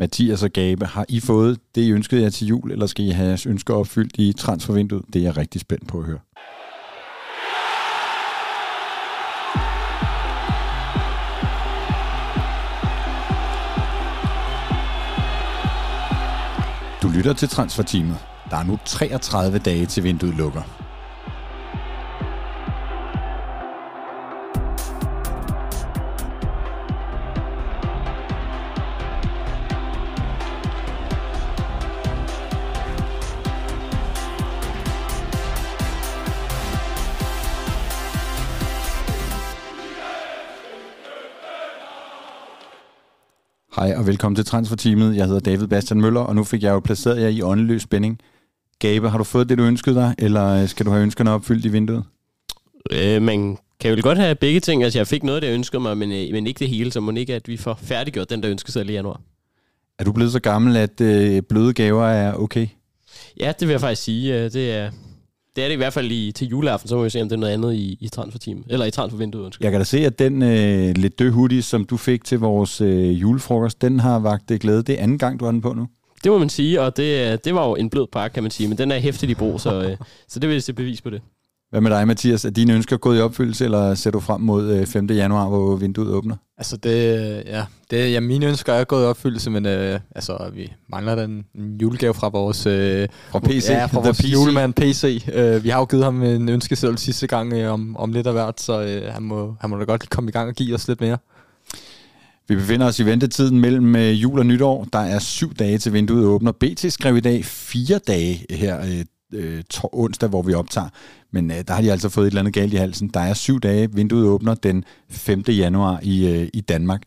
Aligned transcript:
Mathias 0.00 0.42
og 0.42 0.50
Gabe, 0.50 0.86
har 0.86 1.06
I 1.08 1.20
fået 1.20 1.58
det, 1.74 1.82
I 1.82 1.92
ønskede 1.92 2.22
jer 2.22 2.30
til 2.30 2.46
jul, 2.46 2.72
eller 2.72 2.86
skal 2.86 3.04
I 3.04 3.10
have 3.10 3.28
jeres 3.28 3.46
ønsker 3.46 3.74
opfyldt 3.74 4.16
i 4.18 4.32
transfervinduet? 4.32 5.04
Det 5.12 5.20
er 5.20 5.22
jeg 5.22 5.36
rigtig 5.36 5.60
spændt 5.60 5.88
på 5.88 5.98
at 5.98 6.04
høre. 6.04 6.18
Du 17.02 17.08
lytter 17.08 17.32
til 17.32 17.48
Transferteamet. 17.48 18.16
Der 18.50 18.56
er 18.56 18.64
nu 18.64 18.78
33 18.84 19.58
dage 19.58 19.86
til 19.86 20.04
vinduet 20.04 20.34
lukker. 20.34 20.89
Og 44.00 44.06
velkommen 44.06 44.36
til 44.36 44.44
Transferteamet. 44.44 45.16
Jeg 45.16 45.26
hedder 45.26 45.40
David 45.40 45.66
Bastian 45.66 46.00
Møller, 46.00 46.20
og 46.20 46.34
nu 46.34 46.44
fik 46.44 46.62
jeg 46.62 46.70
jo 46.70 46.80
placeret 46.80 47.20
jer 47.20 47.28
i 47.28 47.42
åndeløs 47.42 47.82
spænding. 47.82 48.18
Gabe, 48.78 49.10
har 49.10 49.18
du 49.18 49.24
fået 49.24 49.48
det, 49.48 49.58
du 49.58 49.62
ønskede 49.62 49.94
dig, 49.94 50.14
eller 50.18 50.66
skal 50.66 50.86
du 50.86 50.90
have 50.90 51.02
ønskerne 51.02 51.30
opfyldt 51.30 51.64
i 51.64 51.68
vinduet? 51.68 52.04
Øh, 52.90 53.22
man 53.22 53.58
kan 53.80 53.94
jo 53.94 54.02
godt 54.02 54.18
have 54.18 54.34
begge 54.34 54.60
ting. 54.60 54.84
Altså, 54.84 54.98
jeg 54.98 55.06
fik 55.06 55.22
noget, 55.22 55.42
der 55.42 55.48
jeg 55.48 55.54
ønskede 55.54 55.82
mig, 55.82 55.98
men, 55.98 56.12
øh, 56.12 56.32
men 56.32 56.46
ikke 56.46 56.58
det 56.58 56.68
hele, 56.68 56.92
så 56.92 57.00
må 57.00 57.12
ikke, 57.12 57.34
at 57.34 57.48
vi 57.48 57.56
får 57.56 57.78
færdiggjort 57.82 58.30
den, 58.30 58.42
der 58.42 58.50
ønskede 58.50 58.72
sig 58.72 58.86
i 58.86 58.92
januar. 58.92 59.20
Er 59.98 60.04
du 60.04 60.12
blevet 60.12 60.32
så 60.32 60.40
gammel, 60.40 60.76
at 60.76 61.00
øh, 61.00 61.42
bløde 61.42 61.72
gaver 61.72 62.06
er 62.06 62.34
okay? 62.34 62.66
Ja, 63.40 63.52
det 63.60 63.68
vil 63.68 63.72
jeg 63.72 63.80
faktisk 63.80 64.02
sige. 64.02 64.34
Øh, 64.34 64.52
det 64.52 64.72
er, 64.72 64.90
det 65.56 65.64
er 65.64 65.68
det 65.68 65.74
i 65.74 65.76
hvert 65.76 65.92
fald 65.92 66.10
i, 66.10 66.32
til 66.32 66.48
juleaften, 66.48 66.88
så 66.88 66.96
må 66.96 67.02
vi 67.02 67.10
se, 67.10 67.22
om 67.22 67.28
det 67.28 67.36
er 67.36 67.40
noget 67.40 67.52
andet 67.52 67.74
i, 67.74 67.98
i 68.00 68.08
transferteam, 68.08 68.64
eller 68.68 68.86
i 68.86 68.90
transfervinduet. 68.90 69.44
Undskyld. 69.44 69.64
Jeg 69.64 69.72
kan 69.72 69.80
da 69.80 69.84
se, 69.84 69.98
at 69.98 70.18
den 70.18 70.42
øh, 70.42 70.96
lidt 70.96 71.18
døde 71.18 71.30
hoodie, 71.30 71.62
som 71.62 71.84
du 71.84 71.96
fik 71.96 72.24
til 72.24 72.38
vores 72.38 72.80
øh, 72.80 73.20
julefrokost, 73.20 73.82
den 73.82 74.00
har 74.00 74.18
vagt 74.18 74.50
øh, 74.50 74.58
glæde. 74.58 74.82
Det 74.82 74.98
er 74.98 75.02
anden 75.02 75.18
gang, 75.18 75.40
du 75.40 75.44
har 75.44 75.52
den 75.52 75.60
på 75.60 75.72
nu. 75.72 75.88
Det 76.24 76.32
må 76.32 76.38
man 76.38 76.48
sige, 76.48 76.80
og 76.80 76.96
det, 76.96 77.44
det 77.44 77.54
var 77.54 77.68
jo 77.68 77.74
en 77.74 77.90
blød 77.90 78.06
pakke, 78.12 78.34
kan 78.34 78.42
man 78.42 78.50
sige, 78.50 78.68
men 78.68 78.78
den 78.78 78.90
er 78.90 78.98
hæftigt 78.98 79.30
i 79.30 79.34
brug, 79.34 79.60
så, 79.60 79.82
øh, 79.82 79.96
så 80.28 80.40
det 80.40 80.48
vil 80.48 80.54
jeg 80.54 80.62
se 80.62 80.72
bevis 80.72 81.02
på 81.02 81.10
det. 81.10 81.22
Hvad 81.70 81.80
med 81.80 81.90
dig, 81.90 82.06
Mathias? 82.06 82.44
Er 82.44 82.50
dine 82.50 82.74
ønsker 82.74 82.96
gået 82.96 83.18
i 83.18 83.20
opfyldelse, 83.20 83.64
eller 83.64 83.94
ser 83.94 84.10
du 84.10 84.20
frem 84.20 84.40
mod 84.40 84.86
5. 84.86 85.06
januar, 85.06 85.48
hvor 85.48 85.76
vinduet 85.76 86.08
åbner? 86.08 86.36
Altså, 86.58 86.76
det, 86.76 86.92
ja, 87.46 87.64
det, 87.90 88.12
ja, 88.12 88.20
mine 88.20 88.46
ønsker 88.46 88.72
er 88.72 88.84
gået 88.84 89.02
i 89.02 89.06
opfyldelse, 89.06 89.50
men 89.50 89.66
øh, 89.66 90.00
altså, 90.14 90.50
vi 90.54 90.72
mangler 90.88 91.14
den 91.14 91.44
en 91.54 91.78
julegave 91.82 92.14
fra 92.14 92.28
vores... 92.28 92.66
Øh, 92.66 93.08
fra 93.30 93.38
PC? 93.38 93.66
Ja, 93.68 93.86
fra 93.86 94.00
vores 94.00 94.18
PC. 94.18 94.32
julemand 94.32 94.74
PC. 94.74 95.28
Øh, 95.34 95.64
vi 95.64 95.68
har 95.68 95.78
jo 95.78 95.84
givet 95.84 96.04
ham 96.04 96.22
en 96.22 96.48
ønskeseddel 96.48 96.98
sidste 96.98 97.26
gang 97.26 97.52
øh, 97.52 97.72
om, 97.72 97.96
om 97.96 98.12
lidt 98.12 98.26
af 98.26 98.32
hvert, 98.32 98.60
så 98.60 98.82
øh, 98.82 99.12
han, 99.12 99.22
må, 99.22 99.54
han 99.60 99.70
må 99.70 99.78
da 99.78 99.84
godt 99.84 100.10
komme 100.10 100.28
i 100.28 100.32
gang 100.32 100.48
og 100.48 100.54
give 100.54 100.74
os 100.74 100.88
lidt 100.88 101.00
mere. 101.00 101.18
Vi 102.48 102.54
befinder 102.54 102.86
os 102.86 102.98
i 102.98 103.06
ventetiden 103.06 103.60
mellem 103.60 103.96
øh, 103.96 104.22
jul 104.22 104.38
og 104.38 104.46
nytår. 104.46 104.86
Der 104.92 104.98
er 104.98 105.18
syv 105.18 105.54
dage 105.54 105.78
til 105.78 105.92
vinduet 105.92 106.24
åbner. 106.24 106.52
BT 106.52 106.92
skrev 106.92 107.16
i 107.16 107.20
dag 107.20 107.44
fire 107.44 107.98
dage 107.98 108.46
her 108.50 109.04
øh, 109.32 109.62
onsdag, 109.92 110.28
hvor 110.28 110.42
vi 110.42 110.54
optager. 110.54 110.88
Men 111.30 111.50
øh, 111.50 111.56
der 111.68 111.74
har 111.74 111.82
de 111.82 111.92
altså 111.92 112.08
fået 112.08 112.26
et 112.26 112.30
eller 112.30 112.40
andet 112.40 112.54
galt 112.54 112.72
i 112.72 112.76
halsen. 112.76 113.08
Der 113.08 113.20
er 113.20 113.34
syv 113.34 113.60
dage. 113.60 113.94
Vinduet 113.94 114.26
åbner 114.26 114.54
den 114.54 114.84
5. 115.10 115.44
januar 115.48 116.00
i, 116.02 116.28
øh, 116.28 116.48
i 116.54 116.60
Danmark. 116.60 117.02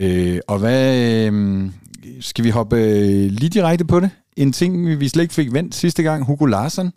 Øh, 0.00 0.38
og 0.48 0.58
hvad... 0.58 0.98
Øh, 1.26 1.70
skal 2.20 2.44
vi 2.44 2.50
hoppe 2.50 2.76
øh, 2.76 3.30
lige 3.30 3.48
direkte 3.48 3.84
på 3.84 4.00
det? 4.00 4.10
En 4.36 4.52
ting, 4.52 5.00
vi 5.00 5.08
slet 5.08 5.22
ikke 5.22 5.34
fik 5.34 5.52
vendt 5.52 5.74
sidste 5.74 6.02
gang, 6.02 6.24
Hugo 6.24 6.46
Larsen, 6.46 6.92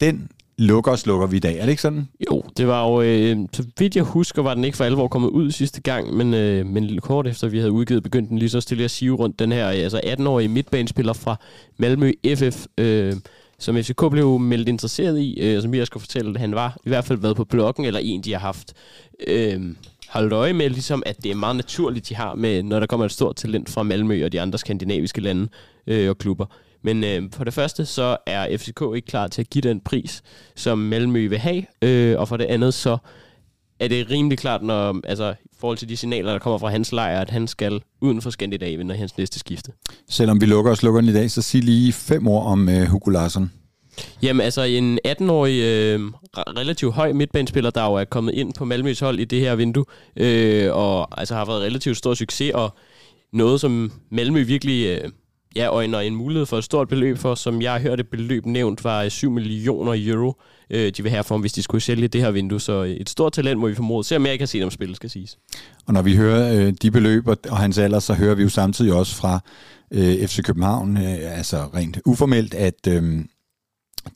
den 0.00 0.28
lukker 0.58 0.90
og 0.92 0.98
slukker 0.98 1.26
vi 1.26 1.36
i 1.36 1.40
dag. 1.40 1.56
Er 1.58 1.62
det 1.62 1.70
ikke 1.70 1.82
sådan? 1.82 2.08
Jo, 2.30 2.42
det 2.56 2.66
var 2.66 2.88
jo, 2.88 3.02
øh, 3.02 3.36
så 3.52 3.64
vidt 3.78 3.96
jeg 3.96 4.04
husker, 4.04 4.42
var 4.42 4.54
den 4.54 4.64
ikke 4.64 4.76
for 4.76 4.84
alvor 4.84 5.08
kommet 5.08 5.28
ud 5.28 5.50
sidste 5.50 5.80
gang, 5.80 6.14
men, 6.14 6.34
øh, 6.34 6.66
men 6.66 6.98
kort 7.00 7.26
efter 7.26 7.48
vi 7.48 7.58
havde 7.58 7.72
udgivet, 7.72 8.02
begyndte 8.02 8.30
den 8.30 8.38
lige 8.38 8.48
så 8.48 8.60
stille 8.60 8.84
at 8.84 8.90
sive 8.90 9.16
rundt 9.16 9.38
den 9.38 9.52
her 9.52 9.66
altså 9.66 10.00
18-årige 10.04 10.48
midtbanespiller 10.48 11.12
fra 11.12 11.36
Malmø 11.78 12.12
FF, 12.36 12.66
øh, 12.78 13.14
som 13.58 13.76
FCK 13.76 14.10
blev 14.10 14.38
meldt 14.38 14.68
interesseret 14.68 15.18
i, 15.20 15.40
øh, 15.40 15.62
som 15.62 15.74
jeg 15.74 15.86
skal 15.86 16.00
fortælle, 16.00 16.30
at 16.30 16.40
han 16.40 16.54
var 16.54 16.76
i 16.84 16.88
hvert 16.88 17.04
fald 17.04 17.18
været 17.18 17.36
på 17.36 17.44
bloggen, 17.44 17.84
eller 17.84 18.00
en, 18.00 18.20
de 18.20 18.32
har 18.32 18.40
haft 18.40 18.72
øh, 19.26 19.60
holdt 20.08 20.32
øje 20.32 20.52
med, 20.52 20.70
ligesom 20.70 21.02
at 21.06 21.22
det 21.22 21.30
er 21.30 21.34
meget 21.34 21.56
naturligt, 21.56 22.08
de 22.08 22.14
har 22.14 22.34
med, 22.34 22.62
når 22.62 22.80
der 22.80 22.86
kommer 22.86 23.06
et 23.06 23.12
stort 23.12 23.36
talent 23.36 23.70
fra 23.70 23.82
Malmø 23.82 24.24
og 24.24 24.32
de 24.32 24.40
andre 24.40 24.58
skandinaviske 24.58 25.20
lande 25.20 25.48
øh, 25.86 26.10
og 26.10 26.18
klubber. 26.18 26.46
Men 26.82 27.04
øh, 27.04 27.22
for 27.32 27.44
det 27.44 27.54
første, 27.54 27.86
så 27.86 28.16
er 28.26 28.56
FCK 28.58 28.82
ikke 28.96 29.06
klar 29.06 29.28
til 29.28 29.42
at 29.42 29.50
give 29.50 29.62
den 29.62 29.80
pris, 29.80 30.22
som 30.54 30.78
Malmø 30.78 31.28
vil 31.28 31.38
have, 31.38 31.64
øh, 31.82 32.18
og 32.18 32.28
for 32.28 32.36
det 32.36 32.44
andet, 32.44 32.74
så 32.74 32.98
er 33.80 33.88
det 33.88 34.10
rimelig 34.10 34.38
klart, 34.38 34.62
når, 34.62 35.00
altså, 35.04 35.34
i 35.44 35.56
forhold 35.60 35.78
til 35.78 35.88
de 35.88 35.96
signaler, 35.96 36.32
der 36.32 36.38
kommer 36.38 36.58
fra 36.58 36.68
hans 36.68 36.92
lejr, 36.92 37.20
at 37.20 37.30
han 37.30 37.48
skal 37.48 37.80
uden 38.00 38.22
for 38.22 38.30
Skandinavien, 38.30 38.86
når 38.86 38.94
hans 38.94 39.18
næste 39.18 39.38
skifte. 39.38 39.72
Selvom 40.08 40.40
vi 40.40 40.46
lukker 40.46 40.70
og 40.70 40.76
slukker 40.76 41.02
i 41.02 41.12
dag, 41.12 41.30
så 41.30 41.42
sig 41.42 41.62
lige 41.62 41.92
fem 41.92 42.26
ord 42.26 42.46
om 42.46 42.68
uh, 42.68 42.82
Hugo 42.82 43.10
Larsson. 43.10 43.50
Jamen 44.22 44.40
altså 44.40 44.62
en 44.62 44.98
18-årig 45.08 45.62
øh, 45.62 46.00
relativt 46.36 46.94
høj 46.94 47.12
midtbanespiller, 47.12 47.70
der 47.70 47.84
jo 47.84 47.94
er 47.94 48.04
kommet 48.04 48.34
ind 48.34 48.54
på 48.54 48.64
Malmøs 48.64 49.00
hold 49.00 49.18
i 49.18 49.24
det 49.24 49.40
her 49.40 49.54
vindue, 49.54 49.84
øh, 50.16 50.72
og 50.72 51.20
altså 51.20 51.34
har 51.34 51.44
været 51.44 51.62
relativt 51.62 51.96
stor 51.96 52.14
succes, 52.14 52.52
og 52.54 52.76
noget 53.32 53.60
som 53.60 53.92
Malmø 54.10 54.42
virkelig 54.42 54.86
øh, 54.86 55.10
ja, 55.56 55.68
og 55.68 56.06
en 56.06 56.16
mulighed 56.16 56.46
for 56.46 56.58
et 56.58 56.64
stort 56.64 56.88
beløb 56.88 57.18
for, 57.18 57.34
som 57.34 57.62
jeg 57.62 57.80
hørte 57.80 58.00
et 58.00 58.08
beløb 58.08 58.46
nævnt, 58.46 58.84
var 58.84 59.02
øh, 59.02 59.10
7 59.10 59.30
millioner 59.30 59.94
euro, 59.96 60.40
øh, 60.70 60.92
de 60.96 61.02
vil 61.02 61.12
have 61.12 61.24
for 61.24 61.34
ham, 61.34 61.40
hvis 61.40 61.52
de 61.52 61.62
skulle 61.62 61.82
sælge 61.82 62.08
det 62.08 62.20
her 62.20 62.30
vindue. 62.30 62.60
Så 62.60 62.84
øh, 62.84 62.90
et 62.90 63.08
stort 63.08 63.32
talent 63.32 63.60
må 63.60 63.68
vi 63.68 63.74
formode. 63.74 64.04
Se 64.04 64.16
om 64.16 64.26
jeg 64.26 64.38
kan 64.38 64.46
se 64.48 64.60
dem 64.60 64.70
spille, 64.70 64.96
skal 64.96 65.10
siges. 65.10 65.38
Og 65.86 65.92
når 65.92 66.02
vi 66.02 66.16
hører 66.16 66.66
øh, 66.66 66.72
de 66.82 66.90
beløb 66.90 67.28
og, 67.28 67.36
og 67.48 67.56
hans 67.56 67.78
alder, 67.78 67.98
så 67.98 68.14
hører 68.14 68.34
vi 68.34 68.42
jo 68.42 68.48
samtidig 68.48 68.92
også 68.92 69.14
fra 69.14 69.40
øh, 69.90 70.26
FC 70.28 70.42
København, 70.42 70.96
øh, 70.96 71.38
altså 71.38 71.56
rent 71.56 71.98
uformelt, 72.04 72.54
at 72.54 72.88
øh, 72.88 73.24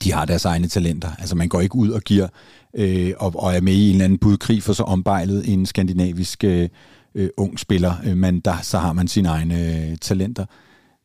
de 0.05 0.13
har 0.13 0.25
deres 0.25 0.45
egne 0.45 0.69
talenter. 0.69 1.09
Altså 1.19 1.37
man 1.37 1.49
går 1.49 1.61
ikke 1.61 1.77
ud 1.77 1.91
og 1.91 2.03
giver 2.03 2.29
øh, 2.77 3.13
og, 3.19 3.33
og 3.37 3.55
er 3.55 3.61
med 3.61 3.73
i 3.73 3.89
en 3.89 3.93
eller 3.93 4.05
anden 4.05 4.19
budkrig 4.19 4.63
for 4.63 4.73
så 4.73 4.83
ombejlet 4.83 5.53
en 5.53 5.67
skandinavisk 5.67 6.45
øh, 6.45 6.69
øh 7.15 7.29
ung 7.37 7.59
spiller, 7.59 7.95
øh, 8.05 8.17
men 8.17 8.41
der 8.41 8.57
så 8.63 8.79
har 8.79 8.93
man 8.93 9.09
sine 9.09 9.29
egne 9.29 9.89
øh, 9.91 9.97
talenter. 9.97 10.47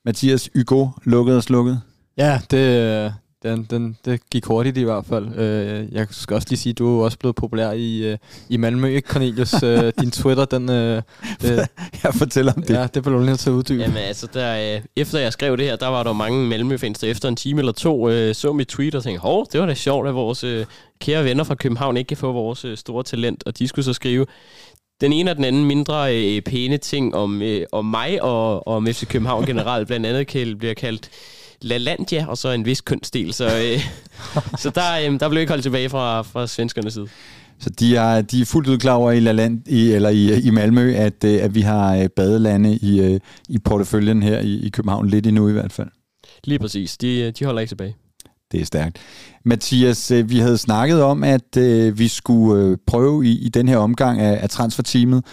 Mathias 0.06 0.50
Hugo, 0.56 0.88
lukket 1.04 1.36
og 1.36 1.44
slukket? 1.44 1.82
Ja, 2.18 2.40
det, 2.52 3.14
den, 3.44 3.68
den, 3.70 3.98
det 4.06 4.30
gik 4.30 4.46
hurtigt 4.46 4.78
i 4.78 4.84
hvert 4.84 5.06
fald. 5.06 5.40
Øh, 5.40 5.94
jeg 5.94 6.08
skal 6.12 6.36
også 6.36 6.48
lige 6.50 6.60
sige, 6.60 6.72
at 6.72 6.78
du 6.78 7.00
er 7.00 7.04
også 7.04 7.18
blevet 7.18 7.36
populær 7.36 7.72
i, 7.72 8.12
øh, 8.12 8.18
i 8.50 8.58
Malmø, 8.58 8.88
ikke 8.88 9.10
Cornelius? 9.10 9.64
Øh, 9.64 9.94
din 10.02 10.12
Twitter, 10.12 10.46
den... 10.46 10.70
Øh, 11.46 11.58
jeg 12.04 12.14
fortæller 12.14 12.54
om 12.54 12.62
det. 12.62 12.74
Ja, 12.74 12.88
det 12.94 13.04
bliver 13.04 13.18
du 13.18 13.26
nødt 13.26 13.40
til 13.40 13.50
at 13.50 13.54
uddybe. 13.54 13.82
Jamen 13.82 13.98
altså, 13.98 14.28
der, 14.34 14.80
efter 14.96 15.20
jeg 15.20 15.34
skrev 15.34 15.58
det 15.58 15.66
her, 15.66 15.76
der 15.76 15.88
var 15.88 16.04
der 16.04 16.14
mange 16.14 16.48
Malmø-fans, 16.48 17.00
der 17.00 17.08
efter 17.08 17.30
en 17.30 17.36
time 17.36 17.60
eller 17.60 17.72
to 17.72 18.10
så 18.34 18.54
mit 18.54 18.68
tweet 18.68 18.96
og 18.96 19.04
tænkte, 19.04 19.22
hov, 19.22 19.48
det 19.52 19.60
var 19.60 19.66
da 19.66 19.74
sjovt, 19.74 20.08
at 20.08 20.16
vores 20.16 20.46
kære 21.00 21.24
venner 21.24 21.44
fra 21.44 21.56
København 21.56 21.98
ikke 21.98 22.08
kan 22.08 22.18
få 22.18 22.32
vores 22.32 22.66
store 22.80 23.04
talent, 23.04 23.44
og 23.46 23.60
de 23.60 23.68
skulle 23.68 23.86
så 23.86 23.94
skrive, 23.94 24.26
den 25.02 25.14
ene 25.14 25.32
og 25.32 25.38
den 25.38 25.46
anden 25.46 25.66
mindre 25.66 26.16
øh, 26.16 26.42
pæne 26.42 26.78
ting 26.78 27.16
om, 27.16 27.42
øh, 27.42 27.66
om 27.72 27.86
mig 27.86 28.22
og, 28.22 28.68
og 28.68 28.76
om 28.76 28.88
FC 28.88 29.08
København 29.08 29.46
generelt. 29.52 29.88
Blandt 29.88 30.06
andet 30.06 30.28
kan, 30.28 30.58
bliver 30.58 30.74
kaldt 30.74 31.10
LaLandia, 31.62 32.26
og 32.28 32.38
så 32.38 32.50
en 32.50 32.66
vis 32.66 32.82
kønsdel. 32.82 33.34
Så, 33.34 33.46
øh, 33.46 33.80
så 34.64 34.70
der, 34.70 35.12
øh, 35.12 35.20
der 35.20 35.30
blev 35.30 35.40
ikke 35.40 35.52
holdt 35.52 35.64
tilbage 35.64 35.90
fra, 35.90 36.22
fra 36.22 36.48
svenskernes 36.48 36.94
side. 36.94 37.08
Så 37.60 37.70
de 37.70 37.96
er, 37.96 38.22
de 38.22 38.42
er 38.42 38.46
fuldt 38.46 38.70
ud 38.70 38.78
klar 38.78 38.94
over 38.94 39.12
i, 39.12 39.20
Laland, 39.20 39.68
i, 39.68 39.92
eller 39.92 40.10
i, 40.10 40.40
i 40.40 40.50
Malmø, 40.50 40.94
at, 40.94 41.24
øh, 41.24 41.44
at 41.44 41.56
vi 41.56 41.62
har 41.62 41.96
øh, 41.96 42.10
badelande 42.16 42.76
i, 42.76 43.02
øh, 43.02 43.20
i 43.50 43.58
porteføljen 43.58 44.24
her 44.24 44.40
i, 44.40 44.60
i 44.66 44.70
København, 44.70 45.08
lidt 45.08 45.28
endnu 45.28 45.50
i 45.50 45.52
hvert 45.52 45.72
fald. 45.72 45.88
Lige 46.44 46.60
præcis. 46.60 46.98
De, 46.98 47.32
de 47.32 47.46
holder 47.46 47.60
ikke 47.62 47.72
tilbage. 47.72 47.96
Det 48.52 48.62
er 48.62 48.66
stærkt. 48.66 49.00
Mathias, 49.46 50.12
øh, 50.12 50.30
vi 50.30 50.40
havde 50.40 50.58
snakket 50.58 51.04
om, 51.04 51.24
at 51.24 51.58
øh, 51.58 52.00
vi 52.00 52.08
skulle 52.08 52.64
øh, 52.64 52.78
prøve 52.88 53.26
i, 53.26 53.46
i 53.46 53.50
den 53.50 53.68
her 53.68 53.78
omgang 53.78 54.20
af, 54.20 54.44
af 54.44 54.50
transferteamet 54.50 55.24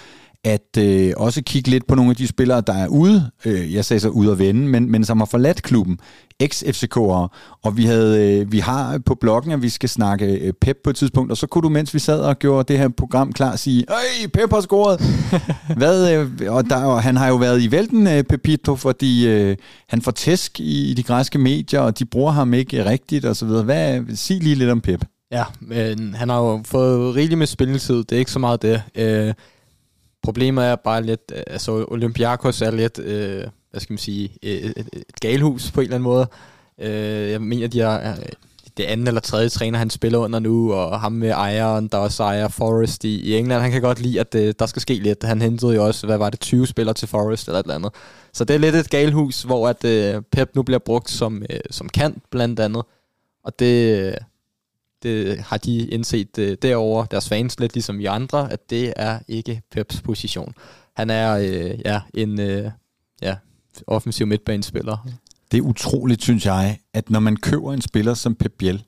at 0.45 0.77
øh, 0.79 1.13
også 1.17 1.43
kigge 1.47 1.71
lidt 1.71 1.87
på 1.87 1.95
nogle 1.95 2.11
af 2.11 2.17
de 2.17 2.27
spillere, 2.27 2.61
der 2.61 2.73
er 2.73 2.89
ude, 2.89 3.31
øh, 3.45 3.75
jeg 3.75 3.85
sagde 3.85 4.01
så 4.01 4.09
ude 4.09 4.33
at 4.33 4.39
vende, 4.39 4.69
men, 4.69 4.91
men 4.91 5.05
som 5.05 5.19
har 5.19 5.25
forladt 5.25 5.63
klubben, 5.63 5.99
ex-FCK'ere, 6.43 7.29
og 7.63 7.77
vi, 7.77 7.85
havde, 7.85 8.41
øh, 8.41 8.53
vi 8.53 8.59
har 8.59 8.99
på 8.99 9.15
bloggen, 9.15 9.53
at 9.53 9.63
vi 9.63 9.69
skal 9.69 9.89
snakke 9.89 10.27
øh, 10.27 10.53
Pep 10.61 10.77
på 10.85 10.91
et 10.91 10.97
tidspunkt, 10.97 11.31
og 11.31 11.37
så 11.37 11.47
kunne 11.47 11.63
du, 11.63 11.69
mens 11.69 11.95
vi 11.95 11.99
sad 11.99 12.21
og 12.21 12.39
gjorde 12.39 12.73
det 12.73 12.79
her 12.79 12.89
program 12.89 13.33
klar, 13.33 13.57
sige, 13.57 13.85
Øj, 13.89 14.29
Pep 14.35 14.53
har 14.53 14.61
scoret! 14.61 15.01
Hvad, 15.79 16.13
øh, 16.15 16.31
og, 16.49 16.71
der, 16.71 16.85
og 16.85 17.03
han 17.03 17.17
har 17.17 17.29
jo 17.29 17.37
været 17.37 17.63
i 17.63 17.71
vælten, 17.71 18.07
øh, 18.07 18.25
Pepito, 18.25 18.77
fordi 18.77 19.29
øh, 19.29 19.57
han 19.89 20.03
får 20.03 20.13
tæsk 20.13 20.61
i, 20.61 20.91
i 20.91 20.95
de 20.95 21.03
græske 21.03 21.39
medier, 21.39 21.81
og 21.81 21.99
de 21.99 22.05
bruger 22.05 22.33
ham 22.33 22.55
ikke 22.55 22.85
rigtigt, 22.85 23.25
og 23.25 23.37
så 23.37 23.47
videre. 23.47 23.63
Hvad, 23.63 24.17
sig 24.17 24.43
lige 24.43 24.55
lidt 24.55 24.71
om 24.71 24.81
Pep. 24.81 25.05
Ja, 25.33 25.45
men 25.61 26.15
han 26.15 26.29
har 26.29 26.39
jo 26.39 26.63
fået 26.65 27.15
rigeligt 27.15 27.39
med 27.39 27.47
spilletid, 27.47 27.97
det 27.97 28.13
er 28.13 28.19
ikke 28.19 28.31
så 28.31 28.39
meget 28.39 28.63
det. 28.63 28.83
Øh, 28.95 29.35
problemet 30.23 30.65
er 30.65 30.77
bare 30.77 31.03
lidt, 31.03 31.33
øh, 31.35 31.43
altså 31.47 31.85
Olympiakos 31.89 32.63
er 32.63 32.71
lidt, 32.71 32.99
øh, 32.99 33.45
hvad 33.71 33.81
skal 33.81 33.93
man 33.93 33.99
sige, 33.99 34.37
øh, 34.43 34.65
øh, 34.65 34.71
et, 34.71 34.79
et, 34.79 34.89
et 34.95 35.21
galhus 35.21 35.71
på 35.71 35.81
en 35.81 35.85
eller 35.85 35.95
anden 35.95 36.05
måde. 36.05 36.27
Øh, 36.79 37.31
jeg 37.31 37.43
mener, 37.43 37.69
de 37.69 37.81
er 37.81 38.15
det 38.77 38.85
anden 38.85 39.07
eller 39.07 39.21
tredje 39.21 39.49
træner, 39.49 39.79
han 39.79 39.91
spiller 39.91 40.19
under 40.19 40.39
nu, 40.39 40.73
og 40.73 41.01
ham 41.01 41.13
med 41.13 41.31
ejeren, 41.31 41.89
der 41.89 41.99
også 41.99 42.23
ejer 42.23 42.49
Forest 42.49 43.05
i, 43.05 43.21
i 43.21 43.37
England, 43.37 43.63
han 43.63 43.71
kan 43.71 43.83
godt 43.83 44.01
lide, 44.01 44.21
at 44.21 44.33
det, 44.33 44.59
der 44.59 44.67
skal 44.67 44.83
ske 44.83 44.95
lidt. 44.95 45.23
Han 45.25 45.43
hentede 45.43 45.75
jo 45.75 45.87
også, 45.87 46.07
hvad 46.07 46.19
var 46.19 46.31
det, 46.31 46.41
20 46.41 46.67
spillere 46.67 46.95
til 46.95 47.09
Forest 47.09 47.49
eller 47.49 47.59
et 47.59 47.65
eller 47.65 47.75
andet. 47.75 47.93
Så 48.33 48.45
det 48.45 48.55
er 48.55 48.59
lidt 48.59 48.75
et 48.75 48.91
galhus, 48.91 49.43
hvor 49.43 49.69
at 49.69 49.85
øh, 49.85 50.23
Pep 50.33 50.51
nu 50.55 50.63
bliver 50.63 50.79
brugt 50.79 51.11
som, 51.11 51.43
øh, 51.51 51.61
som 51.71 51.89
kant, 51.89 52.23
blandt 52.31 52.61
andet. 52.61 52.83
Og 53.45 53.59
det, 53.59 54.15
det 55.03 55.39
har 55.39 55.57
de 55.57 55.87
indset 55.87 56.39
øh, 56.39 56.57
derover 56.63 57.05
deres 57.05 57.29
fans, 57.29 57.61
lidt 57.61 57.75
ligesom 57.75 57.99
vi 57.99 58.05
andre, 58.05 58.53
at 58.53 58.71
det 58.71 58.93
er 58.97 59.19
ikke 59.29 59.63
Peps 59.71 60.01
position. 60.01 60.55
Han 60.97 61.11
er 61.11 61.37
øh, 61.37 61.81
ja, 61.85 62.01
en 62.15 62.41
øh, 62.41 62.71
ja, 63.23 63.37
offensiv 63.87 64.27
midtbanespiller. 64.27 65.09
Det 65.53 65.59
er 65.59 65.63
utroligt, 65.63 66.23
synes 66.23 66.47
jeg, 66.47 66.79
at 66.95 67.11
når 67.11 67.21
man 67.21 67.37
køber 67.37 67.73
en 67.73 67.81
spiller 67.81 68.15
som 68.15 68.35
Pep 68.35 68.53
Biel, 68.59 68.85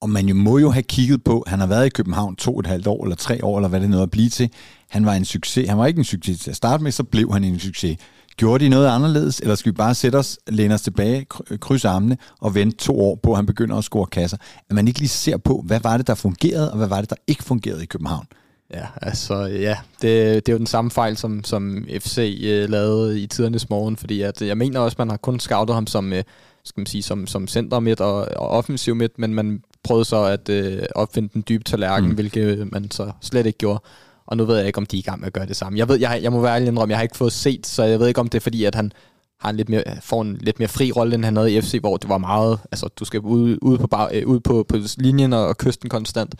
og 0.00 0.10
man 0.10 0.28
jo 0.28 0.34
må 0.34 0.58
jo 0.58 0.70
have 0.70 0.82
kigget 0.82 1.24
på, 1.24 1.44
han 1.46 1.60
har 1.60 1.66
været 1.66 1.86
i 1.86 1.88
København 1.88 2.36
to 2.36 2.54
og 2.54 2.60
et 2.60 2.66
halvt 2.66 2.86
år, 2.86 3.04
eller 3.04 3.16
tre 3.16 3.44
år, 3.44 3.58
eller 3.58 3.68
hvad 3.68 3.80
det 3.80 3.90
nåede 3.90 4.02
at 4.02 4.10
blive 4.10 4.28
til. 4.28 4.50
Han 4.88 5.06
var 5.06 5.14
en 5.14 5.24
succes. 5.24 5.68
Han 5.68 5.78
var 5.78 5.86
ikke 5.86 5.98
en 5.98 6.04
succes 6.04 6.40
til 6.40 6.50
at 6.50 6.56
starte 6.56 6.82
med, 6.82 6.92
så 6.92 7.04
blev 7.04 7.32
han 7.32 7.44
en 7.44 7.58
succes. 7.58 7.98
Gjorde 8.36 8.64
de 8.64 8.68
noget 8.68 8.88
anderledes, 8.88 9.40
eller 9.40 9.54
skal 9.54 9.72
vi 9.72 9.76
bare 9.76 9.94
sætte 9.94 10.16
os, 10.16 10.38
læne 10.48 10.74
os 10.74 10.82
tilbage, 10.82 11.24
krydse 11.60 11.88
armene 11.88 12.16
og 12.40 12.54
vente 12.54 12.76
to 12.76 13.00
år 13.00 13.14
på, 13.22 13.30
at 13.30 13.36
han 13.36 13.46
begynder 13.46 13.76
at 13.76 13.84
score 13.84 14.06
kasser? 14.06 14.36
At 14.70 14.76
man 14.76 14.88
ikke 14.88 15.00
lige 15.00 15.08
ser 15.08 15.36
på, 15.36 15.62
hvad 15.66 15.80
var 15.80 15.96
det, 15.96 16.06
der 16.06 16.14
fungerede, 16.14 16.70
og 16.70 16.76
hvad 16.76 16.88
var 16.88 17.00
det, 17.00 17.10
der 17.10 17.16
ikke 17.26 17.42
fungerede 17.42 17.82
i 17.82 17.86
København? 17.86 18.26
Ja, 18.74 18.86
altså 19.02 19.34
ja, 19.36 19.76
det, 20.02 20.46
det 20.46 20.48
er 20.48 20.52
jo 20.52 20.58
den 20.58 20.66
samme 20.66 20.90
fejl, 20.90 21.16
som, 21.16 21.44
som 21.44 21.86
FC 21.98 22.40
øh, 22.44 22.70
lavede 22.70 23.20
i 23.20 23.26
tidernes 23.26 23.70
morgen, 23.70 23.96
fordi 23.96 24.20
at, 24.20 24.42
jeg 24.42 24.58
mener 24.58 24.80
også, 24.80 24.94
man 24.98 25.10
har 25.10 25.16
kun 25.16 25.40
scoutet 25.40 25.74
ham 25.74 25.86
som, 25.86 26.12
øh, 26.12 26.22
skal 26.64 26.80
man 26.80 26.86
sige, 26.86 27.02
som, 27.02 27.26
som 27.26 27.48
center 27.48 27.80
midt 27.80 28.00
og, 28.00 28.16
og 28.16 28.48
offensiv 28.48 28.94
midt, 28.94 29.18
men 29.18 29.34
man 29.34 29.62
prøvede 29.82 30.04
så 30.04 30.24
at 30.24 30.48
øh, 30.48 30.82
opfinde 30.94 31.28
den 31.34 31.44
dybe 31.48 31.64
tallerken, 31.64 32.08
mm. 32.08 32.14
hvilket 32.14 32.72
man 32.72 32.90
så 32.90 33.12
slet 33.20 33.46
ikke 33.46 33.58
gjorde. 33.58 33.82
Og 34.26 34.36
nu 34.36 34.44
ved 34.44 34.56
jeg 34.56 34.66
ikke, 34.66 34.78
om 34.78 34.86
de 34.86 34.96
er 34.96 34.98
i 34.98 35.02
gang 35.02 35.20
med 35.20 35.26
at 35.26 35.32
gøre 35.32 35.46
det 35.46 35.56
samme. 35.56 35.78
Jeg 35.78 35.88
ved, 35.88 36.00
jeg, 36.00 36.20
jeg 36.22 36.32
må 36.32 36.40
være 36.40 36.54
ærlig 36.54 36.68
indrømme, 36.68 36.90
jeg 36.90 36.98
har 36.98 37.02
ikke 37.02 37.16
fået 37.16 37.32
set, 37.32 37.66
så 37.66 37.82
jeg 37.82 38.00
ved 38.00 38.08
ikke, 38.08 38.20
om 38.20 38.28
det 38.28 38.38
er 38.38 38.42
fordi, 38.42 38.64
at 38.64 38.74
han 38.74 38.92
har 39.40 39.50
en 39.50 39.56
lidt 39.56 39.68
mere, 39.68 39.82
får 40.02 40.22
en 40.22 40.36
lidt 40.40 40.58
mere 40.58 40.68
fri 40.68 40.92
rolle, 40.92 41.14
end 41.14 41.24
han 41.24 41.36
havde 41.36 41.52
i 41.52 41.60
FC, 41.60 41.78
hvor 41.80 41.96
det 41.96 42.08
var 42.08 42.18
meget, 42.18 42.58
altså 42.72 42.88
du 42.88 43.04
skal 43.04 43.20
ud, 43.20 43.58
ud, 43.62 43.78
på, 43.78 43.86
bar, 43.86 44.10
øh, 44.12 44.26
ud 44.26 44.40
på, 44.40 44.66
på 44.68 44.76
linjen 44.98 45.32
og, 45.32 45.46
og 45.46 45.58
kysten 45.58 45.88
konstant. 45.90 46.34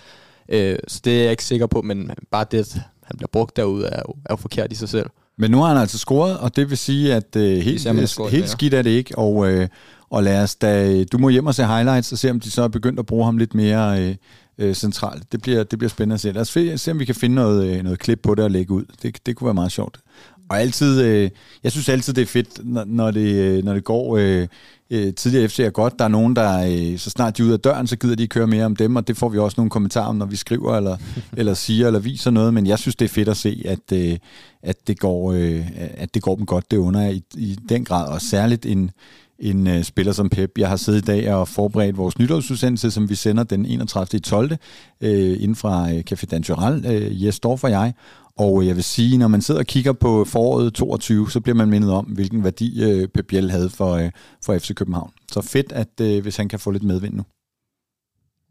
Øh, 0.49 0.79
så 0.88 1.00
det 1.05 1.19
er 1.19 1.23
jeg 1.23 1.31
ikke 1.31 1.44
sikker 1.44 1.67
på, 1.67 1.83
men 1.83 2.11
bare 2.31 2.47
det, 2.50 2.59
at 2.59 2.81
han 3.03 3.17
bliver 3.17 3.29
brugt 3.33 3.56
derude, 3.56 3.87
er 3.87 4.03
jo, 4.09 4.15
er 4.25 4.33
jo 4.33 4.37
forkert 4.37 4.73
i 4.73 4.75
sig 4.75 4.88
selv. 4.88 5.06
Men 5.38 5.50
nu 5.50 5.59
har 5.59 5.69
han 5.69 5.77
altså 5.77 5.99
scoret, 5.99 6.38
og 6.38 6.56
det 6.56 6.71
vil 6.71 6.79
sige, 6.79 7.15
at 7.15 7.37
øh, 7.37 7.59
helt, 7.59 8.09
scoret, 8.09 8.33
helt 8.33 8.49
skidt 8.49 8.75
er 8.75 8.83
det 8.83 8.91
ikke. 8.91 9.19
Og, 9.19 9.50
øh, 9.50 9.69
og 10.11 10.23
lad 10.23 10.43
os 10.43 10.55
da, 10.55 11.05
du 11.05 11.19
må 11.19 11.29
hjem 11.29 11.47
og 11.47 11.55
se 11.55 11.67
highlights 11.67 12.12
og 12.12 12.19
se, 12.19 12.31
om 12.31 12.41
de 12.41 12.50
så 12.50 12.62
er 12.62 12.69
begyndt 12.69 12.99
at 12.99 13.06
bruge 13.06 13.25
ham 13.25 13.38
lidt 13.38 13.55
mere 13.55 14.03
øh, 14.03 14.15
øh, 14.58 14.75
centralt. 14.75 15.32
Det 15.32 15.43
bliver, 15.43 15.64
det 15.64 15.79
bliver 15.79 15.91
spændende 15.91 16.14
at 16.14 16.20
se. 16.20 16.32
Lad 16.32 16.43
os 16.43 16.81
se, 16.81 16.91
om 16.91 16.99
vi 16.99 17.05
kan 17.05 17.14
finde 17.14 17.35
noget, 17.35 17.67
øh, 17.67 17.82
noget 17.82 17.99
klip 17.99 18.20
på 18.23 18.35
det 18.35 18.44
og 18.44 18.50
lægge 18.50 18.73
ud. 18.73 18.85
Det, 19.03 19.26
det 19.26 19.37
kunne 19.37 19.47
være 19.47 19.55
meget 19.55 19.73
sjovt. 19.73 20.00
Og 20.49 20.61
altid, 20.61 21.03
øh, 21.03 21.31
jeg 21.64 21.73
synes 21.73 21.88
altid, 21.88 22.14
det 22.14 22.23
er 22.23 22.26
fedt, 22.26 22.61
når, 22.64 22.85
når, 22.85 23.11
det, 23.11 23.35
øh, 23.35 23.64
når 23.64 23.75
det 23.75 23.85
går 23.85 24.17
øh, 24.17 24.47
øh, 24.91 25.14
tidligere 25.14 25.49
FC 25.49 25.58
er 25.58 25.70
godt. 25.70 25.99
Der 25.99 26.05
er 26.05 26.08
nogen, 26.08 26.37
der 26.37 26.67
øh, 26.93 26.99
så 26.99 27.11
snart 27.11 27.37
de 27.37 27.43
er 27.43 27.47
ude 27.47 27.55
af 27.55 27.61
døren, 27.61 27.87
så 27.87 27.97
gider 27.97 28.17
de 28.17 28.26
køre 28.26 28.47
mere 28.47 28.64
om 28.64 28.76
dem, 28.76 28.97
og 28.97 29.08
det 29.08 29.17
får 29.17 29.29
vi 29.29 29.38
også 29.38 29.55
nogle 29.58 29.70
kommentarer 29.70 30.06
om, 30.06 30.17
når 30.17 30.26
vi 30.26 30.37
skriver, 30.37 30.76
eller, 30.76 30.97
eller 31.38 31.55
siger, 31.55 31.87
eller 31.87 32.00
viser 32.00 32.31
noget. 32.31 32.55
Men 32.55 32.67
jeg 32.67 32.79
synes, 32.79 32.97
det 32.97 33.05
er 33.05 33.09
fedt 33.09 33.29
at 33.29 33.37
se, 33.37 33.62
at, 33.64 33.93
øh, 33.93 34.19
at, 34.62 34.76
det, 34.87 34.99
går, 34.99 35.32
øh, 35.32 35.67
at 35.76 36.14
det 36.14 36.23
går 36.23 36.37
dem 36.37 36.47
godt, 36.47 36.70
det 36.70 36.76
under 36.76 37.09
i, 37.09 37.23
i 37.37 37.59
den 37.69 37.85
grad. 37.85 38.09
Og 38.09 38.23
særligt 38.23 38.67
en, 38.67 38.91
en 39.38 39.67
øh, 39.67 39.83
spiller 39.83 40.12
som 40.12 40.29
Pep. 40.29 40.50
Jeg 40.59 40.69
har 40.69 40.77
siddet 40.77 41.03
i 41.03 41.05
dag 41.05 41.35
og 41.35 41.49
forberedt 41.49 41.97
vores 41.97 42.19
nytårsudsendelse, 42.19 42.91
som 42.91 43.09
vi 43.09 43.15
sender 43.15 43.44
den 43.44 43.67
31. 43.67 44.21
12. 44.21 44.53
Uh, 44.53 44.56
inden 45.00 45.56
fra 45.56 45.93
øh, 45.93 46.03
Café 46.11 46.27
Dantural, 46.27 46.85
Øh, 46.87 47.25
Jes 47.25 47.41
Dorf 47.41 47.65
og 47.65 47.71
jeg. 47.71 47.93
Og 48.38 48.62
øh, 48.62 48.69
jeg 48.69 48.77
vil 48.77 48.85
sige, 48.85 49.19
når 49.19 49.29
man 49.29 49.43
sidder 49.43 49.61
og 49.61 49.67
kigger 49.67 49.93
på 49.93 50.25
foråret 50.25 50.75
22, 50.75 51.31
så 51.31 51.41
bliver 51.41 51.56
man 51.56 51.71
mindet 51.71 51.91
om, 51.91 52.05
hvilken 52.05 52.44
værdi 52.44 52.83
øh, 52.83 53.09
Pep 53.09 53.27
Biel 53.27 53.50
havde 53.50 53.71
for, 53.71 53.93
øh, 53.93 54.11
for 54.44 54.59
FC 54.59 54.75
København. 54.75 55.11
Så 55.33 55.41
fedt, 55.41 55.73
at 55.73 56.00
øh, 56.00 56.23
hvis 56.23 56.37
han 56.37 56.49
kan 56.49 56.59
få 56.59 56.71
lidt 56.71 56.83
medvind 56.83 57.15
nu. 57.15 57.23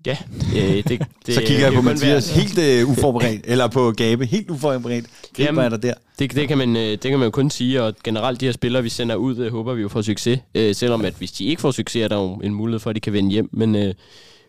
Ja, 0.05 0.17
øh, 0.55 0.83
det, 0.83 1.01
det, 1.25 1.35
så 1.35 1.41
kigger 1.41 1.65
jeg 1.65 1.73
på 1.73 1.81
Mathias 1.81 2.29
helt 2.29 2.83
uh, 2.83 2.91
uforberedt, 2.91 3.41
eller 3.43 3.67
på 3.67 3.91
Gabe 3.91 4.25
helt 4.25 4.49
uforberedt. 4.49 5.05
Jamen, 5.39 5.65
er 5.65 5.69
der 5.69 5.77
der? 5.77 5.93
Det, 6.19 6.35
det, 6.35 6.47
kan 6.47 6.57
man, 6.57 6.75
det 6.75 7.01
kan 7.01 7.19
man 7.19 7.23
jo 7.23 7.31
kun 7.31 7.49
sige, 7.49 7.83
og 7.83 7.93
generelt 8.03 8.41
de 8.41 8.45
her 8.45 8.53
spillere, 8.53 8.83
vi 8.83 8.89
sender 8.89 9.15
ud, 9.15 9.37
uh, 9.37 9.51
håber 9.51 9.73
vi 9.73 9.81
jo 9.81 9.89
får 9.89 10.01
succes. 10.01 10.39
Uh, 10.59 10.61
selvom 10.73 11.05
at 11.05 11.13
hvis 11.13 11.31
de 11.31 11.45
ikke 11.45 11.61
får 11.61 11.71
succes, 11.71 12.03
er 12.03 12.07
der 12.07 12.15
jo 12.15 12.33
en 12.33 12.53
mulighed 12.53 12.79
for, 12.79 12.89
at 12.89 12.95
de 12.95 12.99
kan 13.01 13.13
vende 13.13 13.31
hjem. 13.31 13.49
Men, 13.53 13.75
uh, 13.75 13.91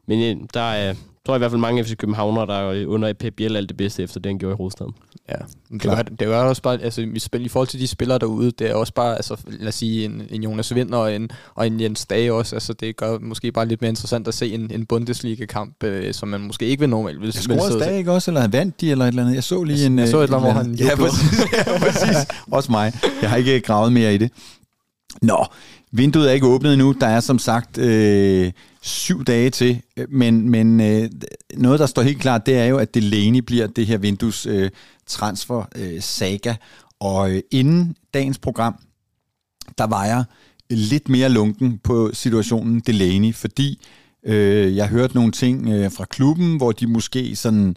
men 0.06 0.37
uh, 0.41 0.47
der 0.55 0.73
er, 0.73 0.94
tror 1.26 1.34
jeg 1.34 1.38
i 1.38 1.40
hvert 1.40 1.50
fald 1.50 1.61
mange 1.61 1.84
FC 1.84 1.96
Københavnere, 1.96 2.46
der 2.46 2.55
er 2.55 2.87
under 2.87 3.12
Pep 3.12 3.34
Biel 3.37 3.56
alt 3.56 3.69
det 3.69 3.76
bedste, 3.76 4.02
efter 4.02 4.20
det 4.20 4.31
han 4.31 4.38
gjorde 4.38 4.55
i 4.55 4.56
hovedstaden. 4.56 4.93
Ja, 5.28 5.34
det 5.73 5.90
var, 5.90 6.02
det 6.02 6.28
var 6.28 6.44
også 6.44 6.62
bare, 6.62 6.82
altså 6.82 7.06
vi 7.12 7.19
spiller, 7.19 7.46
i 7.46 7.49
forhold 7.49 7.69
til 7.69 7.81
de 7.81 7.87
spillere 7.87 8.19
derude, 8.19 8.50
det 8.50 8.70
er 8.70 8.75
også 8.75 8.93
bare, 8.93 9.17
altså 9.17 9.37
lad 9.46 9.69
os 9.69 9.75
sige, 9.75 10.05
en, 10.05 10.23
en 10.31 10.43
Jonas 10.43 10.75
Vind 10.75 10.94
og 10.94 11.14
en, 11.14 11.31
og 11.55 11.67
en 11.67 11.81
Jens 11.81 12.06
Dage 12.06 12.32
også, 12.32 12.56
altså 12.56 12.73
det 12.73 12.96
gør 12.96 13.19
måske 13.19 13.52
bare 13.52 13.67
lidt 13.67 13.81
mere 13.81 13.88
interessant 13.88 14.28
at 14.28 14.34
se 14.34 14.55
en, 14.55 14.70
en 14.75 14.87
Bundesliga-kamp, 14.87 15.84
øh, 15.84 16.14
som 16.14 16.28
man 16.28 16.40
måske 16.40 16.67
ikke 16.67 16.81
vil 16.81 16.88
normalt 16.88 17.20
vil 17.20 17.32
spille. 17.32 17.61
Scorede 17.61 17.81
Dage 17.81 17.99
ikke 17.99 18.12
også, 18.12 18.31
eller 18.31 18.49
vandt 18.49 18.81
de, 18.81 18.90
eller 18.90 19.05
et 19.05 19.08
eller 19.08 19.23
andet? 19.23 19.34
Jeg 19.34 19.44
så 19.44 19.64
lige 19.64 19.78
jeg, 19.78 19.87
en... 19.87 19.99
Jeg 19.99 20.08
så 20.08 20.19
et 20.19 20.23
eller 20.23 20.37
andet, 20.37 20.52
hvor 20.52 20.62
han 20.62 20.75
ja, 20.88 20.96
præcis, 20.96 21.52
ja, 21.52 21.78
præcis. 21.78 22.17
også 22.52 22.73
mig. 22.73 22.93
Jeg 23.23 23.31
har 23.31 23.37
ikke 23.37 23.61
gravet 23.61 23.93
mere 23.93 24.14
i 24.14 24.19
det. 24.19 24.31
Nå, 25.23 25.46
vinduet 25.93 26.29
er 26.29 26.33
ikke 26.33 26.47
åbnet 26.47 26.73
endnu. 26.73 26.93
Der 27.00 27.06
er 27.06 27.21
som 27.21 27.38
sagt 27.38 27.79
øh, 27.79 28.53
syv 28.83 29.25
dage 29.25 29.50
til, 29.50 29.83
men, 30.09 30.50
men 30.50 30.81
øh, 30.81 31.11
noget, 31.55 31.81
der 31.81 31.87
står 31.87 32.03
helt 32.03 32.21
klart, 32.21 32.47
det 32.47 32.59
er 32.59 32.65
jo, 32.65 32.79
at 32.79 32.94
Delaney 32.94 33.41
bliver 33.41 33.67
det 33.67 33.87
her 33.87 33.99
vindues 33.99 34.47
øh, 34.47 34.71
transfer 35.06 35.69
øh, 35.77 36.03
saga. 36.03 36.55
Og 37.00 37.31
øh, 37.31 37.43
inden 37.50 37.97
dagens 38.15 38.38
program, 38.38 38.75
der 39.79 39.87
var 39.87 40.05
jeg 40.05 40.25
lidt 40.71 41.09
mere 41.09 41.29
lunken 41.29 41.79
på 41.79 42.11
situationen 42.12 42.81
Delaney, 42.81 43.35
fordi 43.35 43.87
øh, 44.25 44.77
jeg 44.77 44.88
hørte 44.88 45.15
nogle 45.15 45.33
ting 45.33 45.69
øh, 45.69 45.93
fra 45.93 46.05
klubben, 46.05 46.56
hvor 46.56 46.73
de 46.73 46.87
måske 46.87 47.37
sådan 47.37 47.77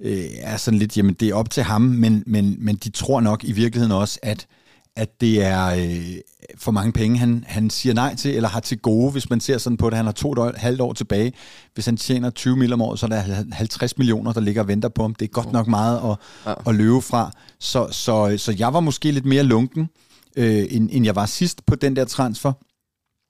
øh, 0.00 0.24
er 0.40 0.56
sådan 0.56 0.78
lidt, 0.78 0.96
jamen 0.96 1.14
det 1.14 1.28
er 1.28 1.34
op 1.34 1.50
til 1.50 1.62
ham, 1.62 1.82
men, 1.82 2.22
men, 2.26 2.56
men 2.58 2.76
de 2.76 2.90
tror 2.90 3.20
nok 3.20 3.44
i 3.44 3.52
virkeligheden 3.52 3.92
også, 3.92 4.18
at 4.22 4.46
at 4.96 5.20
det 5.20 5.42
er 5.42 5.66
øh, 5.66 6.16
for 6.56 6.72
mange 6.72 6.92
penge, 6.92 7.18
han, 7.18 7.44
han 7.46 7.70
siger 7.70 7.94
nej 7.94 8.14
til, 8.14 8.36
eller 8.36 8.48
har 8.48 8.60
til 8.60 8.78
gode, 8.78 9.12
hvis 9.12 9.30
man 9.30 9.40
ser 9.40 9.58
sådan 9.58 9.76
på 9.76 9.90
det. 9.90 9.96
Han 9.96 10.04
har 10.04 10.12
to 10.12 10.32
et 10.32 10.56
halvt 10.56 10.80
år 10.80 10.92
tilbage. 10.92 11.32
Hvis 11.74 11.86
han 11.86 11.96
tjener 11.96 12.30
20 12.30 12.56
mil 12.56 12.72
om 12.72 12.82
året, 12.82 12.98
så 12.98 13.06
er 13.06 13.10
der 13.10 13.44
50 13.52 13.98
millioner, 13.98 14.32
der 14.32 14.40
ligger 14.40 14.62
og 14.62 14.68
venter 14.68 14.88
på 14.88 15.02
ham. 15.02 15.14
Det 15.14 15.24
er 15.24 15.32
godt 15.32 15.52
nok 15.52 15.66
meget 15.66 15.96
at, 16.10 16.16
ja. 16.46 16.70
at 16.70 16.74
løbe 16.74 17.00
fra. 17.00 17.32
Så, 17.58 17.88
så, 17.90 18.34
så 18.38 18.54
jeg 18.58 18.74
var 18.74 18.80
måske 18.80 19.10
lidt 19.10 19.26
mere 19.26 19.42
lunken, 19.42 19.88
øh, 20.36 20.66
end, 20.70 20.88
end 20.92 21.04
jeg 21.04 21.16
var 21.16 21.26
sidst 21.26 21.66
på 21.66 21.74
den 21.74 21.96
der 21.96 22.04
transfer. 22.04 22.52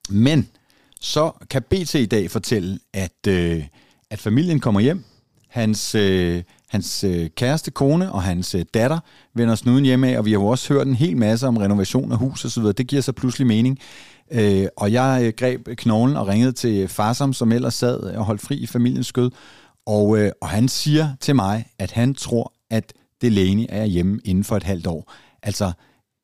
Men 0.09 0.47
så 1.01 1.31
kan 1.49 1.63
BT 1.69 1.95
i 1.95 2.05
dag 2.05 2.31
fortælle, 2.31 2.79
at, 2.93 3.27
øh, 3.27 3.63
at 4.09 4.19
familien 4.19 4.59
kommer 4.59 4.81
hjem. 4.81 5.03
Hans, 5.49 5.95
øh, 5.95 6.43
hans 6.71 7.03
øh, 7.03 7.29
kæreste, 7.29 7.71
kone 7.71 8.11
og 8.11 8.23
hans 8.23 8.55
øh, 8.55 8.65
datter 8.73 8.99
vender 9.35 9.55
snuden 9.55 9.85
hjem 9.85 10.03
af, 10.03 10.17
og 10.17 10.25
vi 10.25 10.31
har 10.31 10.39
jo 10.39 10.47
også 10.47 10.73
hørt 10.73 10.87
en 10.87 10.95
hel 10.95 11.17
masse 11.17 11.47
om 11.47 11.57
renovation 11.57 12.11
af 12.11 12.17
hus 12.17 12.45
og 12.45 12.51
så 12.51 12.59
videre. 12.59 12.73
Det 12.73 12.87
giver 12.87 13.01
så 13.01 13.11
pludselig 13.11 13.47
mening. 13.47 13.79
Øh, 14.31 14.67
og 14.77 14.91
jeg 14.91 15.21
øh, 15.23 15.33
greb 15.37 15.67
knoglen 15.77 16.17
og 16.17 16.27
ringede 16.27 16.51
til 16.51 16.87
Farsom, 16.87 17.33
som 17.33 17.51
ellers 17.51 17.73
sad 17.73 17.99
og 17.99 18.25
holdt 18.25 18.41
fri 18.41 18.55
i 18.55 18.67
familiens 18.67 19.07
skød. 19.07 19.31
Og, 19.85 20.19
øh, 20.19 20.31
og 20.41 20.49
han 20.49 20.67
siger 20.67 21.09
til 21.19 21.35
mig, 21.35 21.65
at 21.79 21.91
han 21.91 22.13
tror, 22.13 22.53
at 22.69 22.93
Delaney 23.21 23.65
er 23.69 23.85
hjemme 23.85 24.19
inden 24.25 24.43
for 24.43 24.57
et 24.57 24.63
halvt 24.63 24.87
år. 24.87 25.13
Altså, 25.43 25.71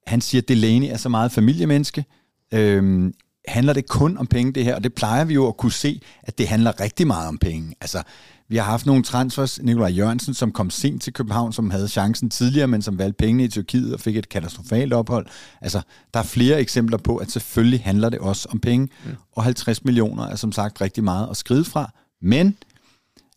han 0.07 0.21
siger, 0.21 0.41
at 0.41 0.47
Delaney 0.47 0.87
er 0.87 0.97
så 0.97 1.09
meget 1.09 1.31
familiemenneske. 1.31 2.05
Øh, 2.53 3.11
handler 3.47 3.73
det 3.73 3.87
kun 3.87 4.17
om 4.17 4.27
penge, 4.27 4.53
det 4.53 4.63
her? 4.63 4.75
Og 4.75 4.83
det 4.83 4.93
plejer 4.93 5.25
vi 5.25 5.33
jo 5.33 5.47
at 5.47 5.57
kunne 5.57 5.71
se, 5.71 6.01
at 6.23 6.37
det 6.37 6.47
handler 6.47 6.81
rigtig 6.81 7.07
meget 7.07 7.27
om 7.27 7.37
penge. 7.37 7.75
Altså, 7.81 8.03
vi 8.49 8.57
har 8.57 8.63
haft 8.63 8.85
nogle 8.85 9.03
transfers. 9.03 9.61
Nikolaj 9.61 9.89
Jørgensen, 9.89 10.33
som 10.33 10.51
kom 10.51 10.69
sent 10.69 11.01
til 11.01 11.13
København, 11.13 11.53
som 11.53 11.69
havde 11.69 11.87
chancen 11.87 12.29
tidligere, 12.29 12.67
men 12.67 12.81
som 12.81 12.97
valgte 12.97 13.17
pengene 13.17 13.43
i 13.43 13.47
Tyrkiet 13.47 13.93
og 13.93 13.99
fik 13.99 14.17
et 14.17 14.29
katastrofalt 14.29 14.93
ophold. 14.93 15.25
Altså, 15.61 15.81
der 16.13 16.19
er 16.19 16.23
flere 16.23 16.59
eksempler 16.59 16.97
på, 16.97 17.17
at 17.17 17.31
selvfølgelig 17.31 17.81
handler 17.83 18.09
det 18.09 18.19
også 18.19 18.47
om 18.51 18.59
penge. 18.59 18.89
Mm. 19.05 19.11
Og 19.31 19.43
50 19.43 19.85
millioner 19.85 20.23
er 20.23 20.35
som 20.35 20.51
sagt 20.51 20.81
rigtig 20.81 21.03
meget 21.03 21.27
at 21.29 21.37
skride 21.37 21.65
fra. 21.65 21.91
Men 22.21 22.57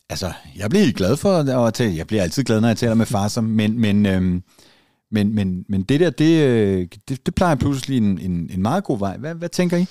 altså, 0.09 0.33
jeg 0.57 0.71
bliver 0.71 0.93
glad 0.93 1.17
for 1.17 1.39
at 1.67 1.75
tale. 1.75 1.97
Jeg 1.97 2.07
bliver 2.07 2.23
altid 2.23 2.45
glad, 2.45 2.61
når 2.61 2.69
jeg 2.69 2.77
taler 2.77 2.95
med 2.95 3.07
far, 3.07 3.29
som, 3.29 3.45
men, 3.45 3.79
men, 3.79 4.07
øhm, 4.07 4.43
men, 5.11 5.35
men, 5.35 5.65
men 5.69 5.83
det 5.83 6.01
der, 6.01 6.11
det, 6.11 6.43
øh, 6.43 6.89
det, 7.09 7.27
det 7.27 7.35
plejer 7.35 7.55
pludselig 7.55 7.97
en, 7.97 8.19
en, 8.19 8.51
en 8.53 8.63
meget 8.63 8.85
god 8.85 8.99
vej. 8.99 9.17
Hvad, 9.17 9.35
hvad 9.35 9.49
tænker 9.49 9.77
I? 9.77 9.87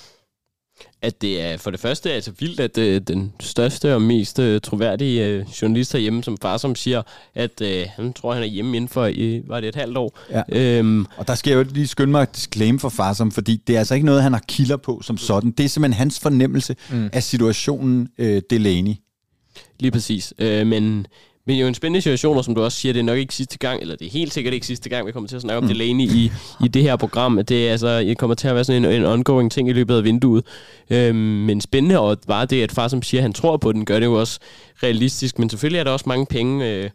At 1.02 1.22
det 1.22 1.42
er 1.42 1.56
for 1.56 1.70
det 1.70 1.80
første 1.80 2.12
altså 2.12 2.32
vildt, 2.38 2.60
at 2.60 2.78
øh, 2.78 3.00
den 3.00 3.32
største 3.40 3.94
og 3.94 4.02
mest 4.02 4.38
øh, 4.38 4.60
troværdige 4.60 5.26
øh, 5.26 5.46
journalist 5.62 5.92
herhjemme, 5.92 6.24
som 6.24 6.38
far, 6.42 6.56
som 6.56 6.74
siger, 6.74 7.02
at 7.34 7.60
øh, 7.62 7.86
han 7.96 8.12
tror, 8.12 8.34
han 8.34 8.42
er 8.42 8.46
hjemme 8.46 8.76
inden 8.76 8.88
for, 8.88 9.10
øh, 9.16 9.48
var 9.48 9.60
det 9.60 9.68
et 9.68 9.74
halvt 9.74 9.96
år. 9.96 10.18
Ja. 10.30 10.42
Øhm, 10.48 11.06
og 11.16 11.28
der 11.28 11.34
skal 11.34 11.50
jeg 11.50 11.58
jo 11.58 11.72
lige 11.72 11.86
skynde 11.86 12.10
mig 12.10 12.22
at 12.22 12.36
disclaim 12.36 12.78
for 12.78 12.88
far, 12.88 13.12
som, 13.12 13.30
fordi 13.30 13.62
det 13.66 13.74
er 13.74 13.78
altså 13.78 13.94
ikke 13.94 14.06
noget, 14.06 14.22
han 14.22 14.32
har 14.32 14.42
kilder 14.48 14.76
på 14.76 15.00
som 15.02 15.16
sådan. 15.16 15.50
Det 15.50 15.64
er 15.64 15.68
simpelthen 15.68 15.98
hans 15.98 16.20
fornemmelse 16.20 16.76
mm. 16.90 17.10
af 17.12 17.22
situationen 17.22 18.08
øh, 18.18 18.42
Delaney. 18.50 18.94
Lige 19.80 19.90
præcis. 19.90 20.34
Øh, 20.38 20.66
men 20.66 21.06
men 21.50 21.54
det 21.54 21.60
er 21.60 21.64
jo 21.64 21.68
en 21.68 21.74
spændende 21.74 22.00
situation, 22.00 22.36
og 22.36 22.44
som 22.44 22.54
du 22.54 22.62
også 22.62 22.78
siger, 22.78 22.92
det 22.92 23.00
er 23.00 23.04
nok 23.04 23.18
ikke 23.18 23.34
sidste 23.34 23.58
gang, 23.58 23.80
eller 23.80 23.96
det 23.96 24.06
er 24.06 24.10
helt 24.10 24.32
sikkert 24.34 24.54
ikke 24.54 24.66
sidste 24.66 24.88
gang, 24.88 25.06
vi 25.06 25.12
kommer 25.12 25.28
til 25.28 25.36
at 25.36 25.42
snakke 25.42 25.58
om 25.58 25.64
mm. 25.64 25.68
Delaney 25.68 26.04
i, 26.04 26.32
i 26.64 26.68
det 26.68 26.82
her 26.82 26.96
program. 26.96 27.40
Det 27.48 27.68
er 27.68 27.72
altså, 27.72 27.98
det 28.00 28.18
kommer 28.18 28.34
til 28.34 28.48
at 28.48 28.54
være 28.54 28.64
sådan 28.64 28.84
en, 28.84 28.92
en 28.92 29.04
ongoing 29.04 29.52
ting 29.52 29.68
i 29.68 29.72
løbet 29.72 29.96
af 29.96 30.04
vinduet. 30.04 30.44
Øhm, 30.90 31.16
men 31.16 31.60
spændende, 31.60 32.00
og 32.00 32.18
bare 32.28 32.46
det, 32.46 32.62
at 32.62 32.72
far 32.72 32.88
som 32.88 33.02
siger, 33.02 33.20
at 33.20 33.22
han 33.22 33.32
tror 33.32 33.56
på 33.56 33.72
den, 33.72 33.84
gør 33.84 33.98
det 33.98 34.06
jo 34.06 34.20
også 34.20 34.38
realistisk. 34.82 35.38
Men 35.38 35.50
selvfølgelig 35.50 35.78
er 35.78 35.84
der 35.84 35.90
også 35.90 36.04
mange 36.08 36.26
penge 36.26 36.68
øh, 36.68 36.90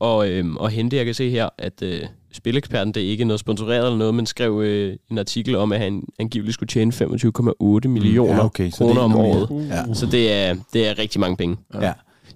og, 0.00 0.30
øh, 0.30 0.54
og 0.54 0.70
hente. 0.70 0.96
Jeg 0.96 1.04
kan 1.04 1.14
se 1.14 1.30
her, 1.30 1.48
at 1.58 1.82
øh, 1.82 2.00
Spileksperten, 2.32 2.94
det 2.94 3.02
er 3.02 3.08
ikke 3.08 3.24
noget 3.24 3.40
sponsoreret 3.40 3.84
eller 3.84 3.98
noget, 3.98 4.14
men 4.14 4.26
skrev 4.26 4.62
øh, 4.64 4.96
en 5.10 5.18
artikel 5.18 5.56
om, 5.56 5.72
at 5.72 5.78
han 5.80 6.02
angiveligt 6.18 6.54
skulle 6.54 6.68
tjene 6.68 6.92
25,8 6.92 7.88
millioner 7.88 8.32
mm, 8.32 8.38
ja, 8.38 8.44
okay, 8.44 8.70
kroner 8.70 9.00
om 9.00 9.16
året. 9.16 9.68
Ja. 9.68 9.94
Så 9.94 10.06
det 10.06 10.32
er, 10.32 10.56
det 10.72 10.88
er 10.88 10.98
rigtig 10.98 11.20
mange 11.20 11.36
penge. 11.36 11.56
Ja. 11.74 11.86
ja. 11.86 11.92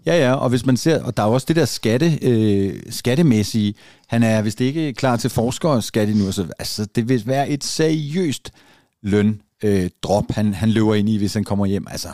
Ja, 0.06 0.18
ja, 0.18 0.32
og 0.32 0.48
hvis 0.48 0.66
man 0.66 0.76
ser, 0.76 1.02
og 1.02 1.16
der 1.16 1.22
er 1.22 1.26
jo 1.26 1.32
også 1.32 1.44
det 1.48 1.56
der 1.56 1.64
skatte, 1.64 2.18
øh, 2.22 2.82
skattemæssige, 2.90 3.74
han 4.08 4.22
er 4.22 4.42
vist 4.42 4.60
ikke 4.60 4.92
klar 4.92 5.16
til 5.16 5.30
forskerskat 5.30 6.08
endnu, 6.08 6.32
så 6.32 6.46
altså, 6.58 6.86
det 6.94 7.08
vil 7.08 7.22
være 7.26 7.48
et 7.48 7.64
seriøst 7.64 8.50
løn 9.02 9.40
øh, 9.64 9.90
drop, 10.02 10.24
han, 10.30 10.54
han 10.54 10.70
løber 10.70 10.94
ind 10.94 11.08
i, 11.08 11.16
hvis 11.18 11.34
han 11.34 11.44
kommer 11.44 11.66
hjem. 11.66 11.86
Altså, 11.90 12.08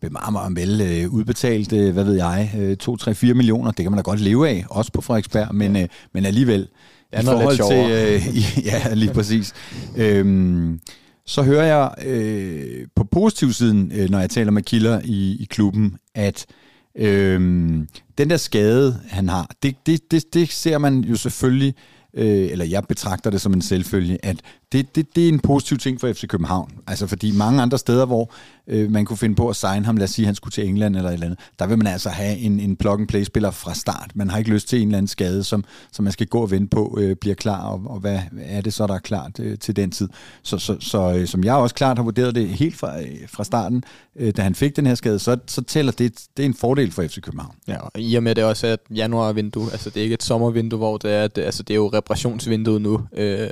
bemarmer 0.00 0.50
vel 0.54 0.80
øh, 0.80 1.10
udbetalt, 1.10 1.72
øh, 1.72 1.92
hvad 1.92 2.04
ved 2.04 2.14
jeg, 2.14 2.52
øh, 2.58 2.76
2-3-4 2.82 3.34
millioner, 3.34 3.70
det 3.70 3.84
kan 3.84 3.92
man 3.92 3.98
da 3.98 4.02
godt 4.02 4.20
leve 4.20 4.48
af, 4.48 4.64
også 4.70 4.92
på 4.92 5.00
Frederiksberg, 5.00 5.54
men, 5.54 5.76
øh, 5.76 5.88
men 6.14 6.26
alligevel, 6.26 6.68
i 7.12 7.24
forhold 7.24 7.56
til, 7.56 7.90
øh, 7.90 8.66
ja, 8.70 8.94
lige 8.94 9.12
præcis. 9.12 9.52
øhm, 9.96 10.80
så 11.26 11.42
hører 11.42 11.64
jeg 11.64 12.06
øh, 12.06 12.86
på 12.96 13.04
positivsiden, 13.04 13.92
øh, 13.94 14.10
når 14.10 14.20
jeg 14.20 14.30
taler 14.30 14.50
med 14.50 14.62
kilder 14.62 15.00
i, 15.04 15.36
i 15.40 15.46
klubben, 15.50 15.96
at 16.14 16.46
Øhm, 16.96 17.88
den 18.18 18.30
der 18.30 18.36
skade, 18.36 19.00
han 19.08 19.28
har, 19.28 19.50
det, 19.62 19.76
det, 19.86 20.10
det, 20.10 20.34
det 20.34 20.52
ser 20.52 20.78
man 20.78 21.00
jo 21.00 21.16
selvfølgelig, 21.16 21.74
øh, 22.14 22.50
eller 22.50 22.64
jeg 22.64 22.84
betragter 22.88 23.30
det 23.30 23.40
som 23.40 23.52
en 23.52 23.62
selvfølge, 23.62 24.24
at 24.24 24.36
det, 24.74 24.96
det, 24.96 25.16
det 25.16 25.24
er 25.24 25.28
en 25.28 25.40
positiv 25.40 25.78
ting 25.78 26.00
for 26.00 26.12
FC 26.12 26.26
København. 26.26 26.72
Altså 26.86 27.06
fordi 27.06 27.36
mange 27.36 27.62
andre 27.62 27.78
steder, 27.78 28.06
hvor 28.06 28.32
øh, 28.66 28.90
man 28.90 29.04
kunne 29.04 29.16
finde 29.16 29.34
på 29.34 29.48
at 29.48 29.56
signe 29.56 29.84
ham, 29.84 29.96
lad 29.96 30.04
os 30.04 30.10
sige, 30.10 30.24
at 30.24 30.26
han 30.26 30.34
skulle 30.34 30.52
til 30.52 30.68
England 30.68 30.96
eller 30.96 31.08
et 31.10 31.14
eller 31.14 31.26
andet, 31.26 31.38
der 31.58 31.66
vil 31.66 31.78
man 31.78 31.86
altså 31.86 32.08
have 32.08 32.38
en, 32.38 32.60
en 32.60 32.76
plug-and-play-spiller 32.76 33.50
fra 33.50 33.74
start. 33.74 34.10
Man 34.14 34.30
har 34.30 34.38
ikke 34.38 34.50
lyst 34.50 34.68
til 34.68 34.80
en 34.80 34.88
eller 34.88 34.98
anden 34.98 35.08
skade, 35.08 35.44
som, 35.44 35.64
som 35.92 36.02
man 36.02 36.12
skal 36.12 36.26
gå 36.26 36.40
og 36.40 36.50
vente 36.50 36.68
på, 36.68 36.98
øh, 37.00 37.16
bliver 37.16 37.34
klar, 37.34 37.66
og, 37.66 37.82
og 37.86 38.00
hvad 38.00 38.18
er 38.40 38.60
det 38.60 38.74
så, 38.74 38.86
der 38.86 38.94
er 38.94 38.98
klart 38.98 39.40
øh, 39.40 39.58
til 39.58 39.76
den 39.76 39.90
tid. 39.90 40.08
Så, 40.42 40.58
så, 40.58 40.76
så 40.80 41.14
øh, 41.14 41.26
som 41.26 41.44
jeg 41.44 41.54
også 41.54 41.74
klart 41.74 41.98
har 41.98 42.04
vurderet 42.04 42.34
det 42.34 42.48
helt 42.48 42.76
fra, 42.76 43.00
øh, 43.00 43.28
fra 43.28 43.44
starten, 43.44 43.84
øh, 44.16 44.32
da 44.36 44.42
han 44.42 44.54
fik 44.54 44.76
den 44.76 44.86
her 44.86 44.94
skade, 44.94 45.18
så, 45.18 45.36
så 45.46 45.62
tæller 45.62 45.92
det, 45.92 46.20
det 46.36 46.42
er 46.42 46.46
en 46.46 46.54
fordel 46.54 46.92
for 46.92 47.02
FC 47.02 47.20
København. 47.20 47.54
Ja, 47.68 47.80
og 47.80 47.90
i 47.98 48.14
og 48.14 48.22
med 48.22 48.34
det 48.34 48.44
også 48.44 48.66
er 48.66 48.72
et 48.72 48.80
januar-vindue, 48.90 49.72
altså 49.72 49.90
det 49.90 49.96
er 49.96 50.02
ikke 50.02 50.14
et 50.14 50.22
sommervindue, 50.22 50.78
hvor 50.78 50.96
det 50.96 51.12
er, 51.12 51.28
det, 51.28 51.42
altså 51.42 51.62
det 51.62 51.74
er 51.74 51.78
jo 51.78 51.88
reparationsvinduet 51.88 52.82
nu, 52.82 53.00
øh, 53.16 53.50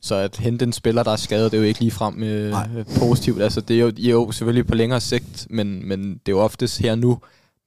så 0.00 0.14
at 0.14 0.36
hente 0.36 0.64
en 0.64 0.72
spiller, 0.72 1.02
der 1.02 1.10
er 1.10 1.16
skadet, 1.16 1.52
det 1.52 1.58
er 1.58 1.62
jo 1.62 1.68
ikke 1.68 1.80
ligefrem 1.80 2.22
øh, 2.22 2.54
positivt. 2.98 3.42
Altså, 3.42 3.60
det 3.60 3.76
er 3.76 3.80
jo, 3.80 3.92
jo 3.98 4.32
selvfølgelig 4.32 4.66
på 4.66 4.74
længere 4.74 5.00
sigt, 5.00 5.46
men, 5.50 5.88
men 5.88 6.00
det 6.00 6.32
er 6.32 6.36
jo 6.36 6.40
oftest 6.40 6.78
her 6.78 6.94
nu, 6.94 7.18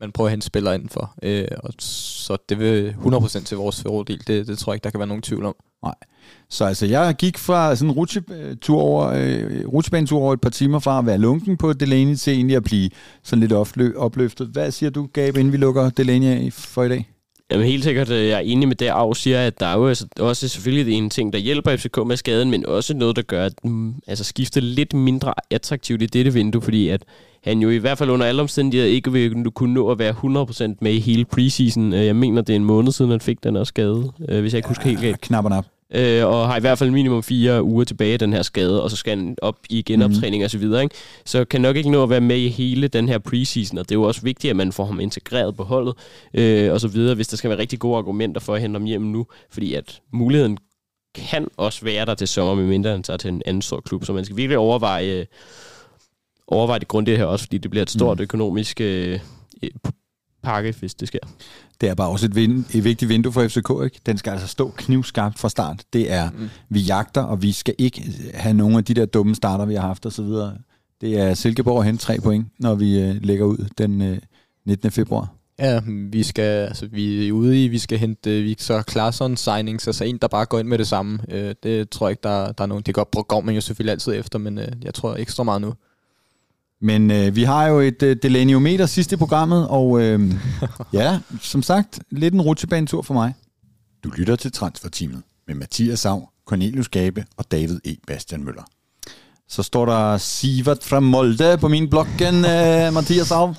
man 0.01 0.11
prøver 0.11 0.27
at 0.27 0.31
hente 0.31 0.45
spillere 0.45 0.75
indenfor. 0.75 1.13
Øh, 1.23 1.47
og 1.63 1.73
så 1.79 2.38
det 2.50 2.59
vil 2.59 2.95
100% 3.05 3.43
til 3.43 3.57
vores 3.57 3.81
fordel. 3.81 4.23
Det, 4.27 4.47
det 4.47 4.57
tror 4.57 4.71
jeg 4.71 4.75
ikke, 4.75 4.83
der 4.83 4.89
kan 4.89 5.00
være 5.00 5.07
nogen 5.07 5.21
tvivl 5.21 5.45
om. 5.45 5.55
Nej. 5.83 5.95
Så 6.50 6.65
altså, 6.65 6.85
jeg 6.85 7.15
gik 7.15 7.38
fra 7.38 7.75
sådan 7.75 7.89
en 7.89 7.95
rutsjetur 7.95 8.81
over, 8.81 9.07
øh, 9.07 9.67
rutsjebanetur 9.67 10.19
over 10.19 10.33
et 10.33 10.41
par 10.41 10.50
timer 10.50 10.79
fra 10.79 11.00
at 11.00 11.05
være 11.05 11.17
lunken 11.17 11.57
på 11.57 11.73
Delaney 11.73 12.15
til 12.15 12.33
egentlig 12.33 12.55
at 12.55 12.63
blive 12.63 12.89
sådan 13.23 13.39
lidt 13.39 13.53
opløftet. 13.95 14.47
Hvad 14.47 14.71
siger 14.71 14.89
du, 14.89 15.09
Gabe, 15.13 15.39
inden 15.39 15.51
vi 15.51 15.57
lukker 15.57 15.89
Delaney 15.89 16.27
af 16.27 16.53
for 16.53 16.83
i 16.83 16.89
dag? 16.89 17.09
Jamen 17.51 17.65
helt 17.65 17.84
sikkert, 17.84 18.10
øh, 18.10 18.27
jeg 18.27 18.36
er 18.36 18.39
enig 18.39 18.67
med 18.67 18.75
det, 18.75 18.88
Arv 18.88 19.15
siger, 19.15 19.48
at 19.48 19.60
der 19.60 19.65
er 19.65 19.77
jo 19.77 19.88
altså 19.88 20.08
også 20.20 20.48
selvfølgelig 20.48 20.93
en 20.93 21.10
ting, 21.10 21.34
der 21.34 21.39
hjælper 21.39 21.75
FCK 21.75 21.98
med 22.08 22.17
skaden, 22.17 22.51
men 22.51 22.65
også 22.65 22.93
noget, 22.93 23.15
der 23.15 23.22
gør, 23.22 23.46
at 23.46 23.53
mm, 23.63 23.93
altså, 24.08 24.24
skifte 24.24 24.60
lidt 24.60 24.93
mindre 24.93 25.34
attraktivt 25.50 26.01
i 26.01 26.05
dette 26.05 26.34
vindue, 26.34 26.62
fordi 26.62 26.88
at 26.88 27.03
han 27.43 27.60
jo 27.60 27.70
i 27.70 27.77
hvert 27.77 27.98
fald 27.98 28.10
under 28.10 28.25
alle 28.25 28.41
omstændigheder 28.41 28.93
ikke 28.93 29.12
vil 29.12 29.51
kunne 29.51 29.74
nå 29.74 29.89
at 29.89 30.00
være 30.00 30.13
100% 30.72 30.75
med 30.81 30.93
i 30.93 31.00
hele 31.00 31.25
preseason. 31.25 31.93
Øh, 31.93 32.05
jeg 32.05 32.15
mener, 32.15 32.41
det 32.41 32.53
er 32.53 32.58
en 32.58 32.65
måned 32.65 32.91
siden, 32.91 33.12
han 33.12 33.22
fik 33.22 33.43
den 33.43 33.55
her 33.55 33.63
skade, 33.63 34.12
øh, 34.29 34.41
hvis 34.41 34.53
jeg 34.53 34.58
ikke 34.58 34.67
husker 34.67 34.86
helt 34.86 35.01
galt. 35.01 35.22
Knapperne 35.22 35.58
op 35.58 35.65
øh, 35.95 36.25
og 36.25 36.48
har 36.48 36.57
i 36.57 36.60
hvert 36.60 36.77
fald 36.77 36.91
minimum 36.91 37.24
fire 37.24 37.63
uger 37.63 37.83
tilbage 37.83 38.13
af 38.13 38.19
den 38.19 38.33
her 38.33 38.41
skade, 38.41 38.83
og 38.83 38.89
så 38.89 38.95
skal 38.95 39.17
han 39.17 39.36
op 39.41 39.57
i 39.69 39.81
genoptræning 39.81 40.41
mm. 40.41 40.45
og 40.45 40.51
så 40.51 40.57
videre. 40.57 40.83
Ikke? 40.83 40.95
Så 41.25 41.45
kan 41.45 41.62
nok 41.62 41.75
ikke 41.75 41.91
nå 41.91 42.03
at 42.03 42.10
være 42.10 42.21
med 42.21 42.38
i 42.38 42.48
hele 42.50 42.88
den 42.88 43.10
her 43.10 43.17
preseason, 43.17 43.77
og 43.77 43.89
det 43.89 43.95
er 43.95 44.00
jo 44.00 44.03
også 44.03 44.21
vigtigt, 44.21 44.50
at 44.50 44.55
man 44.55 44.71
får 44.71 44.86
ham 44.86 45.00
integreret 45.00 45.55
på 45.55 45.63
holdet, 45.63 45.93
øh, 46.33 46.74
og 46.74 46.81
så 46.81 46.88
videre, 46.88 47.15
hvis 47.15 47.27
der 47.27 47.38
skal 47.38 47.50
være 47.50 47.60
rigtig 47.60 47.79
gode 47.79 47.98
argumenter 47.98 48.41
for 48.41 48.55
at 48.55 48.62
hente 48.62 48.77
ham 48.77 48.86
hjem 48.86 49.01
nu, 49.01 49.25
fordi 49.50 49.74
at 49.74 50.01
muligheden 50.13 50.57
kan 51.15 51.48
også 51.57 51.86
være 51.86 52.05
der 52.05 52.15
til 52.15 52.27
sommer, 52.27 52.55
medmindre 52.55 52.89
han 52.89 53.03
tager 53.03 53.17
til 53.17 53.29
en 53.29 53.41
anden 53.45 53.62
stor 53.62 53.81
klub, 53.81 54.05
så 54.05 54.13
man 54.13 54.25
skal 54.25 54.38
virkelig 54.38 54.57
overveje, 54.57 55.05
øh, 55.05 55.25
overveje 56.48 56.79
det 56.79 56.88
grundigt 56.88 57.17
her 57.17 57.25
også, 57.25 57.45
fordi 57.45 57.57
det 57.57 57.71
bliver 57.71 57.83
et 57.83 57.89
stort 57.89 58.17
mm. 58.17 58.24
økonomisk 58.24 58.81
øh, 58.81 59.19
pakke, 60.43 60.75
hvis 60.79 60.93
det 60.93 61.07
sker. 61.07 61.19
Det 61.81 61.89
er 61.89 61.95
bare 61.95 62.10
også 62.10 62.25
et, 62.25 62.36
vind, 62.36 62.65
et 62.74 62.83
vigtigt 62.83 63.10
vindue 63.10 63.33
for 63.33 63.48
FCK. 63.48 63.69
Ikke? 63.83 64.00
Den 64.05 64.17
skal 64.17 64.31
altså 64.31 64.48
stå 64.48 64.74
knivskarpt 64.77 65.39
fra 65.39 65.50
start. 65.50 65.83
Det 65.93 66.12
er, 66.12 66.29
mm. 66.29 66.50
vi 66.69 66.79
jagter, 66.79 67.21
og 67.21 67.41
vi 67.41 67.51
skal 67.51 67.75
ikke 67.77 68.03
have 68.33 68.53
nogle 68.53 68.77
af 68.77 68.83
de 68.83 68.93
der 68.93 69.05
dumme 69.05 69.36
starter, 69.36 69.65
vi 69.65 69.75
har 69.75 69.88
haft 69.88 70.05
osv. 70.05 70.25
Det 71.01 71.19
er 71.19 71.33
Silkeborg 71.33 71.83
hente 71.83 72.03
tre 72.03 72.19
point, 72.24 72.48
når 72.60 72.75
vi 72.75 73.00
øh, 73.00 73.15
lægger 73.21 73.45
ud 73.45 73.67
den 73.77 74.01
øh, 74.01 74.17
19. 74.65 74.91
februar. 74.91 75.33
Ja, 75.60 75.81
vi 76.12 76.24
skal, 76.24 76.67
altså, 76.67 76.88
vi 76.91 77.27
er 77.27 77.31
ude 77.31 77.63
i, 77.65 77.67
vi 77.67 77.79
skal 77.79 77.98
hente 77.98 78.38
øh, 78.39 78.43
Victor 78.43 78.83
Claesson 78.91 79.38
signings, 79.38 79.88
altså 79.88 80.03
en, 80.03 80.17
der 80.17 80.27
bare 80.27 80.45
går 80.45 80.60
ind 80.60 80.67
med 80.67 80.77
det 80.77 80.88
samme. 80.88 81.19
Øh, 81.29 81.55
det 81.63 81.89
tror 81.89 82.07
jeg 82.07 82.12
ikke, 82.12 82.24
der, 82.24 82.51
der 82.51 82.63
er 82.63 82.67
nogen. 82.67 82.83
Det 82.83 82.95
går, 82.95 83.24
går 83.24 83.41
man 83.41 83.55
jo 83.55 83.62
selvfølgelig 83.62 83.91
altid 83.91 84.13
efter, 84.19 84.39
men 84.39 84.57
øh, 84.57 84.67
jeg 84.81 84.93
tror 84.93 85.15
ekstra 85.15 85.43
meget 85.43 85.62
nu. 85.62 85.74
Men 86.81 87.11
øh, 87.11 87.35
vi 87.35 87.43
har 87.43 87.67
jo 87.67 87.79
et 87.79 88.03
øh, 88.03 88.17
Delaniometer 88.23 88.85
sidst 88.85 89.11
i 89.11 89.15
programmet, 89.15 89.67
og 89.67 90.01
øh, 90.01 90.31
ja, 90.93 91.19
som 91.41 91.63
sagt, 91.63 92.00
lidt 92.09 92.33
en 92.33 92.41
rutsjebanetur 92.41 93.01
for 93.01 93.13
mig. 93.13 93.33
Du 94.03 94.09
lytter 94.09 94.35
til 94.35 94.51
Transferteamet 94.51 95.21
med 95.47 95.55
Mathias 95.55 96.00
Sav, 96.00 96.29
Cornelius 96.45 96.89
Gabe 96.89 97.25
og 97.38 97.51
David 97.51 97.79
E. 97.85 97.95
Bastian 98.07 98.43
Møller. 98.43 98.63
Så 99.50 99.63
står 99.63 99.85
der 99.85 100.17
Sivert 100.17 100.83
fra 100.83 101.00
Molde 101.00 101.57
på 101.57 101.67
min 101.67 101.89
bloggen, 101.89 102.35
øh, 102.35 102.93
Mathias 102.93 103.27
Sav. 103.27 103.55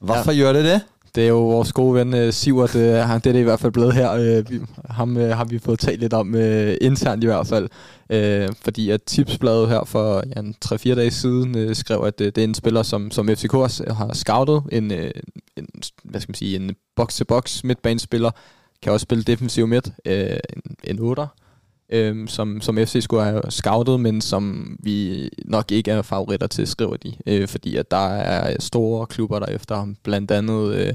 Hvorfor 0.00 0.32
ja. 0.32 0.42
gør 0.42 0.52
det 0.52 0.64
det? 0.64 0.80
Det 1.14 1.24
er 1.24 1.28
jo 1.28 1.48
vores 1.48 1.72
gode 1.72 1.94
ven 1.94 2.14
øh, 2.14 2.32
Sivert, 2.32 2.76
øh, 2.76 2.94
han, 2.94 3.20
det 3.20 3.26
er 3.26 3.32
det 3.32 3.40
i 3.40 3.42
hvert 3.42 3.60
fald 3.60 3.72
blevet 3.72 3.94
her. 3.94 4.12
Øh, 4.12 4.50
vi, 4.50 4.60
ham 4.90 5.16
øh, 5.16 5.36
har 5.36 5.44
vi 5.44 5.58
fået 5.58 5.78
talt 5.78 6.00
lidt 6.00 6.12
om 6.12 6.34
øh, 6.34 6.76
internt 6.80 7.24
i 7.24 7.26
hvert 7.26 7.46
fald. 7.46 7.68
øh, 8.10 8.48
fordi 8.62 8.90
at 8.90 9.02
Tipsbladet 9.02 9.68
her 9.68 9.84
for 9.84 10.22
ja, 10.36 10.40
3-4 10.64 10.94
dage 10.94 11.10
siden 11.10 11.58
øh, 11.58 11.74
skrev, 11.74 12.02
at 12.06 12.20
øh, 12.20 12.26
det 12.26 12.38
er 12.38 12.44
en 12.44 12.54
spiller, 12.54 12.82
som, 12.82 13.10
som 13.10 13.28
FCK 13.28 13.52
har 13.52 14.10
scoutet. 14.12 14.62
En, 14.72 14.92
øh, 14.92 15.10
en, 15.56 15.68
hvad 16.04 16.20
skal 16.20 16.30
man 16.30 16.34
sige, 16.34 16.56
en 16.56 16.76
box-to-box 16.96 17.64
midtbanespiller. 17.64 18.30
Kan 18.82 18.92
også 18.92 19.04
spille 19.04 19.24
defensiv 19.24 19.66
midt. 19.66 19.88
øh, 20.06 20.36
en, 20.86 20.98
en 20.98 21.12
8'er 21.18 21.41
øhm, 21.92 22.26
som, 22.26 22.60
som 22.60 22.76
FC 22.76 22.96
skulle 23.00 23.24
have 23.24 23.42
scoutet, 23.48 24.00
men 24.00 24.20
som 24.20 24.76
vi 24.80 25.28
nok 25.44 25.72
ikke 25.72 25.90
er 25.90 26.02
favoritter 26.02 26.46
til, 26.46 26.66
skriver 26.66 26.96
de. 26.96 27.14
Øh, 27.26 27.48
fordi 27.48 27.76
at 27.76 27.90
der 27.90 28.08
er 28.08 28.56
store 28.60 29.06
klubber 29.06 29.38
der 29.38 29.46
efter 29.46 29.76
ham, 29.76 29.96
blandt 30.02 30.30
andet 30.30 30.74
øh, 30.74 30.94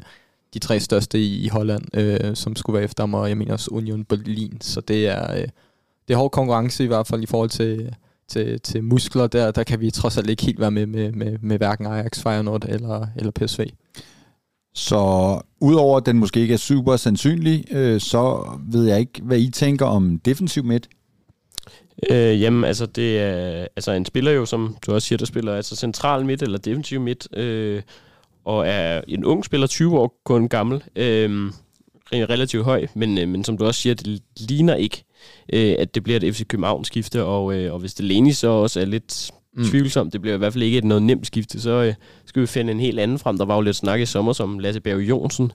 de 0.53 0.59
tre 0.59 0.79
største 0.79 1.19
i, 1.19 1.45
i 1.45 1.47
Holland, 1.47 1.97
øh, 1.97 2.35
som 2.35 2.55
skulle 2.55 2.73
være 2.73 2.83
efter 2.83 3.03
ham, 3.03 3.13
og 3.13 3.29
jeg 3.29 3.37
mener 3.37 3.53
også 3.53 3.71
Union 3.71 4.05
Berlin. 4.05 4.61
Så 4.61 4.81
det 4.81 5.07
er, 5.07 5.33
øh, 5.33 5.47
det 6.07 6.13
er 6.13 6.17
hård 6.17 6.31
konkurrence 6.31 6.83
i 6.83 6.87
hvert 6.87 7.07
fald 7.07 7.23
i 7.23 7.25
forhold 7.25 7.49
til, 7.49 7.95
til, 8.27 8.59
til 8.59 8.83
muskler. 8.83 9.27
Der, 9.27 9.51
der 9.51 9.63
kan 9.63 9.79
vi 9.79 9.91
trods 9.91 10.17
alt 10.17 10.29
ikke 10.29 10.45
helt 10.45 10.59
være 10.59 10.71
med 10.71 10.85
med, 10.85 11.11
med, 11.11 11.37
med 11.41 11.57
hverken 11.57 11.85
Ajax, 11.85 12.21
Feyenoord 12.21 12.65
eller, 12.69 13.07
eller 13.15 13.31
PSV. 13.31 13.69
Så 14.77 15.41
udover 15.61 15.97
at 15.97 16.05
den 16.05 16.17
måske 16.17 16.39
ikke 16.39 16.53
er 16.53 16.57
super 16.57 16.95
sandsynlig, 16.95 17.65
øh, 17.71 18.01
så 18.01 18.49
ved 18.71 18.87
jeg 18.87 18.99
ikke, 18.99 19.21
hvad 19.21 19.39
I 19.39 19.49
tænker 19.49 19.85
om 19.85 20.19
defensiv 20.19 20.63
midt. 20.63 20.89
Øh, 22.09 22.41
jamen, 22.41 22.63
altså, 22.63 22.85
det 22.85 23.19
er 23.19 23.67
altså 23.75 23.91
en 23.91 24.05
spiller 24.05 24.31
jo, 24.31 24.45
som 24.45 24.77
du 24.85 24.93
også 24.93 25.07
siger, 25.07 25.17
der 25.17 25.25
spiller 25.25 25.55
altså 25.55 25.75
central 25.75 26.25
midt 26.25 26.41
eller 26.41 26.57
defensiv 26.57 26.99
midt, 26.99 27.37
øh, 27.37 27.81
og 28.45 28.67
er 28.67 29.01
en 29.07 29.25
ung 29.25 29.45
spiller, 29.45 29.67
20 29.67 29.99
år, 29.99 30.21
kun 30.23 30.49
gammel, 30.49 30.83
øh, 30.95 31.51
relativt 32.13 32.63
høj, 32.63 32.87
men, 32.93 33.17
øh, 33.17 33.27
men 33.27 33.43
som 33.43 33.57
du 33.57 33.65
også 33.65 33.81
siger, 33.81 33.93
det 33.93 34.21
ligner 34.37 34.75
ikke, 34.75 35.03
øh, 35.53 35.75
at 35.79 35.95
det 35.95 36.03
bliver 36.03 36.19
et 36.23 36.35
FC 36.35 36.47
København 36.47 36.85
skifte, 36.85 37.23
og, 37.23 37.53
øh, 37.55 37.73
og 37.73 37.79
hvis 37.79 37.93
det 37.93 38.05
Leni 38.05 38.31
så 38.31 38.47
også 38.47 38.81
er 38.81 38.85
lidt 38.85 39.31
mm. 39.57 39.63
tvivlsomt. 39.63 40.13
Det 40.13 40.21
bliver 40.21 40.35
i 40.35 40.37
hvert 40.37 40.53
fald 40.53 40.63
ikke 40.63 40.77
et 40.77 40.83
noget 40.83 41.03
nemt 41.03 41.27
skifte. 41.27 41.61
Så 41.61 41.69
øh, 41.69 41.93
skal 42.25 42.41
vi 42.41 42.47
finde 42.47 42.71
en 42.71 42.79
helt 42.79 42.99
anden 42.99 43.19
frem. 43.19 43.37
Der 43.37 43.45
var 43.45 43.55
jo 43.55 43.61
lidt 43.61 43.75
snak 43.75 43.99
i 43.99 44.05
sommer 44.05 44.33
som 44.33 44.59
Lasse 44.59 44.81
Berg 44.81 44.99
Jonsen 44.99 45.51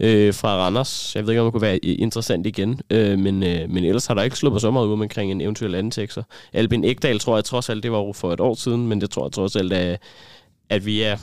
øh, 0.00 0.34
fra 0.34 0.56
Randers. 0.56 1.16
Jeg 1.16 1.22
ved 1.22 1.32
ikke, 1.32 1.40
om 1.40 1.46
det 1.46 1.52
kunne 1.52 1.62
være 1.62 1.78
interessant 1.78 2.46
igen. 2.46 2.80
Øh, 2.90 3.18
men, 3.18 3.42
øh, 3.42 3.70
men 3.70 3.84
ellers 3.84 4.06
har 4.06 4.14
der 4.14 4.22
ikke 4.22 4.36
på 4.42 4.58
så 4.58 4.70
meget 4.70 4.86
ud 4.86 4.92
omkring 4.92 5.30
en 5.30 5.40
eventuel 5.40 5.74
anden 5.74 5.90
tekster. 5.90 6.22
Albin 6.52 6.84
Ekdal 6.84 7.18
tror 7.18 7.36
jeg 7.36 7.44
trods 7.44 7.68
alt, 7.68 7.82
det 7.82 7.92
var 7.92 8.12
for 8.12 8.32
et 8.32 8.40
år 8.40 8.54
siden, 8.54 8.86
men 8.86 9.00
det 9.00 9.10
tror 9.10 9.26
jeg 9.26 9.32
trods 9.32 9.56
alt, 9.56 9.72
at, 9.72 10.00
at 10.70 10.86
vi 10.86 11.02
er 11.02 11.16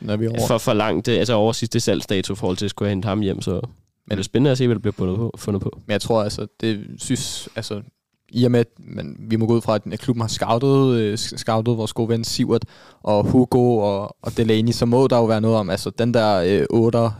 når 0.00 0.16
vi 0.16 0.24
er 0.24 0.30
over. 0.30 0.46
For, 0.46 0.58
for 0.58 0.72
langt, 0.72 1.08
altså 1.08 1.34
over 1.34 1.52
sidste 1.52 1.80
salgsdato 1.80 2.32
i 2.32 2.36
forhold 2.36 2.56
til 2.56 2.64
at 2.64 2.70
skulle 2.70 2.88
hente 2.88 3.06
ham 3.06 3.20
hjem, 3.20 3.42
så 3.42 3.60
men 4.08 4.18
det 4.18 4.22
er 4.22 4.24
spændende 4.24 4.50
at 4.50 4.58
se, 4.58 4.66
hvad 4.66 4.74
der 4.74 4.80
bliver 4.80 4.92
fundet 4.92 5.16
på. 5.16 5.34
Fundet 5.38 5.62
på. 5.62 5.80
Men 5.86 5.92
jeg 5.92 6.00
tror 6.00 6.22
altså, 6.22 6.46
det 6.60 6.86
synes, 6.98 7.48
altså, 7.56 7.82
i 8.30 8.44
og 8.44 8.50
med, 8.50 8.60
at 8.60 8.66
man, 8.78 9.16
vi 9.18 9.36
må 9.36 9.46
gå 9.46 9.54
ud 9.54 9.60
fra, 9.60 9.74
at 9.74 10.00
klubben 10.00 10.20
har 10.20 10.28
scoutet, 10.28 10.94
øh, 10.94 11.18
scoutet 11.18 11.76
vores 11.76 11.92
gode 11.92 12.08
ven 12.08 12.24
Sivert 12.24 12.64
og 13.02 13.24
Hugo 13.24 13.78
og, 13.78 14.16
og 14.22 14.36
Delaney, 14.36 14.72
så 14.72 14.86
må 14.86 15.06
der 15.06 15.16
jo 15.16 15.24
være 15.24 15.40
noget 15.40 15.56
om, 15.56 15.70
altså 15.70 15.90
den 15.90 16.14
der 16.14 16.36
øh, 16.36 16.66
8'er, 16.72 17.10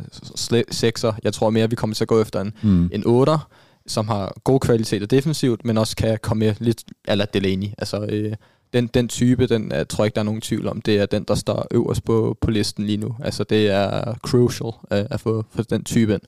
6'er, 0.75 1.19
jeg 1.25 1.33
tror 1.33 1.51
mere, 1.51 1.65
at 1.65 1.71
vi 1.71 1.77
kommer 1.77 1.95
til 1.95 2.05
at 2.05 2.09
gå 2.09 2.21
efter 2.21 2.41
en, 2.41 2.53
mm. 2.63 2.91
en 2.93 3.03
8'er, 3.07 3.39
som 3.87 4.09
har 4.09 4.33
god 4.45 4.61
kvalitet 4.61 5.11
defensivt, 5.11 5.65
men 5.65 5.79
også 5.79 5.97
kan 5.97 6.19
komme 6.23 6.47
med 6.47 6.55
lidt, 6.59 6.85
eller 7.09 7.25
Delaney. 7.25 7.69
Altså, 7.79 8.07
øh, 8.09 8.35
den, 8.73 8.87
den 8.87 9.09
type, 9.09 9.47
den 9.47 9.73
jeg 9.73 9.89
tror 9.89 10.05
ikke, 10.05 10.15
der 10.15 10.21
er 10.21 10.25
nogen 10.25 10.41
tvivl 10.41 10.69
om, 10.69 10.81
det 10.81 10.99
er 10.99 11.07
den, 11.07 11.25
der 11.29 11.35
står 11.35 11.67
øverst 11.71 12.05
på, 12.05 12.37
på 12.41 12.51
listen 12.51 12.87
lige 12.87 12.97
nu. 12.97 13.17
Altså, 13.25 13.45
det 13.45 13.69
er 13.69 14.15
crucial 14.15 14.73
øh, 14.93 15.05
at 15.11 15.21
få, 15.21 15.45
få 15.51 15.63
den 15.63 15.85
type 15.85 16.13
ind. 16.13 16.23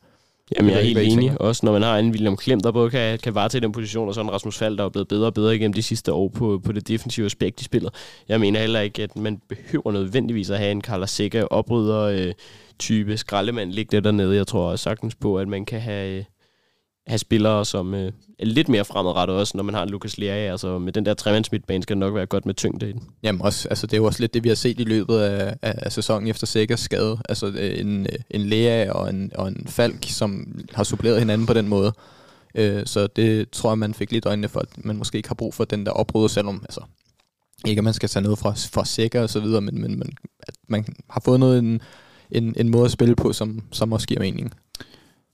Jamen, 0.57 0.71
jeg 0.71 0.79
er 0.79 0.85
helt 0.85 0.99
enig. 0.99 1.41
Også 1.41 1.67
når 1.67 1.73
man 1.73 1.83
har 1.83 1.99
en 1.99 2.11
William 2.11 2.37
Klem, 2.37 2.61
der 2.61 2.73
både 2.73 2.91
kan, 2.91 3.19
kan 3.19 3.35
varetage 3.35 3.61
den 3.61 3.73
position, 3.73 4.09
og 4.09 4.15
sådan 4.15 4.33
Rasmus 4.33 4.59
Fald, 4.59 4.77
der 4.77 4.85
er 4.85 4.89
blevet 4.89 5.09
bedre 5.09 5.27
og 5.27 5.35
bedre 5.35 5.57
igennem 5.57 5.73
de 5.73 5.83
sidste 5.83 6.13
år 6.13 6.29
på, 6.29 6.61
på 6.65 6.73
det 6.73 6.89
defensive 6.89 7.27
aspekt 7.27 7.61
i 7.61 7.65
spillet. 7.65 7.95
Jeg 8.29 8.41
mener 8.41 8.61
heller 8.61 8.81
ikke, 8.81 9.03
at 9.03 9.17
man 9.17 9.41
behøver 9.49 9.93
nødvendigvis 9.93 10.51
at 10.51 10.59
have 10.59 10.71
en 10.71 10.83
Carla 10.83 11.07
Sikker 11.07 11.45
opryder 11.45 12.01
øh, 12.01 12.33
type 12.79 13.17
skraldemand 13.17 13.73
ligge 13.73 14.01
dernede. 14.01 14.37
Jeg 14.37 14.47
tror 14.47 14.77
sagtens 14.77 15.15
på, 15.15 15.39
at 15.39 15.49
man 15.49 15.65
kan 15.65 15.81
have, 15.81 16.19
øh, 16.19 16.25
have 17.11 17.19
spillere, 17.19 17.65
som 17.65 17.95
øh, 17.95 18.13
er 18.39 18.45
lidt 18.45 18.69
mere 18.69 18.85
fremadrettet 18.85 19.37
også, 19.37 19.57
når 19.57 19.65
man 19.65 19.75
har 19.75 19.83
en 19.83 19.89
Lukas 19.89 20.19
Lea. 20.19 20.51
Altså 20.51 20.79
med 20.79 20.93
den 20.93 21.07
der 21.07 21.15
tremandsmidtbane 21.15 21.83
skal 21.83 21.95
det 21.95 22.01
nok 22.01 22.15
være 22.15 22.27
godt 22.27 22.47
med 22.47 22.55
tyngde 22.55 22.89
i 22.89 22.93
den. 22.93 23.03
Jamen 23.23 23.43
også, 23.43 23.69
altså 23.69 23.87
det 23.87 23.93
er 23.93 23.97
jo 23.97 24.05
også 24.05 24.21
lidt 24.21 24.35
det, 24.35 24.45
vi 24.45 24.49
har 24.49 24.57
set 24.57 24.81
i 24.81 24.85
løbet 24.85 25.19
af, 25.19 25.57
af, 25.63 25.75
af 25.79 25.93
sæsonen 25.93 26.29
efter 26.29 26.47
Sækkers 26.47 26.81
skade. 26.81 27.19
Altså 27.29 27.47
øh, 27.47 27.81
en, 27.81 28.01
øh, 28.01 28.19
en 28.31 28.41
Lea 28.41 28.93
og 28.93 29.11
en, 29.11 29.31
og 29.35 29.49
en 29.49 29.67
Falk, 29.67 30.05
som 30.09 30.61
har 30.75 30.85
suppleret 30.85 31.19
hinanden 31.19 31.47
på 31.47 31.55
den 31.55 31.69
måde. 31.69 31.93
Øh, 32.55 32.87
så 32.87 33.07
det 33.07 33.51
tror 33.51 33.71
jeg, 33.71 33.79
man 33.79 33.95
fik 33.95 34.13
lidt 34.13 34.27
øjnene 34.27 34.49
for, 34.49 34.61
at 34.61 34.85
man 34.85 34.97
måske 34.97 35.17
ikke 35.17 35.29
har 35.29 35.35
brug 35.35 35.55
for 35.55 35.65
den 35.65 35.87
der 35.87 35.93
opbrud, 35.93 36.29
selvom 36.29 36.61
altså, 36.63 36.81
ikke 37.67 37.81
at 37.81 37.85
man 37.85 37.95
skal 37.95 38.09
tage 38.09 38.23
noget 38.23 38.39
fra, 38.39 38.51
fra 38.51 38.85
Sækker 38.85 39.23
og 39.23 39.31
så 39.31 39.41
videre, 39.41 39.61
men, 39.61 39.81
men 39.81 39.99
man, 39.99 40.11
at 40.43 40.55
man 40.69 40.85
har 41.11 41.21
fået 41.25 41.41
noget, 41.41 41.59
en, 41.59 41.81
en, 42.31 42.55
en 42.57 42.69
måde 42.69 42.85
at 42.85 42.91
spille 42.91 43.17
på, 43.17 43.33
som, 43.33 43.63
som 43.73 43.93
også 43.93 44.07
giver 44.07 44.21
mening. 44.21 44.53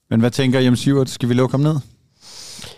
Men 0.09 0.19
hvad 0.19 0.31
tænker 0.31 0.59
Jem 0.59 0.75
Sivert? 0.75 1.09
Skal 1.09 1.29
vi 1.29 1.33
lukke 1.33 1.53
ham 1.53 1.61
ned? 1.61 1.75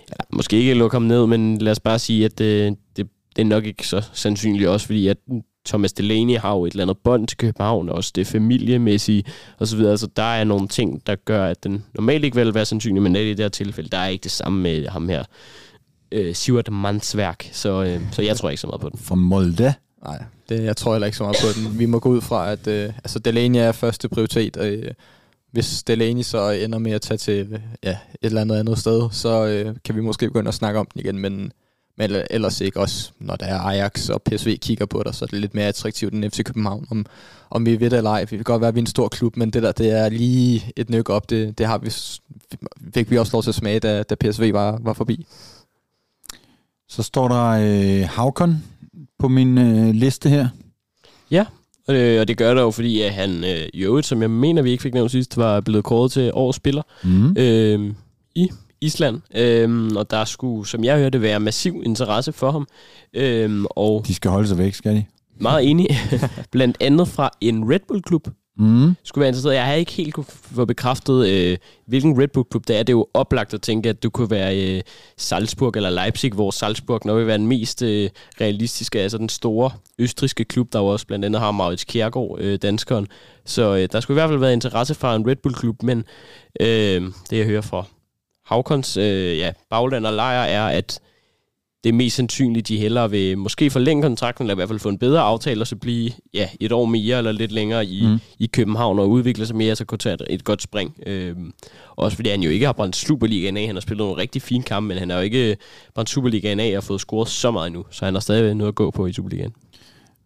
Ja, 0.10 0.16
måske 0.34 0.58
ikke 0.58 0.74
lukke 0.74 0.96
ham 0.96 1.02
ned, 1.02 1.28
men 1.28 1.58
lad 1.58 1.72
os 1.72 1.80
bare 1.80 2.00
sige, 2.00 2.26
at 2.26 2.38
det, 2.38 2.78
det, 2.98 3.08
det 3.36 3.42
er 3.42 3.46
nok 3.46 3.66
ikke 3.66 3.88
så 3.88 4.02
sandsynligt 4.14 4.70
også, 4.70 4.86
fordi 4.86 5.08
at 5.08 5.18
Thomas 5.66 5.94
Delaney 5.94 6.38
har 6.38 6.54
jo 6.54 6.66
et 6.66 6.72
eller 6.72 6.84
andet 6.84 6.98
bånd 7.04 7.28
til 7.28 7.38
København, 7.38 7.90
også 7.90 8.12
det 8.16 8.28
familiemæssige 8.28 9.24
og 9.58 9.68
så 9.68 9.78
videre. 9.78 9.98
Så 9.98 10.08
der 10.16 10.24
er 10.24 10.44
nogle 10.44 10.68
ting, 10.68 11.08
der 11.08 11.16
gør, 11.16 11.46
at 11.46 11.64
den 11.64 11.86
normalt 11.94 12.26
ikke 12.26 12.36
vil 12.36 12.54
være 12.54 12.66
sandsynlig, 12.66 13.02
men 13.04 13.16
i 13.16 13.20
det 13.20 13.40
her 13.40 13.50
tilfælde, 13.50 13.90
der 13.90 13.98
er 13.98 14.08
ikke 14.08 14.24
det 14.24 14.32
samme 14.32 14.62
med 14.62 14.88
ham 14.88 15.10
her. 15.10 15.24
Øh, 16.12 16.36
Sivert 16.36 16.72
Mandsværk, 16.72 17.50
så, 17.52 17.84
øh, 17.84 18.02
så 18.12 18.22
jeg 18.22 18.38
tror 18.38 18.50
ikke 18.50 18.62
så 18.62 18.68
meget 18.68 18.82
på 18.82 18.90
den. 18.90 19.00
Fra 19.00 19.16
Molde? 19.16 19.74
Nej, 20.06 20.24
det, 20.50 20.64
jeg 20.64 20.78
tror 20.78 20.94
heller 20.94 21.06
ikke 21.06 21.18
så 21.18 21.24
meget 21.24 21.38
på 21.42 21.48
den. 21.60 21.80
Vi 21.80 21.86
må 21.86 22.00
gå 22.00 22.10
ud 22.10 22.22
fra, 22.22 22.52
at 22.52 22.68
øh, 22.68 22.86
altså 22.86 23.20
Delaney 23.20 23.60
er 23.60 23.72
første 23.72 24.10
prioritet, 24.10 24.58
og 24.58 24.68
øh, 24.68 24.92
hvis 25.52 25.84
Delaney 25.84 26.22
så 26.22 26.50
ender 26.50 26.80
med 26.80 26.92
at 26.92 27.02
tage 27.02 27.18
til 27.18 27.62
ja, 27.84 27.92
et 27.92 27.98
eller 28.22 28.42
andet 28.42 28.56
andet 28.56 28.80
sted, 28.80 29.10
så 29.12 29.46
øh, 29.46 29.76
kan 29.86 29.96
vi 29.96 30.02
måske 30.02 30.28
begynde 30.28 30.48
at 30.48 30.54
snakke 30.54 30.80
om 30.80 30.88
den 30.94 31.02
igen, 31.02 31.18
men, 31.18 31.52
men 31.98 32.12
ellers 32.30 32.62
ikke 32.62 32.80
også, 32.80 33.12
når 33.20 33.36
der 33.36 33.46
er 33.46 33.60
Ajax 33.60 34.10
og 34.10 34.22
PSV 34.22 34.58
kigger 34.58 34.86
på 34.86 35.04
dig, 35.06 35.16
så 35.16 35.26
er 35.26 35.28
det 35.28 35.40
lidt 35.40 35.56
mere 35.56 35.66
attraktivt 35.66 36.14
end 36.14 36.32
FC 36.32 36.44
København, 36.44 36.88
om, 36.92 37.06
om 37.50 37.66
vi 37.66 37.80
ved 37.80 37.90
det 37.90 37.98
eller 37.98 38.10
ej. 38.10 38.22
Vi 38.22 38.36
kan 38.36 38.44
godt 38.44 38.62
være, 38.62 38.68
at 38.68 38.76
vi 38.76 38.80
er 38.80 38.84
en 38.84 38.88
stor 38.88 39.08
klub, 39.08 39.38
men 39.38 39.50
det 39.50 39.64
der, 39.64 39.72
det 39.72 39.92
er 39.92 40.10
lige 40.10 40.74
et 40.76 40.90
nyk 40.90 41.10
op, 41.10 41.30
det, 41.30 41.58
det 41.58 41.66
har 41.66 41.78
vi, 41.78 41.90
fik 42.94 43.12
vi 43.12 43.18
også 43.18 43.34
lov 43.34 43.44
til 43.44 43.52
at 43.52 43.56
smage, 43.56 43.80
da, 43.80 44.04
da 44.04 44.16
PSV 44.16 44.54
var, 44.54 44.80
var 44.82 44.94
forbi. 44.94 45.26
Så 46.88 47.04
står 47.04 47.28
der 47.28 47.46
øh, 47.46 48.10
Havkon 48.10 48.64
på 49.20 49.28
min 49.28 49.58
øh, 49.58 49.94
liste 49.94 50.30
her. 50.30 50.48
Ja, 51.32 51.46
Øh, 51.90 52.22
og 52.22 52.28
det 52.28 52.38
gør 52.38 52.54
der 52.54 52.62
jo, 52.62 52.72
fordi 52.72 53.02
at 53.02 53.14
han 53.14 53.44
øh, 53.44 53.68
i 53.74 53.84
øvrigt, 53.84 54.08
som 54.08 54.22
jeg 54.22 54.32
mener, 54.32 54.62
vi 54.62 54.72
ikke 54.72 54.84
fik 54.84 54.94
nævnt 54.94 55.12
sidst, 55.12 55.38
var 55.38 55.62
blevet 55.62 55.84
kåret 55.84 56.12
til 56.12 56.32
årets 56.34 56.56
spiller 56.56 56.82
mm. 57.04 57.36
øh, 57.38 57.94
i 58.36 58.50
Island. 58.82 59.22
Øh, 59.36 59.92
og 59.96 60.12
der 60.12 60.26
skulle, 60.26 60.68
som 60.68 60.84
jeg 60.84 60.98
hørte, 60.98 61.22
være 61.22 61.40
massiv 61.40 61.82
interesse 61.86 62.32
for 62.32 62.52
ham. 62.52 62.68
Øh, 63.14 63.66
og 63.70 64.04
de 64.08 64.14
skal 64.14 64.32
holde 64.32 64.48
sig 64.48 64.58
væk, 64.58 64.74
skal 64.74 64.96
de? 64.96 65.06
Meget 65.42 65.70
enig. 65.70 65.88
Blandt 66.52 66.78
andet 66.80 67.08
fra 67.08 67.30
en 67.42 67.72
Red 67.72 67.80
Bull-klub, 67.88 68.28
mm. 68.60 68.96
skulle 69.04 69.22
være 69.22 69.30
interesseret. 69.30 69.56
Jeg 69.56 69.66
har 69.66 69.74
ikke 69.74 69.92
helt 69.92 70.14
kunne 70.14 70.26
få 70.30 70.66
bekræftet, 70.66 71.28
øh, 71.28 71.58
hvilken 71.86 72.22
Red 72.22 72.28
Bull-klub 72.28 72.68
det 72.68 72.76
er. 72.76 72.84
Det 72.84 72.90
er 72.90 72.98
jo 72.98 73.08
oplagt 73.14 73.54
at 73.54 73.62
tænke, 73.62 73.90
at 73.90 74.04
du 74.04 74.10
kunne 74.10 74.32
være 74.32 74.78
øh, 74.78 74.82
Salzburg 75.18 75.76
eller 75.76 75.90
Leipzig, 75.90 76.32
hvor 76.32 76.52
Salzburg 76.52 77.02
nok 77.06 77.18
vil 77.18 77.28
være 77.28 77.38
den 77.38 77.48
mest 77.48 77.82
øh, 77.82 78.10
realistiske, 78.42 79.00
altså 79.00 79.18
den 79.18 79.30
store 79.30 79.72
østriske 80.00 80.46
klub, 80.46 80.74
der 80.74 80.80
også 80.80 81.08
blandt 81.08 81.26
andet 81.26 81.42
har 81.42 81.52
Maurits 81.52 81.84
Kjærgaard, 81.84 82.38
øh, 82.40 82.60
danskeren. 82.62 83.08
Så 83.46 83.76
øh, 83.76 83.88
der 83.92 84.00
skulle 84.00 84.16
i 84.16 84.20
hvert 84.20 84.30
fald 84.30 84.40
være 84.40 84.54
interesse 84.54 84.96
fra 84.96 85.16
en 85.16 85.28
Red 85.28 85.36
Bull-klub, 85.36 85.84
men 85.84 86.04
øh, 86.60 87.02
det 87.30 87.38
jeg 87.38 87.46
hører 87.46 87.62
fra 87.62 87.86
Havkons 88.46 88.98
øh, 88.98 89.38
ja, 89.38 89.52
bagland 89.70 90.06
og 90.06 90.14
lejr 90.14 90.44
er, 90.44 90.68
at 90.68 91.00
det 91.84 91.90
er 91.90 91.94
mest 91.94 92.16
sandsynligt, 92.16 92.68
de 92.68 92.78
hellere 92.78 93.10
vil 93.10 93.38
måske 93.38 93.70
forlænge 93.70 94.04
kontrakten, 94.04 94.44
eller 94.44 94.54
i 94.54 94.56
hvert 94.56 94.68
fald 94.70 94.80
få 94.80 94.90
en 94.90 94.98
bedre 94.98 95.22
aftale, 95.22 95.62
og 95.62 95.68
så 95.68 95.76
blive 95.76 96.12
ja, 96.34 96.48
et 96.60 96.72
år 96.72 96.86
mere 96.86 97.18
eller 97.18 97.32
lidt 97.32 97.52
længere 97.52 97.86
i, 97.86 98.08
mm. 98.08 98.20
i 98.40 98.46
København, 98.48 99.00
og 99.00 99.10
udvikle 99.10 99.46
sig 99.46 99.56
mere, 99.56 99.76
så 99.76 99.86
kunne 99.86 99.98
tage 99.98 100.14
et, 100.14 100.22
et 100.30 100.44
godt 100.44 100.62
spring. 100.62 100.94
Øhm, 101.06 101.54
også 101.96 102.16
fordi 102.16 102.30
han 102.30 102.42
jo 102.42 102.50
ikke 102.50 102.66
har 102.66 102.74
brændt 102.74 102.96
Superligaen 102.96 103.58
af. 103.58 103.66
Han 103.66 103.76
har 103.76 103.82
spillet 103.82 104.06
nogle 104.06 104.22
rigtig 104.22 104.42
fine 104.42 104.64
kampe, 104.64 104.88
men 104.88 104.98
han 104.98 105.10
har 105.10 105.18
jo 105.18 105.24
ikke 105.24 105.58
brændt 105.96 106.10
Superligaen 106.10 106.60
af 106.60 106.78
og 106.78 106.84
fået 106.84 107.02
scoret 107.02 107.30
så 107.30 107.52
meget 107.52 107.68
endnu, 107.68 107.86
så 107.92 108.06
han 108.06 108.14
har 108.14 108.22
stadig 108.22 108.56
noget 108.56 108.72
at 108.72 108.76
gå 108.76 108.92
på 108.92 109.06
i 109.06 109.14
Superligaen. 109.14 109.52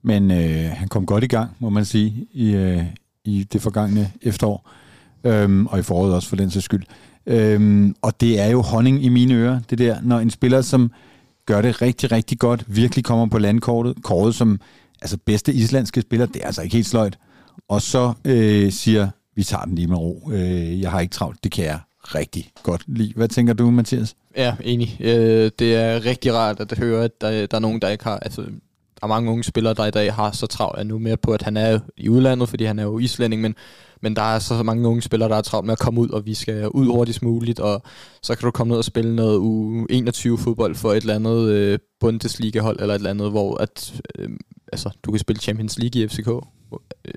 Men 0.02 0.32
øh, 0.32 0.72
han 0.74 0.88
kom 0.88 1.06
godt 1.06 1.24
i 1.24 1.28
gang, 1.28 1.52
må 1.60 1.70
man 1.70 1.86
sige, 1.86 2.28
i, 2.34 2.52
øh, 2.52 2.84
i 3.26 3.44
det 3.54 3.62
forgangne 3.62 4.12
efterår, 4.22 4.70
øhm, 5.24 5.68
og 5.68 5.80
i 5.80 5.82
foråret 5.82 6.14
også 6.14 6.30
for 6.30 6.36
den 6.36 6.52
sags 6.52 6.66
skyld. 6.66 6.84
Øhm, 7.26 7.96
og 8.02 8.22
det 8.22 8.40
er 8.40 8.48
jo 8.48 8.62
honning 8.62 9.04
i 9.04 9.10
mine 9.10 9.34
ører, 9.34 9.60
det 9.70 9.78
der, 9.78 9.98
når 10.02 10.20
en 10.20 10.30
spiller, 10.30 10.62
som 10.62 10.92
gør 11.46 11.62
det 11.62 11.82
rigtig, 11.82 12.12
rigtig 12.12 12.40
godt, 12.40 12.66
virkelig 12.68 13.06
kommer 13.06 13.26
på 13.26 13.38
landkortet, 13.38 14.04
kortet 14.04 14.36
som 14.36 14.60
altså 15.02 15.18
bedste 15.26 15.54
islandske 15.54 16.02
spiller, 16.02 16.26
det 16.26 16.42
er 16.42 16.46
altså 16.46 16.62
ikke 16.62 16.76
helt 16.76 16.88
sløjt, 16.88 17.18
og 17.70 17.82
så 17.82 18.14
øh, 18.26 18.72
siger, 18.72 19.10
vi 19.36 19.44
tager 19.44 19.66
den 19.66 19.76
lige 19.76 19.88
med 19.88 19.98
ro, 19.98 20.30
øh, 20.32 20.82
jeg 20.82 20.92
har 20.92 21.00
ikke 21.00 21.14
travlt, 21.14 21.44
det 21.44 21.52
kan 21.52 21.66
jeg 21.66 21.80
rigtig 22.04 22.52
godt 22.64 22.84
lide. 22.88 23.14
Hvad 23.16 23.28
tænker 23.28 23.54
du, 23.54 23.72
Mathias? 23.72 24.16
Ja, 24.38 24.56
enig. 24.64 24.98
Øh, 25.00 25.52
det 25.60 25.76
er 25.76 26.06
rigtig 26.06 26.34
rart 26.34 26.60
at 26.60 26.78
høre, 26.78 27.04
at 27.04 27.22
der, 27.22 27.46
der 27.46 27.58
er 27.58 27.62
nogen, 27.62 27.82
der 27.82 27.90
ikke 27.90 28.04
har... 28.04 28.20
Altså, 28.20 28.46
er 29.04 29.08
mange 29.08 29.32
unge 29.32 29.44
spillere, 29.44 29.74
der 29.74 29.86
i 29.86 29.92
dag 29.92 30.14
har 30.14 30.32
så 30.32 30.48
travlt, 30.48 30.80
er 30.80 30.84
nu 30.84 31.00
mere 31.00 31.18
på, 31.18 31.32
at 31.32 31.42
han 31.42 31.58
er 31.58 31.80
i 31.98 32.10
udlandet, 32.10 32.50
fordi 32.50 32.64
han 32.64 32.80
er 32.80 32.84
jo 32.84 33.00
islænding, 33.00 33.42
men 33.42 33.56
men 34.04 34.16
der 34.16 34.22
er 34.22 34.40
så 34.40 34.64
mange 34.64 34.88
unge 34.88 35.02
spillere, 35.02 35.30
der 35.30 35.36
er 35.36 35.42
travlt 35.42 35.66
med 35.66 35.72
at 35.72 35.80
komme 35.80 36.02
ud, 36.02 36.10
og 36.10 36.26
vi 36.26 36.34
skal 36.34 36.70
ud 36.70 36.86
hurtigst 36.86 37.24
muligt, 37.24 37.60
og 37.60 37.82
så 38.24 38.36
kan 38.36 38.46
du 38.46 38.52
komme 38.52 38.72
ned 38.72 38.78
og 38.78 38.86
spille 38.86 39.16
noget 39.16 39.38
U21-fodbold 39.40 40.76
for 40.76 40.92
et 40.92 40.98
eller 40.98 41.16
andet 41.16 41.50
øh, 41.50 41.80
Bundesliga-hold, 42.00 42.80
eller 42.80 42.94
et 42.96 43.00
eller 43.00 43.10
andet, 43.10 43.32
hvor 43.32 43.62
at, 43.62 44.02
øh, 44.20 44.30
altså, 44.72 44.90
du 45.04 45.12
kan 45.12 45.20
spille 45.20 45.40
Champions 45.40 45.80
League 45.80 46.02
i 46.02 46.08
FCK. 46.08 46.28
Øh, 46.28 47.14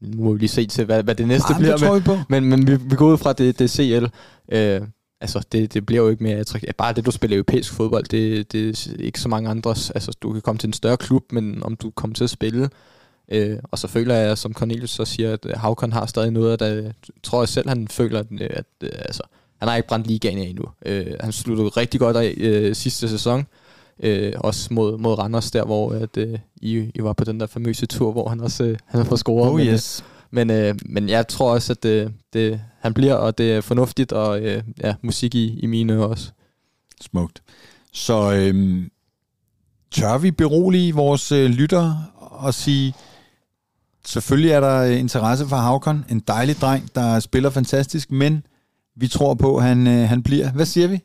nu 0.00 0.24
må 0.24 0.32
vi 0.32 0.38
lige 0.38 0.48
se 0.48 0.66
til, 0.66 0.84
hvad, 0.84 1.02
hvad 1.02 1.14
det 1.14 1.28
næste 1.28 1.54
bliver. 1.58 1.76
Det 1.76 1.86
tror 1.86 1.94
vi 1.94 2.04
på. 2.04 2.16
Men, 2.28 2.44
men 2.44 2.66
vi, 2.66 2.76
vi 2.76 2.96
går 2.96 3.12
ud 3.12 3.18
fra, 3.18 3.32
det, 3.32 3.58
det 3.58 3.70
CL. 3.70 4.06
Øh, 4.52 4.80
altså, 5.20 5.46
det, 5.52 5.74
det 5.74 5.86
bliver 5.86 6.02
jo 6.02 6.08
ikke 6.08 6.22
mere 6.22 6.36
attraktivt. 6.36 6.76
Bare 6.76 6.92
det, 6.92 7.06
du 7.06 7.10
spiller 7.10 7.36
europæisk 7.36 7.72
fodbold, 7.72 8.04
det, 8.04 8.52
det 8.52 8.68
er 8.68 8.92
ikke 8.98 9.20
så 9.20 9.28
mange 9.28 9.50
andres. 9.50 9.90
Altså, 9.90 10.12
du 10.22 10.32
kan 10.32 10.42
komme 10.42 10.58
til 10.58 10.66
en 10.66 10.72
større 10.72 10.96
klub, 10.96 11.32
men 11.32 11.62
om 11.62 11.76
du 11.76 11.90
kommer 11.90 12.14
til 12.14 12.24
at 12.24 12.30
spille 12.30 12.68
Øh, 13.30 13.58
og 13.70 13.78
så 13.78 13.88
føler 13.88 14.14
jeg, 14.14 14.38
som 14.38 14.54
Cornelius 14.54 14.90
så 14.90 15.04
siger, 15.04 15.32
at 15.32 15.46
Havkon 15.54 15.92
har 15.92 16.06
stadig 16.06 16.30
noget, 16.30 16.60
der 16.60 16.92
tror 17.22 17.40
jeg 17.40 17.48
selv, 17.48 17.68
han 17.68 17.88
føler, 17.88 18.20
at, 18.20 18.26
at 18.40 18.64
øh, 18.82 18.90
altså, 18.94 19.22
han 19.58 19.68
har 19.68 19.76
ikke 19.76 19.88
brændt 19.88 20.06
ligaen 20.06 20.38
af 20.38 20.42
endnu. 20.42 20.64
Øh, 20.86 21.06
han 21.20 21.32
sluttede 21.32 21.68
rigtig 21.68 22.00
godt 22.00 22.16
af 22.16 22.34
øh, 22.36 22.74
sidste 22.74 23.08
sæson, 23.08 23.46
øh, 24.02 24.32
også 24.36 24.74
mod, 24.74 24.98
mod 24.98 25.18
Randers, 25.18 25.50
der 25.50 25.64
hvor 25.64 25.92
at, 25.92 26.16
øh, 26.16 26.38
I, 26.56 26.90
I 26.94 27.02
var 27.02 27.12
på 27.12 27.24
den 27.24 27.40
der 27.40 27.46
famøse 27.46 27.86
tur, 27.86 28.12
hvor 28.12 28.28
han 28.28 28.40
også 28.40 28.64
øh, 28.64 28.78
han 28.86 29.06
har 29.06 29.16
scoret. 29.16 29.52
Oh 29.52 29.60
yes. 29.60 30.04
Men, 30.30 30.50
øh, 30.50 30.74
men 30.86 31.08
jeg 31.08 31.28
tror 31.28 31.52
også, 31.52 31.72
at 31.72 31.82
det, 31.82 32.12
det, 32.32 32.60
han 32.80 32.94
bliver, 32.94 33.14
og 33.14 33.38
det 33.38 33.52
er 33.52 33.60
fornuftigt, 33.60 34.12
og 34.12 34.40
øh, 34.40 34.62
ja, 34.82 34.94
musik 35.02 35.34
i, 35.34 35.58
i 35.58 35.66
mine 35.66 35.92
ører 35.92 36.06
også. 36.06 36.30
Smukt. 37.00 37.42
Så 37.92 38.32
øh, 38.32 38.86
tør 39.90 40.18
vi 40.18 40.30
berolige 40.30 40.94
vores 40.94 41.32
øh, 41.32 41.50
lytter 41.50 42.12
og 42.16 42.54
sige, 42.54 42.94
selvfølgelig 44.06 44.50
er 44.50 44.60
der 44.60 44.82
interesse 44.82 45.46
for 45.46 45.56
Havkon, 45.56 46.04
en 46.08 46.20
dejlig 46.20 46.56
dreng, 46.60 46.94
der 46.94 47.20
spiller 47.20 47.50
fantastisk, 47.50 48.10
men 48.10 48.42
vi 48.96 49.08
tror 49.08 49.34
på, 49.34 49.56
at 49.56 49.64
han, 49.64 49.86
øh, 49.86 50.08
han 50.08 50.22
bliver. 50.22 50.52
Hvad 50.52 50.66
siger 50.66 50.88
vi? 50.88 51.00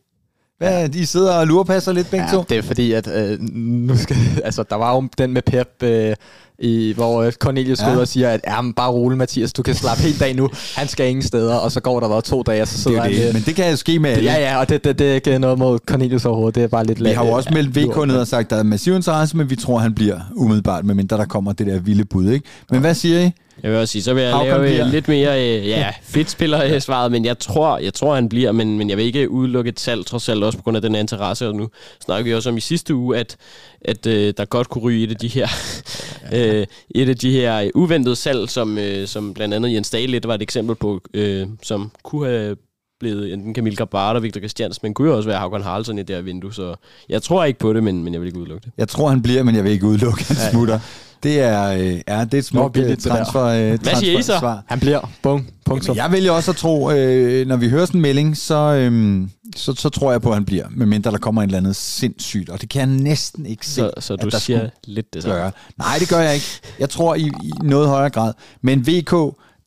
Hvad, 0.58 0.90
de 0.90 1.06
sidder 1.06 1.34
og 1.34 1.48
lurepasser 1.48 1.92
lidt 1.92 2.12
begge 2.12 2.26
ja, 2.26 2.32
to? 2.32 2.46
det 2.50 2.58
er 2.58 2.62
fordi, 2.62 2.92
at 2.92 3.08
øh, 3.08 3.40
nu 3.42 3.98
skal, 3.98 4.18
altså, 4.44 4.64
der 4.70 4.76
var 4.76 4.96
jo 4.96 5.08
den 5.18 5.34
med 5.34 5.42
Pep, 5.42 5.84
øh, 5.84 6.16
i, 6.60 6.94
hvor 6.96 7.24
øh, 7.24 7.32
Cornelius 7.32 7.82
ja. 7.82 7.98
og 7.98 8.08
siger, 8.08 8.30
at 8.30 8.42
ja, 8.48 8.62
men 8.62 8.74
bare 8.74 8.92
rolig 8.92 9.18
Mathias, 9.18 9.54
du 9.54 9.64
kan 9.64 9.76
slappe 9.76 10.04
helt 10.04 10.20
dag 10.20 10.36
nu. 10.36 10.50
Han 10.76 10.88
skal 10.88 11.10
ingen 11.10 11.24
steder, 11.24 11.56
og 11.56 11.72
så 11.72 11.80
går 11.80 12.00
der 12.00 12.10
bare 12.10 12.22
to 12.22 12.44
dage, 12.44 12.62
og 12.62 12.68
så 12.68 12.78
sidder 12.78 13.04
det 13.04 13.12
det. 13.12 13.24
han... 13.24 13.34
Men 13.34 13.42
det 13.42 13.56
kan 13.56 13.70
jo 13.70 13.76
ske 13.76 14.00
med 14.00 14.10
alle. 14.10 14.32
Ja, 14.32 14.40
ja, 14.40 14.60
og 14.60 14.70
det, 14.70 14.84
det, 14.84 15.00
det 15.00 15.10
er 15.10 15.14
ikke 15.14 15.40
noget 15.40 15.60
mod 15.60 15.80
Cornelius 15.86 16.26
overhovedet. 16.26 16.56
Det 16.56 16.64
er 16.64 16.68
bare 16.68 16.86
lidt... 16.86 17.04
Vi 17.04 17.10
har 17.10 17.26
jo 17.26 17.32
også 17.32 17.50
meldt 17.54 17.76
VK 17.76 18.08
ned 18.08 18.18
og 18.18 18.28
sagt, 18.28 18.50
der 18.50 18.56
er 18.56 18.64
massiv 18.64 18.96
interesse, 18.96 19.38
men 19.38 19.50
vi 19.50 19.56
tror, 19.56 19.80
han 19.80 19.94
bliver 19.94 20.20
umiddelbart, 20.36 20.86
medmindre 20.86 21.18
der 21.18 21.26
kommer 21.26 21.54
det 21.54 21.68
der 21.68 21.80
vilde 21.80 22.06
bud. 22.06 22.30
Ikke? 22.30 22.46
Men 22.72 22.82
hvad 22.82 22.94
siger 22.94 23.22
I? 23.22 23.32
Jeg 23.66 23.74
vil 23.74 23.80
også 23.80 23.92
sige, 23.92 24.04
så 24.04 24.14
vil 24.14 24.24
jeg 24.24 24.34
How 24.34 24.46
lave 24.46 24.60
bliver? 24.60 24.88
lidt 24.88 25.08
mere 25.08 25.58
øh, 25.58 25.68
ja, 25.70 25.94
fedt 26.04 26.30
spiller 26.30 26.80
svaret, 26.80 27.12
men 27.12 27.26
jeg 27.26 27.40
tror, 27.40 27.78
jeg 27.78 27.94
tror 27.94 28.16
han 28.16 28.30
bliver, 28.30 28.52
men, 28.52 28.78
men 28.78 28.90
jeg 28.90 28.98
vil 28.98 29.06
ikke 29.06 29.30
udelukke 29.30 29.70
et 29.70 29.80
salg, 29.80 30.06
trods 30.06 30.30
alt 30.30 30.44
også 30.44 30.58
på 30.58 30.64
grund 30.64 30.78
af 30.78 30.82
den 30.82 30.96
interesse, 30.96 31.48
og 31.48 31.56
nu 31.56 31.70
snakker 32.06 32.24
vi 32.24 32.34
også 32.34 32.50
om 32.50 32.58
i 32.58 32.60
sidste 32.60 32.96
uge, 32.96 33.18
at, 33.18 33.38
at 33.82 34.06
øh, 34.06 34.34
der 34.38 34.46
godt 34.46 34.70
kunne 34.70 34.82
ryge 34.82 35.04
et 35.04 35.10
af 35.12 35.16
de 35.16 35.28
her, 35.28 35.48
øh, 36.34 36.66
et 36.96 37.10
af 37.10 37.18
de 37.18 37.32
her 37.32 37.70
uventede 37.76 38.16
salg, 38.16 38.50
som, 38.50 38.78
øh, 38.78 39.08
som 39.08 39.34
blandt 39.34 39.54
andet 39.54 39.74
Jens 39.74 39.90
Dahl 39.90 40.10
lidt 40.10 40.28
var 40.28 40.36
et 40.36 40.42
eksempel 40.42 40.76
på, 40.76 41.02
øh, 41.14 41.48
som 41.64 41.92
kunne 42.04 42.30
have 42.30 42.56
blevet 43.00 43.34
enten 43.34 43.56
Camille 43.56 43.78
Grabart 43.78 44.16
og 44.16 44.24
Victor 44.24 44.40
Christians, 44.40 44.84
men 44.84 44.94
kunne 44.94 45.10
jo 45.10 45.18
også 45.18 45.30
være 45.30 45.40
Haugen 45.40 45.64
Haraldsson 45.64 46.00
i 46.00 46.04
det 46.04 46.16
her 46.16 46.24
vindue, 46.24 46.54
så 46.54 46.76
jeg 47.10 47.22
tror 47.22 47.44
ikke 47.44 47.60
på 47.60 47.74
det, 47.74 47.84
men, 47.84 48.04
men 48.04 48.14
jeg 48.14 48.22
vil 48.22 48.28
ikke 48.28 48.40
udelukke 48.40 48.66
det. 48.66 48.72
Jeg 48.78 48.88
tror, 48.88 49.10
han 49.10 49.22
bliver, 49.22 49.44
men 49.44 49.56
jeg 49.56 49.64
vil 49.64 49.72
ikke 49.72 49.86
udelukke, 49.86 50.26
han 50.28 50.52
smutter. 50.52 50.80
Det 51.26 51.40
er, 51.40 51.68
øh, 51.68 52.02
ja, 52.08 52.26
det 52.26 52.34
er 52.34 52.38
et 52.38 52.46
smukt 52.46 52.78
øh, 52.78 52.98
transfer, 52.98 53.44
øh, 53.44 53.80
Hvad 53.82 53.96
siger 53.96 54.20
I 54.20 54.22
så? 54.22 54.40
Svar. 54.40 54.64
Han 54.68 54.80
bliver. 54.80 55.12
Bum. 55.22 55.46
Punktum. 55.66 55.96
jeg 55.96 56.12
vælger 56.12 56.32
også 56.32 56.52
at 56.52 56.58
tro, 56.58 56.92
øh, 56.92 57.48
når 57.48 57.56
vi 57.56 57.70
hører 57.70 57.86
sådan 57.86 57.98
en 57.98 58.02
melding, 58.02 58.38
så, 58.38 58.56
øh, 58.56 59.28
så, 59.56 59.74
så 59.74 59.90
tror 59.90 60.12
jeg 60.12 60.22
på, 60.22 60.30
at 60.30 60.36
han 60.36 60.46
bliver, 60.46 60.66
medmindre 60.72 61.12
der 61.12 61.18
kommer 61.18 61.42
en 61.42 61.50
eller 61.50 61.58
andet 61.58 61.76
sindssygt, 61.76 62.50
og 62.50 62.62
det 62.62 62.70
kan 62.70 62.80
jeg 62.80 63.00
næsten 63.00 63.46
ikke 63.46 63.68
se, 63.68 63.74
Så, 63.74 63.92
så 64.00 64.16
du 64.16 64.28
at 64.28 64.34
der 64.34 64.40
siger 64.40 64.70
lidt 64.84 65.14
det 65.14 65.24
samme? 65.24 65.52
Nej, 65.78 65.96
det 66.00 66.10
gør 66.10 66.20
jeg 66.20 66.34
ikke. 66.34 66.46
Jeg 66.80 66.90
tror 66.90 67.16
i, 67.16 67.32
i 67.44 67.52
noget 67.64 67.88
højere 67.88 68.10
grad. 68.10 68.34
Men 68.62 68.88
VK, 68.88 69.12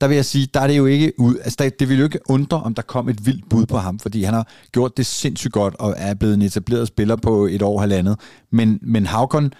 der 0.00 0.08
vil 0.08 0.14
jeg 0.14 0.24
sige, 0.24 0.48
der 0.54 0.60
er 0.60 0.66
det 0.66 0.76
jo 0.76 0.86
ikke 0.86 1.12
ud. 1.20 1.36
Altså, 1.44 1.70
det 1.78 1.88
vil 1.88 1.98
jo 1.98 2.04
ikke 2.04 2.20
undre, 2.28 2.62
om 2.62 2.74
der 2.74 2.82
kom 2.82 3.08
et 3.08 3.26
vildt 3.26 3.48
bud 3.50 3.66
på 3.66 3.78
ham, 3.78 3.98
fordi 3.98 4.22
han 4.22 4.34
har 4.34 4.46
gjort 4.72 4.96
det 4.96 5.06
sindssygt 5.06 5.52
godt 5.52 5.74
og 5.78 5.94
er 5.96 6.14
blevet 6.14 6.34
en 6.34 6.42
etableret 6.42 6.88
spiller 6.88 7.16
på 7.16 7.46
et 7.46 7.62
år 7.62 7.74
og 7.74 7.80
halvandet. 7.80 8.16
Men, 8.50 8.78
men 8.82 9.06
Havkon, 9.06 9.52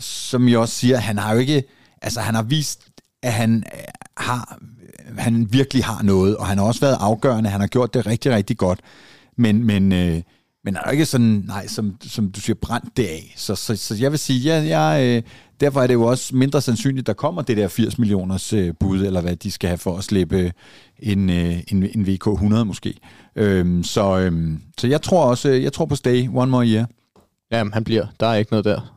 som 0.00 0.48
jeg 0.48 0.58
også 0.58 0.74
siger, 0.74 0.96
han 0.96 1.18
har 1.18 1.32
jo 1.32 1.38
ikke, 1.38 1.64
altså 2.02 2.20
han 2.20 2.34
har 2.34 2.42
vist, 2.42 2.88
at 3.22 3.32
han 3.32 3.64
øh, 3.74 3.80
har, 4.16 4.58
øh, 5.08 5.18
han 5.18 5.52
virkelig 5.52 5.84
har 5.84 6.02
noget, 6.02 6.36
og 6.36 6.46
han 6.46 6.58
har 6.58 6.64
også 6.64 6.80
været 6.80 6.96
afgørende, 7.00 7.50
han 7.50 7.60
har 7.60 7.66
gjort 7.66 7.94
det 7.94 8.06
rigtig, 8.06 8.32
rigtig 8.32 8.58
godt. 8.58 8.80
Men, 9.36 9.64
men, 9.64 9.92
øh, 9.92 10.22
men 10.64 10.76
er 10.76 10.80
jo 10.86 10.90
ikke 10.92 11.06
sådan, 11.06 11.44
nej, 11.46 11.66
som, 11.66 11.96
som 12.02 12.32
du 12.32 12.40
siger, 12.40 12.56
brændt 12.62 12.96
det 12.96 13.06
af. 13.06 13.34
Så, 13.36 13.54
så, 13.54 13.76
så 13.76 13.94
jeg 13.94 14.10
vil 14.10 14.18
sige, 14.18 14.40
ja, 14.40 14.78
jeg, 14.78 15.04
øh, 15.04 15.22
derfor 15.60 15.82
er 15.82 15.86
det 15.86 15.94
jo 15.94 16.02
også 16.02 16.36
mindre 16.36 16.60
sandsynligt, 16.60 17.06
der 17.06 17.12
kommer 17.12 17.42
det 17.42 17.56
der 17.56 17.68
80 17.68 17.98
millioners 17.98 18.52
øh, 18.52 18.74
bud, 18.80 19.04
eller 19.04 19.20
hvad 19.20 19.36
de 19.36 19.50
skal 19.50 19.68
have 19.68 19.78
for 19.78 19.98
at 19.98 20.04
slippe 20.04 20.52
en, 20.98 21.30
øh, 21.30 21.60
en, 21.68 21.82
en 21.94 22.06
VK 22.06 22.26
100 22.26 22.64
måske. 22.64 22.94
Øhm, 23.36 23.82
så, 23.82 24.18
øhm, 24.18 24.62
så 24.78 24.86
jeg 24.86 25.02
tror 25.02 25.24
også, 25.24 25.48
øh, 25.48 25.62
jeg 25.62 25.72
tror 25.72 25.86
på 25.86 25.96
Stay 25.96 26.28
One 26.34 26.50
More 26.50 26.66
Year. 26.66 26.86
Jamen, 27.52 27.72
han 27.72 27.84
bliver. 27.84 28.06
Der 28.20 28.26
er 28.26 28.34
ikke 28.34 28.52
noget 28.52 28.64
der. 28.64 28.93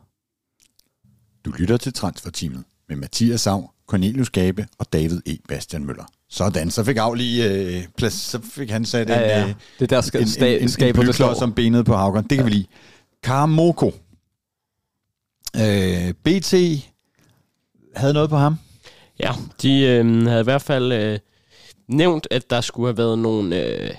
Du 1.48 1.52
lytter 1.52 1.76
til 1.76 1.92
Transferteamet 1.92 2.64
med 2.88 2.96
Mathias 2.96 3.40
Sav, 3.40 3.70
Cornelius 3.86 4.30
Gabe 4.30 4.66
og 4.78 4.92
David 4.92 5.20
E. 5.26 5.36
Bastian 5.48 5.84
Møller. 5.84 6.04
Sådan, 6.30 6.70
så 6.70 6.84
fik 6.84 6.96
Av 6.96 7.14
lige 7.14 7.50
øh, 7.50 7.84
plads, 7.96 8.12
så 8.12 8.40
fik 8.42 8.70
han 8.70 8.84
sat 8.84 9.08
ja, 9.08 9.20
ja. 9.20 9.42
en, 9.42 9.48
øh, 9.48 9.54
det 9.78 9.90
der 9.90 10.00
skal, 10.00 10.20
en, 10.20 10.26
sta- 10.26 10.44
en, 10.44 10.62
en, 10.80 10.96
en 10.96 11.06
det 11.06 11.16
som 11.16 11.52
benet 11.52 11.84
på 11.86 11.96
Havgård. 11.96 12.22
Det 12.22 12.28
kan 12.30 12.38
ja. 12.38 12.44
vi 12.44 12.50
lide. 12.50 12.66
Karamoko. 13.22 13.92
Øh, 15.56 16.12
BT 16.12 16.54
havde 17.96 18.12
noget 18.12 18.30
på 18.30 18.36
ham. 18.36 18.56
Ja, 19.20 19.32
de 19.62 19.80
øh, 19.80 20.26
havde 20.26 20.40
i 20.40 20.44
hvert 20.44 20.62
fald 20.62 20.92
øh, 20.92 21.18
nævnt, 21.88 22.26
at 22.30 22.50
der 22.50 22.60
skulle 22.60 22.88
have 22.88 22.98
været 22.98 23.18
nogle 23.18 23.64
øh, 23.64 23.90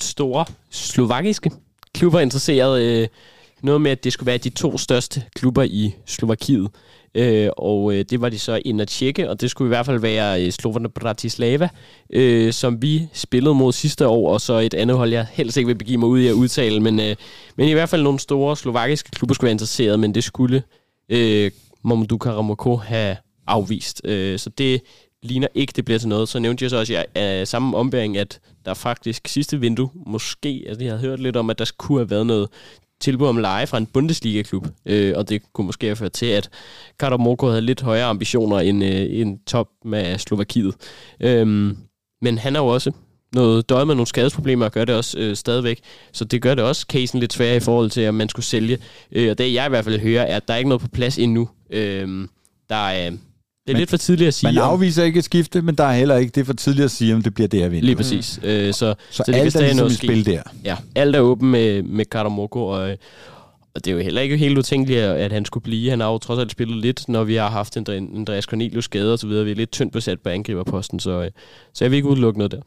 store 0.00 0.44
slovakiske 0.70 1.50
klubber 1.94 2.20
interesseret. 2.20 2.82
Øh, 2.82 3.08
noget 3.64 3.80
med, 3.80 3.90
at 3.90 4.04
det 4.04 4.12
skulle 4.12 4.26
være 4.26 4.38
de 4.38 4.50
to 4.50 4.78
største 4.78 5.22
klubber 5.36 5.62
i 5.62 5.94
Slovakiet. 6.06 6.68
Øh, 7.14 7.48
og 7.56 7.94
øh, 7.94 8.04
det 8.10 8.20
var 8.20 8.28
de 8.28 8.38
så 8.38 8.60
ind 8.64 8.80
at 8.80 8.88
tjekke, 8.88 9.30
og 9.30 9.40
det 9.40 9.50
skulle 9.50 9.66
i 9.66 9.74
hvert 9.74 9.86
fald 9.86 9.98
være 9.98 10.44
øh, 10.44 10.52
Sloverne 10.52 10.88
Bratislava, 10.88 11.68
øh, 12.10 12.52
som 12.52 12.82
vi 12.82 13.08
spillede 13.12 13.54
mod 13.54 13.72
sidste 13.72 14.08
år, 14.08 14.32
og 14.32 14.40
så 14.40 14.58
et 14.58 14.74
andet 14.74 14.96
hold, 14.96 15.12
jeg 15.12 15.26
helst 15.32 15.56
ikke 15.56 15.66
vil 15.66 15.74
begive 15.74 15.98
mig 15.98 16.08
ud 16.08 16.20
i 16.20 16.26
at 16.26 16.32
udtale, 16.32 16.80
men, 16.80 17.00
øh, 17.00 17.16
men 17.56 17.68
i 17.68 17.72
hvert 17.72 17.88
fald 17.88 18.02
nogle 18.02 18.18
store 18.18 18.56
slovakiske 18.56 19.10
klubber 19.10 19.34
skulle 19.34 19.46
være 19.46 19.52
interesseret, 19.52 20.00
men 20.00 20.14
det 20.14 20.24
skulle 20.24 20.62
øh, 21.08 21.50
Mamadou 21.84 22.18
Karamoko 22.18 22.76
have 22.76 23.16
afvist. 23.46 24.00
Øh, 24.04 24.38
så 24.38 24.50
det 24.50 24.82
ligner 25.22 25.48
ikke, 25.54 25.72
det 25.76 25.84
bliver 25.84 25.98
til 25.98 26.08
noget. 26.08 26.28
Så 26.28 26.38
nævnte 26.38 26.62
jeg 26.62 26.70
så 26.70 26.76
også 26.76 26.92
i 26.92 26.96
uh, 26.96 27.40
øh, 27.40 27.46
samme 27.46 27.76
ombæring, 27.76 28.16
at 28.16 28.40
der 28.64 28.74
faktisk 28.74 29.28
sidste 29.28 29.60
vindue, 29.60 29.90
måske, 30.06 30.64
altså 30.68 30.84
jeg 30.84 30.92
havde 30.92 31.00
hørt 31.08 31.20
lidt 31.20 31.36
om, 31.36 31.50
at 31.50 31.58
der 31.58 31.72
kunne 31.78 31.98
have 31.98 32.10
været 32.10 32.26
noget 32.26 32.48
tilbud 33.00 33.26
om 33.26 33.36
leje 33.36 33.66
fra 33.66 33.78
en 33.78 33.86
Bundesliga-klub, 33.86 34.66
øh, 34.86 35.12
og 35.16 35.28
det 35.28 35.42
kunne 35.52 35.66
måske 35.66 35.86
have 35.86 35.96
ført 35.96 36.12
til, 36.12 36.26
at 36.26 36.50
Karol 36.98 37.20
Moko 37.20 37.48
havde 37.48 37.62
lidt 37.62 37.82
højere 37.82 38.06
ambitioner 38.06 38.58
end, 38.58 38.84
øh, 38.84 39.06
en 39.10 39.38
top 39.46 39.68
med 39.84 40.18
Slovakiet. 40.18 40.74
Øhm, 41.20 41.76
men 42.22 42.38
han 42.38 42.54
har 42.54 42.62
jo 42.62 42.68
også 42.68 42.92
noget 43.34 43.68
døje 43.68 43.84
med 43.84 43.94
nogle 43.94 44.06
skadesproblemer 44.06 44.64
og 44.64 44.72
gør 44.72 44.84
det 44.84 44.94
også 44.94 45.18
øh, 45.18 45.36
stadigvæk. 45.36 45.80
Så 46.12 46.24
det 46.24 46.42
gør 46.42 46.54
det 46.54 46.64
også 46.64 46.86
casen 46.88 47.20
lidt 47.20 47.32
sværere 47.32 47.56
i 47.56 47.60
forhold 47.60 47.90
til, 47.90 48.00
at 48.00 48.14
man 48.14 48.28
skulle 48.28 48.46
sælge. 48.46 48.78
Øh, 49.12 49.30
og 49.30 49.38
det 49.38 49.54
jeg 49.54 49.66
i 49.66 49.68
hvert 49.68 49.84
fald 49.84 50.00
hører, 50.00 50.22
er, 50.22 50.36
at 50.36 50.48
der 50.48 50.54
er 50.54 50.58
ikke 50.58 50.68
noget 50.68 50.82
på 50.82 50.88
plads 50.88 51.18
endnu. 51.18 51.48
Øh, 51.70 52.28
der 52.68 52.88
er, 52.88 53.10
det 53.66 53.70
er 53.70 53.74
men, 53.74 53.78
lidt 53.78 53.90
for 53.90 53.96
tidligt 53.96 54.28
at 54.28 54.34
sige. 54.34 54.52
Man 54.52 54.62
afviser 54.62 55.02
om, 55.02 55.06
ikke 55.06 55.18
et 55.18 55.24
skifte, 55.24 55.62
men 55.62 55.74
der 55.74 55.84
er 55.84 55.92
heller 55.92 56.16
ikke 56.16 56.30
det 56.30 56.40
er 56.40 56.44
for 56.44 56.52
tidligt 56.52 56.84
at 56.84 56.90
sige, 56.90 57.14
om 57.14 57.22
det 57.22 57.34
bliver 57.34 57.48
det 57.48 57.60
her 57.60 57.68
vindue. 57.68 57.86
Lige 57.86 57.96
præcis. 57.96 58.38
Mm. 58.42 58.48
Øh, 58.48 58.66
så, 58.66 58.78
så, 58.78 58.94
så, 59.10 59.16
så 59.16 59.22
det 59.26 59.34
alt 59.34 59.56
er 59.56 59.60
ligesom 59.60 59.76
noget 59.76 59.92
spil 59.92 60.26
der. 60.26 60.42
Ja, 60.64 60.76
alt 60.94 61.16
er 61.16 61.20
åben 61.20 61.50
med, 61.50 61.82
med 61.82 62.04
Karamoko, 62.04 62.66
og, 62.66 62.96
og 63.74 63.84
det 63.84 63.86
er 63.86 63.92
jo 63.92 63.98
heller 63.98 64.20
ikke 64.20 64.36
helt 64.36 64.58
utænkeligt, 64.58 65.00
at 65.00 65.32
han 65.32 65.44
skulle 65.44 65.64
blive. 65.64 65.90
Han 65.90 66.00
har 66.00 66.06
jo 66.08 66.18
trods 66.18 66.40
alt 66.40 66.50
spillet 66.50 66.76
lidt, 66.76 67.08
når 67.08 67.24
vi 67.24 67.34
har 67.34 67.50
haft 67.50 67.76
en 67.76 67.86
Andreas 67.88 68.44
Cornelius 68.44 68.84
skade 68.84 69.12
og 69.12 69.18
så 69.18 69.26
videre. 69.26 69.44
Vi 69.44 69.50
er 69.50 69.54
lidt 69.54 69.72
tyndt 69.72 69.92
besat 69.92 70.20
på 70.20 70.28
angriberposten, 70.28 71.00
så, 71.00 71.22
øh, 71.22 71.30
så 71.72 71.84
jeg 71.84 71.90
vil 71.90 71.96
ikke 71.96 72.08
udelukke 72.08 72.38
noget 72.38 72.52
der. 72.52 72.60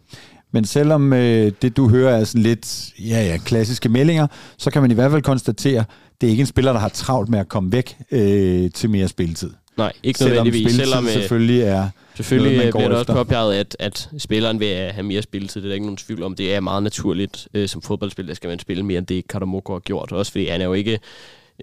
Men 0.51 0.65
selvom 0.65 1.13
øh, 1.13 1.51
det, 1.61 1.77
du 1.77 1.89
hører, 1.89 2.17
er 2.17 2.23
sådan 2.23 2.43
lidt 2.43 2.89
ja, 2.99 3.25
ja, 3.25 3.37
klassiske 3.37 3.89
meldinger, 3.89 4.27
så 4.57 4.71
kan 4.71 4.81
man 4.81 4.91
i 4.91 4.93
hvert 4.93 5.11
fald 5.11 5.21
konstatere, 5.21 5.83
det 6.21 6.27
er 6.27 6.31
ikke 6.31 6.41
en 6.41 6.47
spiller, 6.47 6.73
der 6.73 6.79
har 6.79 6.89
travlt 6.89 7.29
med 7.29 7.39
at 7.39 7.49
komme 7.49 7.71
væk 7.71 7.97
øh, 8.11 8.71
til 8.71 8.89
mere 8.89 9.07
spilletid. 9.07 9.51
Nej, 9.77 9.93
ikke 10.03 10.19
selvom 10.19 10.45
nødvendigvis. 10.45 10.75
Selvom 10.75 11.05
øh, 11.05 11.11
selvfølgelig 11.11 11.61
er 11.61 11.89
Selvfølgelig 12.17 12.57
noget, 12.57 12.73
bliver 12.73 12.87
det 12.87 12.97
også 12.97 13.13
påpeget, 13.13 13.55
at, 13.55 13.75
at 13.79 14.09
spilleren 14.17 14.59
vil 14.59 14.67
have 14.67 15.03
mere 15.03 15.21
spilletid. 15.21 15.61
Det 15.61 15.67
er 15.67 15.69
der 15.69 15.73
ikke 15.73 15.85
nogen 15.85 15.97
tvivl 15.97 16.23
om. 16.23 16.35
Det 16.35 16.55
er 16.55 16.59
meget 16.59 16.83
naturligt. 16.83 17.47
Øh, 17.53 17.67
som 17.67 17.81
fodboldspiller 17.81 18.33
skal 18.33 18.47
man 18.47 18.59
spille 18.59 18.83
mere 18.83 18.97
end 18.97 19.07
det, 19.07 19.27
Katamoko 19.27 19.73
har 19.73 19.79
gjort. 19.79 20.11
Også 20.11 20.31
fordi 20.31 20.47
han 20.47 20.61
er 20.61 20.65
jo 20.65 20.73
ikke 20.73 20.99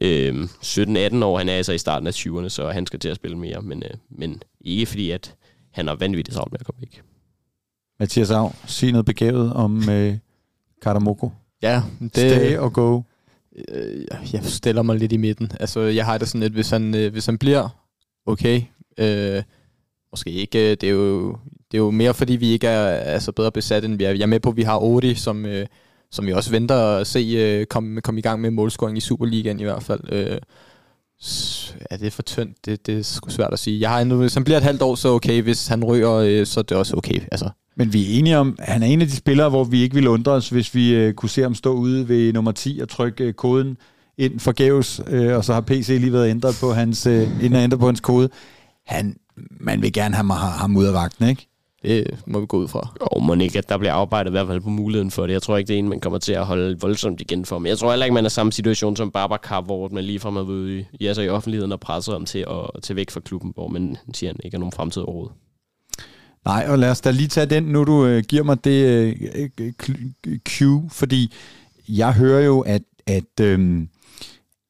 øh, 0.03 0.43
17-18 0.65 1.25
år. 1.25 1.39
Han 1.39 1.49
er 1.49 1.53
altså 1.53 1.73
i 1.73 1.79
starten 1.79 2.07
af 2.07 2.13
20'erne, 2.13 2.49
så 2.49 2.71
han 2.71 2.87
skal 2.87 3.01
til 3.01 3.09
at 3.09 3.17
spille 3.17 3.39
mere. 3.39 3.63
Men, 3.63 3.83
øh, 3.83 3.91
men 4.11 4.43
ikke 4.61 4.87
fordi, 4.87 5.11
at 5.11 5.35
han 5.71 5.89
har 5.89 5.95
vanvittigt 5.95 6.35
travlt 6.37 6.53
med 6.53 6.61
at 6.61 6.67
komme 6.67 6.81
væk. 6.81 7.03
Mathias 8.01 8.31
Av, 8.31 8.55
sig 8.67 8.93
noget 8.93 9.07
begavet 9.07 9.53
om 9.53 9.91
øh, 9.91 10.17
Katamoko. 10.83 11.31
Ja, 11.63 11.83
det... 12.01 12.11
Stay 12.11 12.57
og 12.57 12.73
go. 12.73 13.03
Øh, 13.69 14.05
jeg 14.33 14.45
stiller 14.45 14.83
mig 14.83 14.97
lidt 14.97 15.13
i 15.13 15.17
midten. 15.17 15.51
Altså, 15.61 15.81
jeg 15.81 16.05
har 16.05 16.19
det 16.19 16.29
sådan 16.29 16.41
lidt, 16.41 16.53
hvis 16.53 16.71
han, 16.71 16.95
øh, 16.95 17.13
hvis 17.13 17.27
han 17.27 17.39
bliver 17.39 17.84
okay. 18.27 18.63
Øh, 18.99 19.43
måske 20.13 20.31
ikke. 20.31 20.71
Øh, 20.71 20.77
det 20.81 20.85
er, 20.85 20.93
jo, 20.93 21.31
det 21.73 21.79
er 21.79 21.83
jo 21.83 21.91
mere, 21.91 22.15
fordi 22.15 22.37
vi 22.37 22.49
ikke 22.49 22.67
er 22.67 22.87
altså, 22.89 23.33
bedre 23.33 23.53
besat, 23.53 23.85
end 23.85 23.99
vi 23.99 24.05
er. 24.05 24.11
Jeg 24.11 24.23
er 24.23 24.27
med 24.27 24.41
på, 24.41 24.51
at 24.51 24.57
vi 24.57 24.63
har 24.63 24.83
Odi, 24.83 25.15
som, 25.15 25.47
øh, 25.47 25.67
som 26.11 26.27
vi 26.27 26.33
også 26.33 26.51
venter 26.51 26.97
at 26.97 27.07
se 27.07 27.19
øh, 27.19 27.67
komme 27.67 28.01
kom 28.01 28.19
i 28.19 28.21
gang 28.21 28.41
med 28.41 28.51
målscoring 28.51 28.99
i 28.99 29.01
Superligaen 29.01 29.61
i 29.61 29.65
hvert 29.65 29.83
fald. 29.83 30.01
Øh, 30.13 30.39
er 31.91 31.97
det 31.97 32.13
for 32.13 32.23
tyndt? 32.23 32.67
Det, 32.67 32.87
det 32.87 32.99
er 32.99 33.03
sgu 33.03 33.31
svært 33.31 33.53
at 33.53 33.59
sige. 33.59 33.81
Jeg 33.81 33.91
har 33.91 34.01
endnu, 34.01 34.17
hvis 34.17 34.35
han 34.35 34.45
bliver 34.45 34.57
et 34.57 34.63
halvt 34.63 34.83
år, 34.83 34.95
så 34.95 35.09
okay. 35.09 35.43
Hvis 35.43 35.69
han 35.69 35.85
ryger, 35.85 36.13
øh, 36.13 36.47
så 36.47 36.61
er 36.61 36.65
det 36.65 36.77
også 36.77 36.97
okay. 36.97 37.21
Altså. 37.33 37.51
Men 37.77 37.93
vi 37.93 38.03
er 38.03 38.19
enige 38.19 38.39
om, 38.39 38.57
at 38.59 38.73
han 38.73 38.83
er 38.83 38.87
en 38.87 39.01
af 39.01 39.07
de 39.07 39.17
spillere, 39.17 39.49
hvor 39.49 39.65
vi 39.65 39.83
ikke 39.83 39.95
ville 39.95 40.11
undre 40.11 40.33
os, 40.33 40.49
hvis 40.49 40.75
vi 40.75 40.95
øh, 40.95 41.15
kunne 41.15 41.31
se 41.31 41.43
ham 41.43 41.55
stå 41.55 41.73
ude 41.73 42.09
ved 42.09 42.33
nummer 42.33 42.53
10 42.53 42.79
og 42.83 42.89
trykke 42.89 43.25
øh, 43.25 43.33
koden 43.33 43.77
ind 44.19 44.41
forgæves, 44.41 45.01
øh, 45.07 45.37
og 45.37 45.45
så 45.45 45.53
har 45.53 45.61
PC 45.61 45.89
lige 46.01 46.13
været 46.13 46.31
ændret 46.31 46.57
på 46.61 46.73
hans, 46.73 47.07
øh, 47.07 47.45
inden 47.45 47.61
ændret 47.61 47.81
på 47.81 47.87
hans 47.87 48.01
kode. 48.01 48.29
Han, 48.87 49.17
man 49.61 49.83
vil 49.83 49.93
gerne 49.93 50.15
have 50.15 50.33
ham 50.35 50.77
ud 50.77 50.85
af 50.85 50.93
vagten, 50.93 51.29
ikke? 51.29 51.49
Det 51.83 52.07
må 52.27 52.41
vi 52.41 52.47
gå 52.47 52.57
ud 52.57 52.69
fra. 52.69 52.89
Og 53.01 53.23
må 53.23 53.35
ikke, 53.35 53.59
at 53.59 53.69
der 53.69 53.79
bliver 53.79 53.93
arbejdet 53.93 54.31
i 54.31 54.33
hvert 54.33 54.47
fald 54.47 54.61
på 54.61 54.69
muligheden 54.69 55.11
for 55.11 55.27
det. 55.27 55.33
Jeg 55.33 55.43
tror 55.43 55.57
ikke, 55.57 55.69
det 55.69 55.75
er 55.75 55.79
en, 55.79 55.89
man 55.89 56.01
kommer 56.01 56.19
til 56.19 56.33
at 56.33 56.47
holde 56.47 56.81
voldsomt 56.81 57.21
igen 57.21 57.45
for. 57.45 57.59
Men 57.59 57.67
jeg 57.67 57.79
tror 57.79 57.91
heller 57.91 58.07
ikke, 58.07 58.15
man 58.15 58.25
er 58.25 58.29
samme 58.29 58.53
situation 58.53 58.97
som 58.97 59.11
Babacar, 59.11 59.61
hvor 59.61 59.89
man 59.89 60.05
lige 60.05 60.21
fra 60.21 60.31
har 60.31 60.43
været 60.43 60.71
i, 60.71 61.05
ja, 61.05 61.15
så 61.15 61.23
i 61.23 61.29
offentligheden 61.29 61.73
og 61.73 61.81
presset 61.81 62.15
ham 62.15 62.27
til 62.27 62.39
at 62.39 62.83
til 62.83 62.97
væk 62.97 63.11
fra 63.11 63.21
klubben, 63.21 63.53
hvor 63.55 63.69
man 63.69 63.97
siger, 64.15 64.31
at 64.31 64.37
han 64.37 64.45
ikke 64.45 64.55
har 64.55 64.61
nogen 64.61 64.73
fremtid 64.73 65.03
overhovedet. 65.03 65.37
Nej, 66.45 66.67
og 66.69 66.79
lad 66.79 66.91
os 66.91 67.01
da 67.01 67.11
lige 67.11 67.29
tage 67.29 67.47
den, 67.47 67.63
nu 67.63 67.85
du 67.85 68.07
øh, 68.07 68.25
giver 68.29 68.43
mig 68.43 68.65
det 68.65 68.85
øh, 69.61 69.73
cue, 70.49 70.91
fordi 70.91 71.33
jeg 71.89 72.13
hører 72.13 72.45
jo, 72.45 72.61
at, 72.61 72.83
at, 73.07 73.41
øh, 73.41 73.87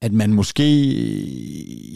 at 0.04 0.12
man 0.12 0.32
måske 0.32 0.64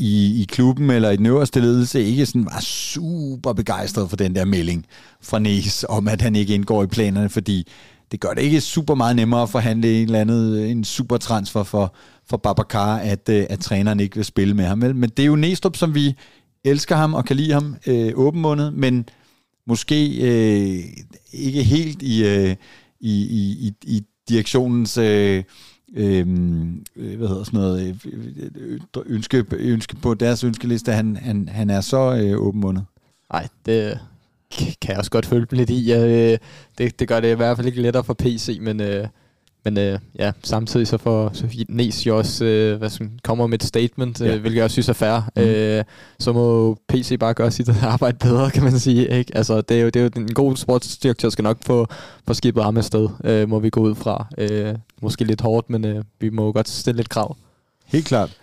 i, 0.08 0.40
i 0.42 0.46
klubben 0.48 0.90
eller 0.90 1.10
i 1.10 1.16
den 1.16 1.26
øverste 1.26 1.60
ledelse 1.60 2.04
ikke 2.04 2.26
sådan 2.26 2.44
var 2.44 2.60
super 2.60 3.52
begejstret 3.52 4.08
for 4.08 4.16
den 4.16 4.34
der 4.34 4.44
melding 4.44 4.86
fra 5.22 5.38
Næs 5.38 5.84
om, 5.88 6.08
at 6.08 6.22
han 6.22 6.36
ikke 6.36 6.54
indgår 6.54 6.82
i 6.82 6.86
planerne, 6.86 7.28
fordi 7.28 7.68
det 8.12 8.20
gør 8.20 8.34
det 8.34 8.42
ikke 8.42 8.60
super 8.60 8.94
meget 8.94 9.16
nemmere 9.16 9.42
at 9.42 9.50
forhandle 9.50 10.00
en 10.00 10.04
eller 10.06 10.20
anden 10.20 10.56
en 10.56 10.84
super 10.84 11.16
transfer 11.16 11.62
for, 11.62 11.94
for 12.28 12.36
Babacar, 12.36 12.98
at, 12.98 13.28
øh, 13.28 13.46
at 13.50 13.60
træneren 13.60 14.00
ikke 14.00 14.16
vil 14.16 14.24
spille 14.24 14.54
med 14.54 14.64
ham. 14.64 14.78
Men 14.78 15.02
det 15.02 15.18
er 15.18 15.26
jo 15.26 15.36
Næstrup, 15.36 15.76
som 15.76 15.94
vi 15.94 16.14
elsker 16.64 16.96
ham 16.96 17.14
og 17.14 17.24
kan 17.24 17.36
lide 17.36 17.52
ham 17.52 17.76
øh, 17.86 18.12
åbenmundet, 18.14 18.74
men 18.74 19.08
måske 19.66 20.18
øh, 20.20 20.84
ikke 21.32 21.62
helt 21.62 22.02
i, 22.02 22.26
øh, 22.26 22.56
i, 23.00 23.12
i, 23.12 23.72
i 23.82 24.02
direktionens 24.28 24.98
øh, 24.98 25.44
Øhm, 25.94 26.84
øh, 26.96 27.16
hvad 27.16 27.28
hedder 27.28 27.44
sådan 27.44 27.60
noget, 27.60 27.88
øh, 27.88 28.12
øh, 28.12 28.50
øh, 28.56 28.80
ønske, 29.06 29.44
ønske 29.52 29.96
på 29.96 30.14
deres 30.14 30.44
ønskeliste, 30.44 30.92
han, 30.92 31.16
han, 31.16 31.48
han 31.48 31.70
er 31.70 31.80
så 31.80 32.16
øh, 32.16 32.38
åbenmundet. 32.38 32.84
Nej, 33.32 33.48
det 33.66 33.98
kan 34.80 34.90
jeg 34.90 34.98
også 34.98 35.10
godt 35.10 35.26
følge 35.26 35.46
lidt 35.50 35.70
i. 35.70 35.92
Øh, 35.92 36.38
det, 36.78 37.00
det 37.00 37.08
gør 37.08 37.20
det 37.20 37.32
i 37.32 37.34
hvert 37.34 37.56
fald 37.56 37.66
ikke 37.66 37.82
lettere 37.82 38.04
for 38.04 38.14
PC, 38.14 38.58
men 38.60 38.80
øh, 38.80 39.08
men 39.64 39.78
øh, 39.78 39.98
ja, 40.18 40.32
samtidig 40.42 40.86
så 40.86 40.98
får 40.98 41.30
Sofie 41.32 41.64
Nes 41.68 42.06
jo 42.06 42.18
også, 42.18 42.44
øh, 42.44 42.78
hvad 42.78 42.88
som 42.88 43.10
kommer 43.22 43.46
med 43.46 43.58
et 43.58 43.64
statement, 43.64 44.20
ja. 44.20 44.34
øh, 44.34 44.40
hvilket 44.40 44.56
jeg 44.56 44.64
også 44.64 44.74
synes 44.74 44.88
er 44.88 44.92
fair. 44.92 45.30
Mm. 45.36 45.42
Øh, 45.42 45.84
så 46.18 46.32
må 46.32 46.74
PC 46.88 47.18
bare 47.18 47.34
gøre 47.34 47.50
sit 47.50 47.68
arbejde 47.82 48.18
bedre, 48.18 48.50
kan 48.50 48.62
man 48.62 48.78
sige. 48.78 49.18
Ikke? 49.18 49.36
Altså, 49.36 49.60
det, 49.60 49.76
er 49.76 49.80
jo, 49.80 49.86
det 49.86 49.96
er 49.96 50.02
jo 50.02 50.10
en 50.16 50.34
god 50.34 50.56
sportsdirektør, 50.56 51.28
skal 51.28 51.42
nok 51.42 51.58
få, 51.64 51.86
få 52.26 52.34
skibet 52.34 52.64
ham 52.64 52.76
afsted, 52.76 53.08
øh, 53.24 53.48
må 53.48 53.58
vi 53.58 53.70
gå 53.70 53.80
ud 53.80 53.94
fra. 53.94 54.26
Øh, 54.38 54.74
måske 55.02 55.24
lidt 55.24 55.40
hårdt, 55.40 55.70
men 55.70 55.84
øh, 55.84 56.04
vi 56.20 56.30
må 56.30 56.52
godt 56.52 56.68
stille 56.68 56.96
lidt 56.96 57.08
krav. 57.08 57.36
Helt 57.86 58.06
klart. 58.06 58.36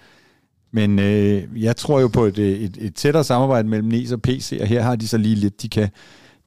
Men 0.71 0.99
øh, 0.99 1.63
jeg 1.63 1.75
tror 1.75 1.99
jo 1.99 2.07
på 2.07 2.25
et, 2.25 2.39
et, 2.39 2.77
et 2.81 2.95
tættere 2.95 3.23
samarbejde 3.23 3.67
mellem 3.67 3.87
NES 3.87 4.11
og 4.11 4.21
PC, 4.21 4.57
og 4.61 4.67
her 4.67 4.81
har 4.81 4.95
de 4.95 5.07
så 5.07 5.17
lige 5.17 5.35
lidt, 5.35 5.61
de 5.61 5.69
kan 5.69 5.89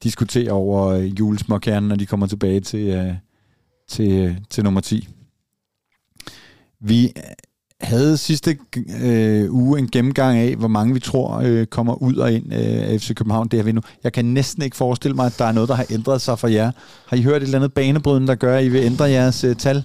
diskutere 0.03 0.51
over 0.51 0.87
øh, 0.87 1.19
julesmåkernen, 1.19 1.89
når 1.89 1.95
de 1.95 2.05
kommer 2.05 2.27
tilbage 2.27 2.59
til, 2.59 2.87
øh, 2.87 3.13
til, 3.89 4.37
til 4.49 4.63
nummer 4.63 4.81
10. 4.81 5.07
Vi 6.79 7.13
havde 7.81 8.17
sidste 8.17 8.57
øh, 9.01 9.53
uge 9.53 9.79
en 9.79 9.91
gennemgang 9.91 10.37
af, 10.37 10.55
hvor 10.55 10.67
mange 10.67 10.93
vi 10.93 10.99
tror 10.99 11.41
øh, 11.45 11.65
kommer 11.65 11.93
ud 12.03 12.15
og 12.15 12.33
ind 12.33 12.53
øh, 12.53 12.91
af 12.91 13.01
FC 13.01 13.15
København. 13.15 13.47
Det 13.47 13.59
har 13.59 13.63
vi 13.63 13.71
nu. 13.71 13.81
Jeg 14.03 14.13
kan 14.13 14.25
næsten 14.25 14.63
ikke 14.63 14.77
forestille 14.77 15.15
mig, 15.15 15.25
at 15.25 15.35
der 15.39 15.45
er 15.45 15.51
noget, 15.51 15.69
der 15.69 15.75
har 15.75 15.85
ændret 15.91 16.21
sig 16.21 16.39
for 16.39 16.47
jer. 16.47 16.71
Har 17.05 17.17
I 17.17 17.21
hørt 17.21 17.41
et 17.41 17.45
eller 17.45 17.57
andet 17.57 17.73
banebrydende, 17.73 18.27
der 18.27 18.35
gør, 18.35 18.57
at 18.57 18.65
I 18.65 18.69
vil 18.69 18.81
ændre 18.83 19.05
jeres 19.05 19.43
øh, 19.43 19.55
tal? 19.55 19.83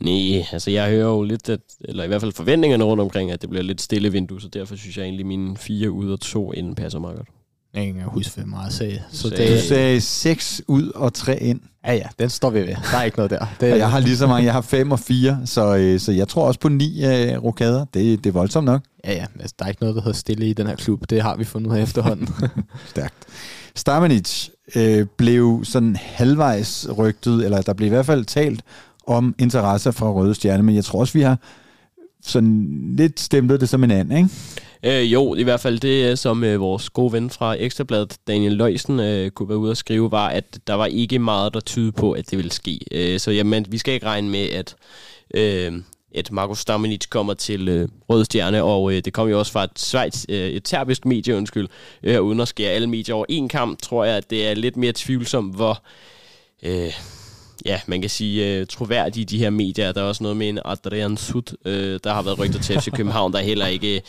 Nej, 0.00 0.44
altså 0.52 0.70
jeg 0.70 0.90
hører 0.90 1.08
jo 1.08 1.22
lidt, 1.22 1.48
at, 1.48 1.60
eller 1.80 2.04
i 2.04 2.06
hvert 2.06 2.20
fald 2.20 2.32
forventningerne 2.32 2.84
rundt 2.84 3.00
omkring, 3.00 3.30
at 3.30 3.42
det 3.42 3.50
bliver 3.50 3.62
lidt 3.62 3.80
stille 3.80 4.12
vindue, 4.12 4.40
så 4.40 4.48
derfor 4.48 4.76
synes 4.76 4.96
jeg 4.96 5.04
egentlig, 5.04 5.22
at 5.22 5.26
mine 5.26 5.56
fire 5.56 5.90
ud 5.90 6.10
og 6.10 6.20
to 6.20 6.52
inden 6.52 6.74
passer 6.74 6.98
meget 6.98 7.16
godt. 7.16 7.28
Jeg 7.74 7.86
kan 7.86 7.96
ikke 7.96 8.10
huske, 8.10 8.34
hvad 8.34 8.44
meget 8.44 8.72
sagde. 8.72 9.02
Så 9.12 9.28
det, 9.28 9.48
du 9.48 9.66
sagde 9.68 10.00
6 10.00 10.62
ud 10.68 10.88
og 10.88 11.14
3 11.14 11.42
ind. 11.42 11.60
Ja, 11.86 11.94
ja, 11.94 12.06
den 12.18 12.30
står 12.30 12.50
vi 12.50 12.60
ved. 12.60 12.74
Der 12.92 12.98
er 12.98 13.02
ikke 13.02 13.16
noget 13.16 13.30
der. 13.30 13.46
Det, 13.60 13.70
og 13.72 13.78
jeg 13.78 13.90
har 13.90 14.00
lige 14.00 14.16
så 14.16 14.26
mange. 14.26 14.44
Jeg 14.44 14.52
har 14.52 14.60
5 14.60 14.92
og 14.92 15.00
4, 15.00 15.40
så, 15.44 15.76
øh, 15.76 16.00
så 16.00 16.12
jeg 16.12 16.28
tror 16.28 16.46
også 16.46 16.60
på 16.60 16.68
9 16.68 17.04
uh, 17.04 17.10
øh, 17.10 17.44
rokader. 17.44 17.84
Det, 17.94 18.24
det 18.24 18.30
er 18.30 18.32
voldsomt 18.32 18.64
nok. 18.64 18.82
Ja, 19.04 19.12
ja. 19.12 19.26
Altså, 19.40 19.54
der 19.58 19.64
er 19.64 19.68
ikke 19.68 19.82
noget, 19.82 19.96
der 19.96 20.02
hedder 20.02 20.18
stille 20.18 20.46
i 20.46 20.52
den 20.52 20.66
her 20.66 20.76
klub. 20.76 21.10
Det 21.10 21.22
har 21.22 21.36
vi 21.36 21.44
fundet 21.44 21.70
ud 21.70 21.76
af 21.76 21.82
efterhånden. 21.82 22.28
Stærkt. 22.90 23.14
Stamenic 23.74 24.48
øh, 24.76 25.06
blev 25.16 25.60
sådan 25.64 25.96
halvvejs 25.96 26.88
rygtet, 26.98 27.44
eller 27.44 27.62
der 27.62 27.72
blev 27.72 27.86
i 27.86 27.88
hvert 27.88 28.06
fald 28.06 28.24
talt 28.24 28.62
om 29.06 29.34
interesse 29.38 29.92
for 29.92 30.12
Røde 30.12 30.34
Stjerne, 30.34 30.62
men 30.62 30.74
jeg 30.74 30.84
tror 30.84 31.00
også, 31.00 31.12
vi 31.12 31.22
har 31.22 31.38
sådan 32.22 32.68
lidt 32.96 33.20
stemplet 33.20 33.60
det 33.60 33.68
som 33.68 33.84
en 33.84 33.90
anden, 33.90 34.16
ikke? 34.16 34.28
Øh, 34.84 35.12
jo, 35.12 35.34
i 35.34 35.42
hvert 35.42 35.60
fald 35.60 35.78
det, 35.78 36.10
øh, 36.10 36.16
som 36.16 36.44
øh, 36.44 36.60
vores 36.60 36.90
gode 36.90 37.12
ven 37.12 37.30
fra 37.30 37.56
Ekstrabladet, 37.58 38.16
Daniel 38.26 38.52
Løjsen, 38.52 39.00
øh, 39.00 39.30
kunne 39.30 39.48
være 39.48 39.58
ude 39.58 39.70
og 39.70 39.76
skrive, 39.76 40.10
var, 40.10 40.28
at 40.28 40.58
der 40.66 40.74
var 40.74 40.86
ikke 40.86 41.18
meget, 41.18 41.54
der 41.54 41.60
tydede 41.60 41.92
på, 41.92 42.12
at 42.12 42.30
det 42.30 42.38
ville 42.38 42.52
ske. 42.52 42.78
Øh, 42.90 43.20
så 43.20 43.30
jamen, 43.30 43.66
vi 43.68 43.78
skal 43.78 43.94
ikke 43.94 44.06
regne 44.06 44.28
med, 44.28 44.48
at, 44.50 44.76
øh, 45.34 45.72
at 46.14 46.32
Markus 46.32 46.58
Stamenic 46.58 47.08
kommer 47.10 47.34
til 47.34 47.68
øh, 47.68 47.88
Røde 48.08 48.24
Stjerne, 48.24 48.62
og 48.62 48.92
øh, 48.92 49.02
det 49.04 49.12
kom 49.12 49.28
jo 49.28 49.38
også 49.38 49.52
fra 49.52 49.64
et, 49.64 49.78
Schweiz, 49.78 50.24
øh, 50.28 50.48
et 50.50 50.64
terbisk 50.64 51.04
medie, 51.04 51.36
undskyld, 51.36 51.68
øh, 52.02 52.22
uden 52.22 52.40
at 52.40 52.48
skære 52.48 52.70
alle 52.70 52.86
medier 52.86 53.14
over 53.14 53.26
en 53.28 53.48
kamp, 53.48 53.82
tror 53.82 54.04
jeg, 54.04 54.16
at 54.16 54.30
det 54.30 54.48
er 54.48 54.54
lidt 54.54 54.76
mere 54.76 54.92
tvivlsomt, 54.96 55.54
hvor... 55.54 55.82
Øh, 56.62 56.92
ja, 57.66 57.80
man 57.86 58.00
kan 58.00 58.10
sige, 58.10 58.60
uh, 58.60 58.66
troværdige 58.66 59.24
de 59.24 59.38
her 59.38 59.50
medier. 59.50 59.92
Der 59.92 60.00
er 60.00 60.04
også 60.04 60.22
noget 60.22 60.36
med 60.36 60.48
en 60.48 60.58
Adrian 60.64 61.16
Sud, 61.16 61.56
uh, 61.66 61.72
der 62.04 62.12
har 62.12 62.22
været 62.22 62.38
rygter 62.38 62.58
til 62.58 62.80
FC 62.80 62.90
København, 62.96 63.32
der 63.32 63.38
heller 63.38 63.66
ikke... 63.66 64.02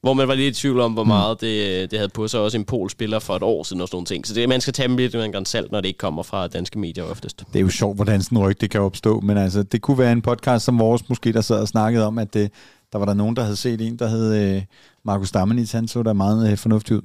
Hvor 0.00 0.14
man 0.14 0.28
var 0.28 0.34
lidt 0.34 0.56
i 0.56 0.60
tvivl 0.60 0.80
om, 0.80 0.92
hvor 0.92 1.04
mm. 1.04 1.08
meget 1.08 1.40
det, 1.40 1.90
det 1.90 1.98
havde 1.98 2.08
på 2.08 2.28
sig. 2.28 2.40
Også 2.40 2.58
en 2.58 2.64
polspiller 2.64 3.18
for 3.18 3.36
et 3.36 3.42
år 3.42 3.62
siden 3.62 3.82
og 3.82 3.88
sådan 3.88 3.96
nogle 3.96 4.06
ting. 4.06 4.26
Så 4.26 4.34
det, 4.34 4.48
man 4.48 4.60
skal 4.60 4.72
tage 4.72 4.88
dem 4.88 4.96
lidt 4.96 5.14
med 5.14 5.34
en 5.34 5.46
salt, 5.46 5.72
når 5.72 5.80
det 5.80 5.88
ikke 5.88 5.98
kommer 5.98 6.22
fra 6.22 6.48
danske 6.48 6.78
medier 6.78 7.04
oftest. 7.04 7.44
Det 7.52 7.58
er 7.58 7.62
jo 7.62 7.68
sjovt, 7.68 7.96
hvordan 7.96 8.22
sådan 8.22 8.38
en 8.38 8.44
rygte 8.44 8.68
kan 8.68 8.80
opstå. 8.80 9.20
Men 9.20 9.36
altså, 9.36 9.62
det 9.62 9.82
kunne 9.82 9.98
være 9.98 10.12
en 10.12 10.22
podcast 10.22 10.64
som 10.64 10.78
vores, 10.78 11.08
måske 11.08 11.32
der 11.32 11.40
sad 11.40 11.60
og 11.60 11.68
snakkede 11.68 12.06
om, 12.06 12.18
at 12.18 12.34
det, 12.34 12.50
der 12.92 12.98
var 12.98 13.06
der 13.06 13.14
nogen, 13.14 13.36
der 13.36 13.42
havde 13.42 13.56
set 13.56 13.80
en, 13.80 13.98
der 13.98 14.08
hed 14.08 14.56
uh, 14.56 14.62
Markus 15.04 15.30
Dammenitz. 15.30 15.72
Han 15.72 15.88
så 15.88 16.02
der 16.02 16.12
meget 16.12 16.52
uh, 16.52 16.58
fornuftig 16.58 16.96
ud. 16.96 17.02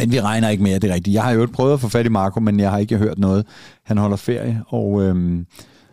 Men 0.00 0.12
vi 0.12 0.20
regner 0.20 0.48
ikke 0.48 0.62
med, 0.62 0.72
at 0.72 0.82
det 0.82 0.90
er 0.90 0.94
rigtigt. 0.94 1.14
Jeg 1.14 1.22
har 1.22 1.32
jo 1.32 1.48
prøvet 1.52 1.72
at 1.72 1.80
få 1.80 1.88
fat 1.88 2.06
i 2.06 2.08
Marco, 2.08 2.40
men 2.40 2.60
jeg 2.60 2.70
har 2.70 2.78
ikke 2.78 2.96
hørt 2.96 3.18
noget. 3.18 3.46
Han 3.82 3.98
holder 3.98 4.16
ferie, 4.16 4.62
og 4.66 5.02
øhm, 5.02 5.46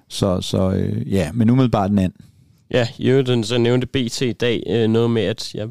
så, 0.10 0.42
så 0.42 0.72
øh, 0.72 1.14
ja, 1.14 1.32
men 1.34 1.50
umiddelbart 1.50 1.90
den 1.90 2.00
anden. 2.00 2.26
Ja, 2.72 2.88
i 2.98 3.10
øvrigt 3.10 3.48
så 3.48 3.58
nævnte 3.58 3.88
BT 3.88 4.22
i 4.22 4.32
dag 4.32 4.64
øh, 4.70 4.90
noget 4.90 5.12
med, 5.12 5.22
at 5.22 5.56
jeg 5.56 5.68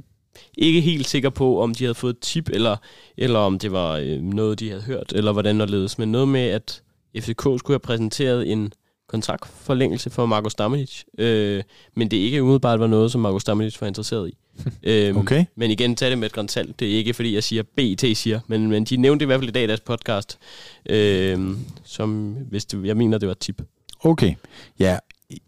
ikke 0.58 0.80
helt 0.80 1.08
sikker 1.08 1.30
på, 1.30 1.62
om 1.62 1.74
de 1.74 1.84
havde 1.84 1.94
fået 1.94 2.18
tip, 2.18 2.48
eller, 2.48 2.76
eller 3.16 3.38
om 3.38 3.58
det 3.58 3.72
var 3.72 3.96
øh, 3.96 4.22
noget, 4.22 4.60
de 4.60 4.68
havde 4.68 4.82
hørt, 4.82 5.12
eller 5.14 5.32
hvordan 5.32 5.60
der 5.60 5.66
ledes. 5.66 5.98
Men 5.98 6.12
noget 6.12 6.28
med, 6.28 6.40
at 6.40 6.82
FCK 7.18 7.40
skulle 7.40 7.74
have 7.74 7.78
præsenteret 7.78 8.52
en 8.52 8.72
kontraktforlængelse 9.08 10.10
for 10.10 10.26
Marco 10.26 10.48
Stamenic, 10.48 11.02
øh, 11.18 11.62
men 11.94 12.10
det 12.10 12.16
ikke 12.16 12.42
umiddelbart 12.42 12.80
var 12.80 12.86
noget, 12.86 13.12
som 13.12 13.20
Marco 13.20 13.38
Stamenic 13.38 13.80
var 13.80 13.86
interesseret 13.86 14.28
i. 14.28 14.36
øhm, 14.82 15.16
okay. 15.16 15.44
Men 15.56 15.70
igen, 15.70 15.96
tag 15.96 16.10
det 16.10 16.18
med 16.18 16.26
et 16.26 16.32
grænsalt. 16.32 16.80
Det 16.80 16.92
er 16.92 16.96
ikke, 16.96 17.14
fordi 17.14 17.34
jeg 17.34 17.44
siger, 17.44 17.62
BT 17.62 18.16
siger, 18.16 18.40
men, 18.46 18.68
men 18.68 18.84
de 18.84 18.96
nævnte 18.96 19.22
i 19.22 19.26
hvert 19.26 19.40
fald 19.40 19.48
i 19.48 19.52
dag 19.52 19.64
i 19.64 19.66
deres 19.66 19.80
podcast, 19.80 20.38
øh, 20.88 21.50
som 21.84 22.36
hvis 22.50 22.64
det, 22.64 22.86
jeg 22.86 22.96
mener, 22.96 23.18
det 23.18 23.28
var 23.28 23.34
tip. 23.34 23.62
Okay, 24.00 24.34
ja, 24.78 24.98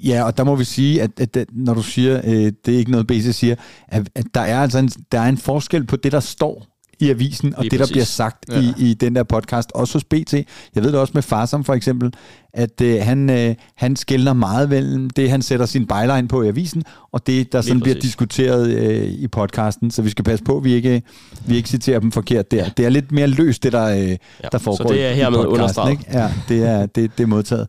Ja, 0.05 0.25
og 0.25 0.37
der 0.37 0.45
må 0.45 0.57
vi 0.57 0.65
sige, 0.65 1.03
at, 1.03 1.11
at, 1.21 1.37
at 1.37 1.49
når 1.53 1.75
du 1.75 1.83
siger, 1.83 2.21
øh, 2.25 2.53
det 2.67 2.75
er 2.75 2.79
ikke 2.79 2.91
noget, 2.91 3.07
BC 3.07 3.35
siger, 3.35 3.55
at, 3.89 4.09
at 4.15 4.25
der 4.35 4.41
er 4.41 4.63
altså 4.63 4.79
en, 4.79 4.89
der 5.13 5.21
er 5.21 5.29
en 5.29 5.39
forskel 5.39 5.87
på 5.87 5.97
det, 5.97 6.13
der 6.13 6.21
står 6.21 6.67
i 7.01 7.11
avisen, 7.11 7.55
og 7.55 7.63
Lige 7.63 7.71
det, 7.71 7.79
præcis. 7.79 7.91
der 7.91 7.95
bliver 7.95 8.05
sagt 8.05 8.45
ja. 8.51 8.61
i, 8.61 8.91
i 8.91 8.95
den 8.95 9.15
der 9.15 9.23
podcast, 9.23 9.73
også 9.75 9.95
hos 9.95 10.05
BT. 10.05 10.33
Jeg 10.33 10.45
ved 10.75 10.93
det 10.93 11.01
også 11.01 11.13
med 11.15 11.23
Farsam 11.23 11.65
for 11.65 11.75
eksempel, 11.75 12.13
at 12.53 12.81
øh, 12.81 13.03
han, 13.03 13.31
øh, 13.31 13.55
han 13.77 13.97
skældner 13.97 14.33
meget 14.33 14.69
mellem 14.69 15.11
det, 15.11 15.31
han 15.31 15.43
sætter 15.43 15.67
sin 15.67 15.87
byline 15.87 16.29
på 16.29 16.43
i 16.43 16.49
avisen, 16.49 16.85
og 17.13 17.27
det, 17.27 17.53
der 17.53 17.61
sådan 17.61 17.81
bliver 17.81 18.01
diskuteret 18.01 18.71
øh, 18.71 19.05
i 19.05 19.29
podcasten. 19.29 19.91
Så 19.91 20.03
vi 20.03 20.11
skal 20.11 20.25
passe 20.25 20.45
på, 20.45 20.57
at 20.57 20.65
vi 20.65 20.73
ikke, 20.73 21.03
vi 21.47 21.57
ikke 21.57 21.69
citerer 21.69 22.01
dem 22.01 22.13
forkert 22.13 22.51
der. 22.51 22.57
Ja. 22.57 22.71
Det 22.77 22.87
er 22.87 22.91
lidt 22.91 23.13
mere 23.13 23.27
løst, 23.27 23.63
det 23.63 23.73
der, 23.73 23.87
øh, 23.87 24.09
ja. 24.09 24.17
der 24.53 24.59
foregår 24.59 24.89
Så 24.89 24.95
det 24.95 25.07
er 25.07 25.13
hermed 25.13 25.39
understreget. 25.39 25.91
Ikke? 25.91 26.05
Ja, 26.13 26.33
det 26.49 26.63
er, 26.63 26.87
det, 26.87 27.11
det 27.19 27.23
er 27.23 27.27
modtaget. 27.27 27.67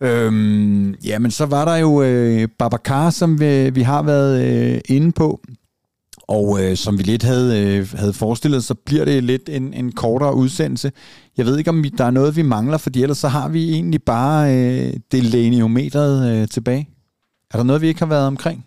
Øhm, 0.00 0.94
ja, 0.94 1.18
men 1.18 1.30
så 1.30 1.46
var 1.46 1.64
der 1.64 1.76
jo 1.76 2.02
øh, 2.02 2.48
Babacar, 2.58 3.10
som 3.10 3.40
vi, 3.40 3.70
vi 3.70 3.82
har 3.82 4.02
været 4.02 4.44
øh, 4.44 4.80
inde 4.88 5.12
på. 5.12 5.40
Og 6.28 6.64
øh, 6.64 6.76
som 6.76 6.98
vi 6.98 7.02
lidt 7.02 7.22
havde, 7.22 7.60
øh, 7.60 7.88
havde 7.94 8.12
forestillet, 8.12 8.64
så 8.64 8.74
bliver 8.74 9.04
det 9.04 9.24
lidt 9.24 9.48
en, 9.48 9.74
en 9.74 9.92
kortere 9.92 10.34
udsendelse. 10.34 10.92
Jeg 11.36 11.46
ved 11.46 11.58
ikke, 11.58 11.70
om 11.70 11.82
vi, 11.82 11.88
der 11.88 12.04
er 12.04 12.10
noget, 12.10 12.36
vi 12.36 12.42
mangler, 12.42 12.78
fordi 12.78 13.02
ellers 13.02 13.18
så 13.18 13.28
har 13.28 13.48
vi 13.48 13.72
egentlig 13.72 14.02
bare 14.02 14.54
øh, 14.54 14.92
delaniometeret 15.12 16.32
øh, 16.32 16.48
tilbage. 16.48 16.88
Er 17.50 17.58
der 17.58 17.64
noget, 17.64 17.82
vi 17.82 17.88
ikke 17.88 18.00
har 18.00 18.06
været 18.06 18.26
omkring? 18.26 18.64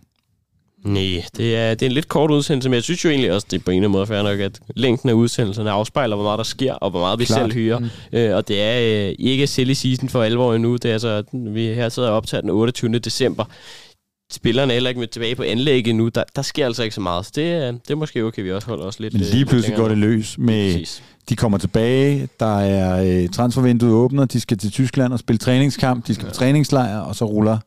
Nej, 0.86 1.24
det 1.38 1.56
er, 1.58 1.74
det 1.74 1.82
er 1.82 1.90
en 1.90 1.92
lidt 1.92 2.08
kort 2.08 2.32
udsendelse, 2.32 2.70
men 2.70 2.76
jeg 2.76 2.84
synes 2.84 3.06
jo 3.06 3.10
egentlig 3.10 3.34
også, 3.34 3.48
det 3.52 3.60
er 3.60 3.64
på 3.64 3.72
en 3.72 3.78
eller 3.78 3.88
anden 3.88 3.98
måde 3.98 4.08
fair 4.08 4.24
nok, 4.24 4.40
at 4.40 4.60
længden 4.76 5.10
af 5.10 5.14
udsendelserne 5.14 5.72
afspejler, 5.72 6.16
hvor 6.16 6.26
meget 6.26 6.38
der 6.38 6.44
sker, 6.44 6.74
og 6.74 6.90
hvor 6.90 7.00
meget 7.00 7.20
vi 7.20 7.26
Klart. 7.26 7.40
selv 7.40 7.54
hører. 7.54 7.80
Mm. 7.80 7.90
Øh, 8.14 8.36
og 8.36 8.48
det 8.48 8.62
er 8.62 9.08
øh, 9.08 9.16
ikke 9.20 9.48
silly 9.48 9.74
season 9.74 10.10
for 10.10 10.24
alvor 10.24 10.54
endnu. 10.54 10.74
Det 10.74 10.86
er 10.86 10.94
altså, 10.94 11.24
vi 11.34 11.66
her 11.66 11.90
sidder 11.90 12.10
og 12.10 12.16
optaget 12.16 12.44
den 12.44 12.50
28. 12.50 13.00
december 13.00 13.46
spillerne 14.32 14.74
er 14.74 14.76
heller 14.76 14.90
ikke 14.90 15.00
med 15.00 15.08
tilbage 15.08 15.36
på 15.36 15.44
anlægget 15.44 15.96
nu. 15.96 16.08
Der, 16.10 16.24
der 16.36 16.42
sker 16.42 16.66
altså 16.66 16.84
ikke 16.84 16.96
så 16.96 17.02
meget. 17.02 17.26
Så 17.26 17.32
det, 17.36 17.52
er- 17.52 17.72
det 17.72 17.90
er 17.92 17.96
måske 17.96 18.24
okay, 18.26 18.42
vi 18.44 18.52
også 18.52 18.68
holder 18.68 18.86
os 18.86 19.00
lidt 19.00 19.14
Men 19.14 19.22
øh, 19.22 19.28
lige 19.32 19.46
pludselig 19.46 19.78
går 19.78 19.88
det 19.88 19.98
løs 19.98 20.38
med, 20.38 20.72
Præcis. 20.74 21.04
de 21.30 21.36
kommer 21.36 21.58
tilbage, 21.58 22.28
der 22.40 22.60
er 22.60 23.22
øh, 23.24 23.30
transfervinduet 23.30 23.94
åbner, 23.94 24.26
de 24.26 24.40
skal 24.40 24.58
til 24.58 24.72
Tyskland 24.72 25.14
og 25.14 25.20
spille 25.20 25.38
træningskamp, 25.38 26.08
de 26.08 26.14
skal 26.14 26.28
på 26.28 26.34
træningslejr, 26.34 27.00
og 27.00 27.16
så 27.16 27.26
ruller 27.26 27.58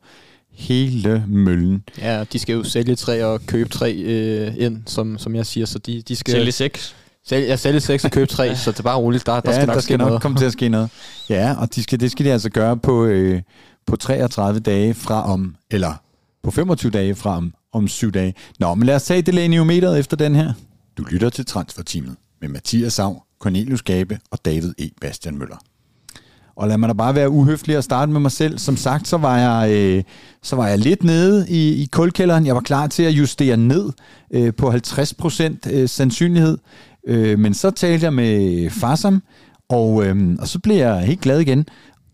hele 0.53 1.23
møllen. 1.27 1.83
Ja, 2.01 2.23
de 2.33 2.39
skal 2.39 2.53
jo 2.55 2.63
sælge 2.63 2.95
tre 2.95 3.25
og 3.25 3.41
købe 3.47 3.69
tre 3.69 3.93
øh, 3.93 4.53
ind, 4.57 4.81
som, 4.85 5.17
som 5.17 5.35
jeg 5.35 5.45
siger, 5.45 5.65
så 5.65 5.79
de, 5.79 6.01
de 6.07 6.15
skal 6.15 6.31
Sælge 6.31 6.51
seks. 6.51 6.95
sælge, 7.27 7.47
ja, 7.47 7.55
sælge 7.55 7.79
seks 7.79 8.05
og 8.05 8.11
købe 8.11 8.25
tre, 8.27 8.55
så 8.65 8.71
det 8.71 8.79
er 8.79 8.83
bare 8.83 8.97
roligt, 8.97 9.25
der, 9.25 9.39
der 9.39 9.51
ja, 9.51 9.55
skal 9.57 9.67
nok 9.67 9.73
der 9.75 9.81
ske 9.81 9.85
skal 9.85 9.97
nok 9.97 10.07
noget. 10.07 10.21
komme 10.21 10.37
til 10.37 10.45
at 10.45 10.51
ske 10.51 10.69
noget. 10.69 10.89
Ja, 11.29 11.55
og 11.59 11.75
de 11.75 11.83
skal, 11.83 11.99
det 11.99 12.11
skal 12.11 12.25
de 12.25 12.31
altså 12.31 12.49
gøre 12.49 12.77
på, 12.77 13.05
øh, 13.05 13.41
på 13.87 13.95
33 13.95 14.59
dage 14.59 14.93
fra 14.93 15.31
om, 15.31 15.55
eller 15.71 15.93
på 16.45 16.51
25 16.51 16.91
dage 16.91 17.15
fra 17.15 17.37
om, 17.37 17.53
om 17.73 17.87
7 17.87 18.11
dage. 18.11 18.33
Nå, 18.59 18.75
men 18.75 18.85
lad 18.85 18.95
os 18.95 19.03
tage 19.03 19.21
Delaniometeret 19.21 19.99
efter 19.99 20.17
den 20.17 20.35
her. 20.35 20.53
Du 20.97 21.03
lytter 21.03 21.29
til 21.29 21.45
Transferteamet 21.45 22.15
med 22.41 22.49
Mathias 22.49 22.93
Sav, 22.93 23.23
Cornelius 23.39 23.81
Gabe 23.81 24.19
og 24.31 24.45
David 24.45 24.73
E. 24.77 24.89
Bastian 25.01 25.37
Møller. 25.37 25.57
Og 26.55 26.67
lad 26.67 26.77
mig 26.77 26.89
da 26.89 26.93
bare 26.93 27.15
være 27.15 27.29
uhøflig 27.29 27.77
og 27.77 27.83
starte 27.83 28.11
med 28.11 28.19
mig 28.19 28.31
selv. 28.31 28.57
Som 28.57 28.77
sagt, 28.77 29.07
så 29.07 29.17
var 29.17 29.37
jeg, 29.37 29.71
øh, 29.71 30.03
så 30.43 30.55
var 30.55 30.67
jeg 30.67 30.79
lidt 30.79 31.03
nede 31.03 31.45
i, 31.49 31.83
i 31.83 31.85
kulkælderen. 31.91 32.45
Jeg 32.45 32.55
var 32.55 32.61
klar 32.61 32.87
til 32.87 33.03
at 33.03 33.11
justere 33.11 33.57
ned 33.57 33.91
øh, 34.31 34.53
på 34.53 34.71
50% 34.71 35.71
øh, 35.71 35.89
sandsynlighed. 35.89 36.57
Øh, 37.07 37.39
men 37.39 37.53
så 37.53 37.71
talte 37.71 38.03
jeg 38.03 38.13
med 38.13 38.69
Farsam, 38.69 39.23
og, 39.69 40.05
øh, 40.05 40.35
og 40.39 40.47
så 40.47 40.59
blev 40.59 40.75
jeg 40.75 40.99
helt 40.99 41.21
glad 41.21 41.39
igen. 41.39 41.65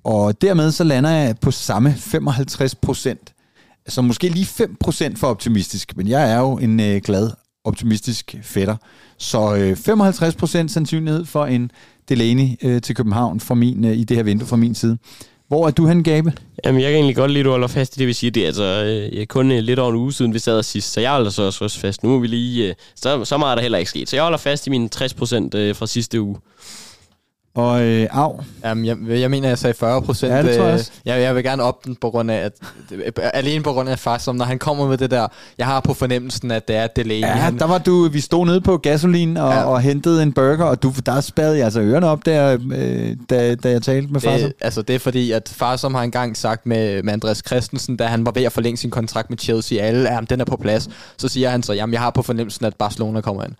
Og 0.04 0.42
dermed 0.42 0.72
så 0.72 0.84
lander 0.84 1.10
jeg 1.10 1.36
på 1.42 1.52
samme 1.52 1.96
55%. 1.98 3.41
Så 3.88 4.02
måske 4.02 4.30
lige 4.30 4.46
5% 4.46 5.16
for 5.16 5.28
optimistisk, 5.28 5.98
men 5.98 6.08
jeg 6.08 6.32
er 6.32 6.40
jo 6.40 6.58
en 6.58 6.80
øh, 6.80 7.02
glad, 7.02 7.30
optimistisk 7.64 8.36
fætter. 8.42 8.76
Så 9.18 9.56
øh, 9.56 9.72
55% 9.72 10.68
sandsynlighed 10.68 11.26
for 11.26 11.46
en 11.46 11.72
Delaney 12.10 12.50
øh, 12.64 12.82
til 12.82 12.96
København 12.96 13.40
fra 13.40 13.56
min, 13.56 13.86
øh, 13.86 13.98
i 13.98 14.04
det 14.04 14.18
her 14.18 14.24
vindue 14.24 14.48
fra 14.48 14.56
min 14.56 14.76
side. 14.76 14.98
Hvor 15.48 15.68
er 15.68 15.72
du 15.72 15.88
hen, 15.88 16.04
Gabe? 16.04 16.34
Jamen, 16.66 16.82
jeg 16.82 16.90
kan 16.90 16.96
egentlig 16.96 17.16
godt 17.16 17.32
lide, 17.32 17.40
at 17.40 17.46
du 17.46 17.50
holder 17.50 17.68
fast 17.68 17.98
i 17.98 18.00
det, 18.00 18.08
vi 18.08 18.14
siger. 18.14 18.32
Det 18.32 18.44
er 18.44 18.48
altså 18.48 19.10
øh, 19.14 19.26
kun 19.26 19.52
øh, 19.52 19.60
lidt 19.60 19.80
over 19.80 19.92
en 19.92 19.98
uge 19.98 20.14
siden, 20.14 20.34
vi 20.34 20.40
sad 20.40 20.58
og 20.58 20.66
sidst, 20.66 20.94
så 20.94 21.02
jeg 21.02 21.12
holder 21.12 21.30
så 21.30 21.44
også, 21.44 21.64
også 21.64 21.80
fast. 21.80 22.04
Nu 22.04 22.16
er 22.16 22.20
vi 22.20 22.28
lige... 22.28 22.70
Øh, 22.70 22.76
så, 22.96 23.26
så 23.26 23.38
meget 23.38 23.52
er 23.52 23.56
der 23.56 23.62
heller 23.62 23.78
ikke 23.78 23.90
sket. 23.90 24.10
Så 24.10 24.16
jeg 24.16 24.24
holder 24.24 24.38
fast 24.38 24.68
i 24.68 24.70
mine 24.70 24.90
60% 24.96 25.50
øh, 25.56 25.76
fra 25.76 25.88
sidste 25.88 26.22
uge. 26.22 26.38
Og 27.56 27.82
øh, 27.84 28.08
af, 28.12 28.30
Jamen, 28.64 28.86
jeg, 28.86 28.98
jeg 29.10 29.32
mener, 29.32 29.48
jeg 29.48 29.58
sagde 29.58 29.74
40 29.74 30.02
procent. 30.02 30.34
Ja, 30.34 30.44
det 30.44 30.58
tror 30.58 30.66
jeg 30.66 30.74
også. 30.74 30.92
Jeg, 31.06 31.22
jeg 31.22 31.36
vil 31.36 31.44
gerne 31.44 31.64
op 31.64 31.86
den 31.86 31.96
på 31.96 32.10
grund 32.10 32.32
af, 32.32 32.36
at, 32.38 32.54
alene 33.34 33.64
på 33.64 33.72
grund 33.74 33.90
af 33.90 34.00
faktisk, 34.00 34.26
som 34.26 34.36
når 34.36 34.46
han 34.46 34.60
kommer 34.60 34.88
med 34.88 34.98
det 34.98 35.12
der, 35.12 35.28
jeg 35.58 35.66
har 35.66 35.80
på 35.80 35.94
fornemmelsen, 35.94 36.52
at 36.52 36.68
det 36.68 36.76
er 36.76 36.88
Delaney. 36.88 37.22
ja, 37.22 37.28
han, 37.28 37.60
der 37.60 37.66
var 37.66 37.78
du, 37.78 38.10
vi 38.10 38.20
stod 38.20 38.46
nede 38.46 38.62
på 38.62 38.78
gasolin 38.78 39.38
og, 39.38 39.54
ja. 39.54 39.64
Og 39.64 39.82
hentede 39.82 40.24
en 40.24 40.34
burger, 40.34 40.66
og 40.66 40.84
du, 40.84 40.94
der 41.06 41.22
spade 41.22 41.58
jeg 41.58 41.64
altså 41.66 41.82
ørerne 41.82 42.08
op, 42.08 42.26
der, 42.26 42.58
øh, 42.72 43.16
da, 43.30 43.56
da 43.56 43.70
jeg 43.70 43.82
talte 43.82 44.14
med 44.14 44.22
Farsam. 44.22 44.40
det, 44.40 44.54
altså, 44.62 44.82
det 44.82 44.96
er 44.96 45.00
fordi, 45.00 45.32
at 45.32 45.54
far 45.56 45.76
som 45.76 45.94
har 45.94 46.04
engang 46.04 46.38
sagt 46.38 46.66
med, 46.66 47.04
med 47.04 47.14
Andreas 47.14 47.44
Christensen, 47.48 47.98
da 47.98 48.06
han 48.06 48.26
var 48.26 48.32
ved 48.32 48.44
at 48.44 48.52
forlænge 48.52 48.78
sin 48.78 48.90
kontrakt 48.90 49.30
med 49.30 49.38
Chelsea, 49.38 49.84
alle, 49.84 50.14
jamen, 50.14 50.28
den 50.30 50.42
er 50.42 50.46
på 50.46 50.58
plads, 50.58 50.90
så 51.18 51.28
siger 51.28 51.50
han 51.50 51.64
så, 51.64 51.74
jamen, 51.74 51.94
jeg 51.94 52.02
har 52.02 52.10
på 52.10 52.22
fornemmelsen, 52.22 52.66
at 52.66 52.76
Barcelona 52.76 53.22
kommer 53.22 53.44
ind. 53.44 53.54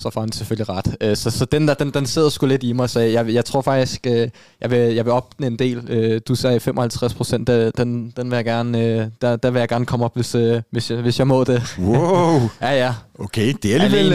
Så 0.00 0.10
får 0.10 0.20
han 0.20 0.32
selvfølgelig 0.32 0.68
ret. 0.68 0.96
Øh, 1.00 1.16
Så, 1.16 1.30
så 1.30 1.44
den 1.44 1.68
der, 1.68 1.74
den, 1.74 1.90
den 1.90 2.06
sidder 2.06 2.28
sgu 2.28 2.46
lidt 2.46 2.62
i 2.62 2.72
mig, 2.72 2.90
så 2.90 3.00
jeg, 3.00 3.28
jeg 3.34 3.44
tror 3.44 3.62
faktisk, 3.62 4.06
øh, 4.06 4.28
jeg 4.60 4.70
vil, 4.70 4.78
jeg 4.78 5.04
vil 5.04 5.12
op 5.12 5.38
den 5.38 5.44
en 5.46 5.58
del. 5.58 5.84
Øh, 5.90 6.20
Du 6.28 6.34
sagde 6.34 6.60
55 6.60 7.14
procent, 7.14 7.46
den, 7.48 8.10
den 8.16 8.30
vil 8.30 8.36
jeg 8.36 8.44
gerne, 8.44 8.84
øh, 8.84 9.06
der, 9.20 9.36
der 9.36 9.50
vil 9.50 9.58
jeg 9.58 9.68
gerne 9.68 9.86
komme 9.86 10.04
op, 10.04 10.14
hvis, 10.14 10.34
øh, 10.34 10.62
hvis, 10.70 10.90
jeg, 10.90 10.98
hvis 11.00 11.18
jeg 11.18 11.26
må 11.26 11.44
det. 11.44 11.62
Wow, 11.78 12.40
Ja, 12.62 12.70
ja. 12.86 12.94
okay, 13.18 13.54
det 13.62 13.76
er 13.76 13.82
alligevel... 13.82 14.12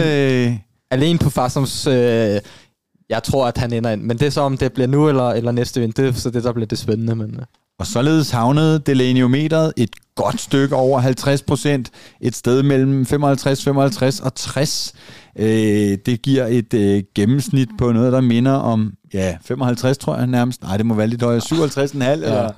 Øh, 0.48 0.56
Alene 0.92 1.18
på 1.18 1.30
Farsums, 1.30 1.86
øh, 1.86 2.40
jeg 3.10 3.22
tror, 3.22 3.46
at 3.46 3.58
han 3.58 3.72
ender 3.72 3.90
ind. 3.90 4.02
Men 4.02 4.18
det 4.18 4.26
er 4.26 4.30
så, 4.30 4.40
om 4.40 4.56
det 4.56 4.72
bliver 4.72 4.86
nu 4.86 5.08
eller, 5.08 5.28
eller 5.30 5.52
næste 5.52 5.80
vind. 5.80 5.92
Det 5.92 6.08
er 6.08 6.12
så 6.12 6.30
det, 6.30 6.44
der 6.44 6.52
bliver 6.52 6.66
det 6.66 6.78
spændende. 6.78 7.14
Men, 7.16 7.34
øh. 7.40 7.42
Og 7.80 7.86
således 7.86 8.30
havnede 8.30 8.78
Delaniometeret 8.78 9.72
et 9.76 9.90
godt 10.14 10.40
stykke 10.40 10.76
over 10.76 11.00
50 11.00 11.42
procent, 11.42 11.90
et 12.20 12.36
sted 12.36 12.62
mellem 12.62 13.06
55, 13.06 13.64
55 13.64 14.20
og 14.20 14.34
60. 14.34 14.92
Øh, 15.38 15.98
det 16.06 16.22
giver 16.22 16.46
et 16.46 16.74
øh, 16.74 17.02
gennemsnit 17.14 17.68
på 17.78 17.92
noget, 17.92 18.12
der 18.12 18.20
minder 18.20 18.52
om 18.52 18.92
ja, 19.14 19.36
55, 19.44 19.98
tror 19.98 20.16
jeg 20.16 20.26
nærmest. 20.26 20.62
Nej, 20.62 20.76
det 20.76 20.86
må 20.86 20.94
være 20.94 21.06
lidt 21.06 21.22
højere. 21.22 21.40
57,5 21.40 21.98
ja. 21.98 22.12
eller 22.12 22.48
et 22.48 22.54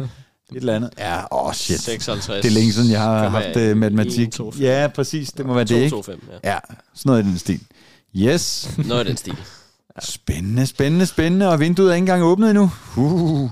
eller 0.52 0.74
andet. 0.74 0.90
Ja, 0.98 1.18
åh 1.18 1.46
oh 1.46 1.52
shit. 1.52 1.80
56. 1.80 2.42
Det 2.42 2.50
er 2.50 2.54
længe 2.54 2.72
siden, 2.72 2.90
jeg 2.90 3.00
har 3.00 3.28
haft 3.28 3.56
øh, 3.56 3.76
matematik. 3.76 4.28
1, 4.28 4.32
2, 4.32 4.50
5. 4.50 4.62
Ja, 4.62 4.88
præcis. 4.94 5.32
Det 5.32 5.46
må 5.46 5.54
være 5.54 5.64
det, 5.64 5.68
2, 5.68 5.76
ikke? 5.76 5.90
2, 5.96 6.02
5, 6.02 6.28
ja. 6.44 6.52
Ja, 6.52 6.58
sådan 6.94 7.10
noget 7.10 7.24
i 7.24 7.28
den 7.28 7.38
stil. 7.38 7.60
Yes. 8.16 8.70
Noget 8.86 9.00
af 9.00 9.06
den 9.06 9.16
stil. 9.16 9.36
Spændende, 10.00 10.66
spændende, 10.66 11.06
spændende. 11.06 11.48
Og 11.48 11.60
vinduet 11.60 11.90
er 11.90 11.94
ikke 11.94 12.02
engang 12.02 12.22
åbnet 12.22 12.50
endnu. 12.50 12.70
Uh. 12.96 13.50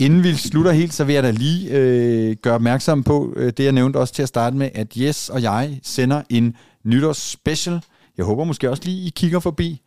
Inden 0.00 0.22
vi 0.22 0.34
slutter 0.34 0.72
helt, 0.72 0.94
så 0.94 1.04
vil 1.04 1.14
jeg 1.14 1.22
da 1.22 1.30
lige 1.30 1.70
øh, 1.70 2.36
gøre 2.42 2.54
opmærksom 2.54 3.02
på 3.02 3.32
øh, 3.36 3.52
det, 3.56 3.64
jeg 3.64 3.72
nævnte 3.72 3.96
også 3.96 4.14
til 4.14 4.22
at 4.22 4.28
starte 4.28 4.56
med, 4.56 4.70
at 4.74 4.96
Jes 4.96 5.28
og 5.28 5.42
jeg 5.42 5.80
sender 5.82 6.22
en 6.30 6.56
nytårsspecial. 6.84 7.80
Jeg 8.16 8.24
håber 8.24 8.44
måske 8.44 8.70
også 8.70 8.82
lige, 8.84 9.06
I 9.06 9.12
kigger 9.16 9.40
forbi 9.40 9.80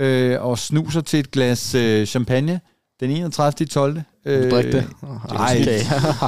øh, 0.00 0.42
og 0.42 0.58
snuser 0.58 1.00
til 1.00 1.20
et 1.20 1.30
glas 1.30 1.74
øh, 1.74 2.06
champagne 2.06 2.60
den 3.00 3.10
31. 3.10 3.66
12. 3.66 4.00
Øh, 4.26 4.50
Drik 4.50 4.64
det. 4.64 4.86
Nej, 5.32 5.60
Okay. 5.60 5.80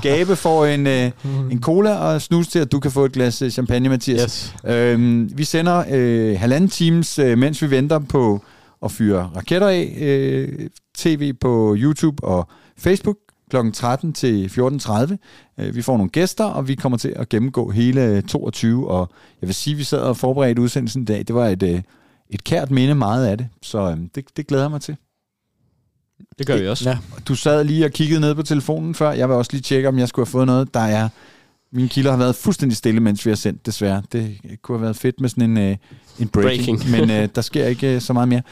Gabe 0.10 0.36
får 0.36 0.66
en, 0.66 0.86
øh, 0.86 1.10
en 1.50 1.60
cola 1.62 1.94
og 1.94 2.22
snus 2.22 2.48
til, 2.48 2.58
at 2.58 2.72
du 2.72 2.80
kan 2.80 2.90
få 2.90 3.04
et 3.04 3.12
glas 3.12 3.42
øh, 3.42 3.50
champagne, 3.50 3.88
Mathias. 3.88 4.54
Yes. 4.66 4.74
Øhm, 4.76 5.38
vi 5.38 5.44
sender 5.44 5.84
øh, 5.90 6.40
halvanden 6.40 6.70
times, 6.70 7.18
øh, 7.18 7.38
mens 7.38 7.62
vi 7.62 7.70
venter 7.70 7.98
på 7.98 8.44
at 8.84 8.92
fyre 8.92 9.30
raketter 9.36 9.68
af. 9.68 9.96
Øh, 10.00 10.68
TV 10.98 11.32
på 11.32 11.76
YouTube 11.78 12.24
og 12.24 12.48
Facebook 12.76 13.16
kl. 13.50 13.70
13 13.72 14.12
til 14.12 14.46
14.30. 14.46 15.16
Øh, 15.58 15.74
vi 15.74 15.82
får 15.82 15.96
nogle 15.96 16.10
gæster, 16.10 16.44
og 16.44 16.68
vi 16.68 16.74
kommer 16.74 16.98
til 16.98 17.12
at 17.16 17.28
gennemgå 17.28 17.70
hele 17.70 18.22
22. 18.22 18.90
Og 18.90 19.10
jeg 19.40 19.46
vil 19.46 19.54
sige, 19.54 19.74
at 19.74 19.78
vi 19.78 19.84
sad 19.84 19.98
og 19.98 20.16
forberedte 20.16 20.62
udsendelsen 20.62 21.02
i 21.02 21.04
dag. 21.04 21.18
Det 21.18 21.34
var 21.34 21.48
et, 21.48 21.62
øh, 21.62 21.82
et 22.30 22.44
kært 22.44 22.70
minde 22.70 22.94
meget 22.94 23.26
af 23.26 23.38
det, 23.38 23.48
så 23.62 23.90
øh, 23.90 23.96
det, 24.14 24.24
det 24.36 24.46
glæder 24.46 24.64
jeg 24.64 24.70
mig 24.70 24.80
til. 24.80 24.96
Det 26.38 26.46
gør 26.46 26.56
vi 26.56 26.68
også. 26.68 26.90
Ja. 26.90 26.98
Du 27.28 27.34
sad 27.34 27.64
lige 27.64 27.84
og 27.84 27.90
kiggede 27.90 28.20
ned 28.20 28.34
på 28.34 28.42
telefonen 28.42 28.94
før. 28.94 29.12
Jeg 29.12 29.28
vil 29.28 29.36
også 29.36 29.52
lige 29.52 29.62
tjekke, 29.62 29.88
om 29.88 29.98
jeg 29.98 30.08
skulle 30.08 30.26
have 30.26 30.30
fået 30.30 30.46
noget. 30.46 30.74
Der 30.74 30.80
er 30.80 31.08
mine 31.72 31.88
kilder 31.88 32.10
har 32.10 32.18
været 32.18 32.36
fuldstændig 32.36 32.76
stille, 32.76 33.00
mens 33.00 33.26
vi 33.26 33.30
har 33.30 33.36
sendt, 33.36 33.66
desværre. 33.66 34.02
Det 34.12 34.38
kunne 34.62 34.78
have 34.78 34.82
været 34.82 34.96
fedt 34.96 35.20
med 35.20 35.28
sådan 35.28 35.50
en, 35.50 35.58
øh, 35.58 35.76
en 36.18 36.28
breaking, 36.28 36.78
Breaking. 36.78 36.90
men 36.90 37.10
øh, 37.10 37.28
der 37.34 37.40
sker 37.40 37.66
ikke 37.66 37.94
øh, 37.94 38.00
så 38.00 38.12
meget 38.12 38.28
mere. 38.28 38.42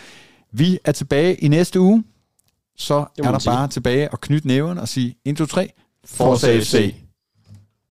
Vi 0.52 0.78
er 0.84 0.92
tilbage 0.92 1.34
i 1.34 1.48
næste 1.48 1.80
uge. 1.80 2.04
Så 2.80 2.94
er 2.94 3.22
der 3.22 3.42
bare 3.46 3.68
tilbage 3.68 4.08
at 4.12 4.20
knytte 4.20 4.48
næven 4.48 4.78
og 4.78 4.88
sige 4.88 5.14
1, 5.24 5.36
2, 5.36 5.46
3. 5.46 5.72
Forza. 6.04 6.58
FC. 6.58 6.94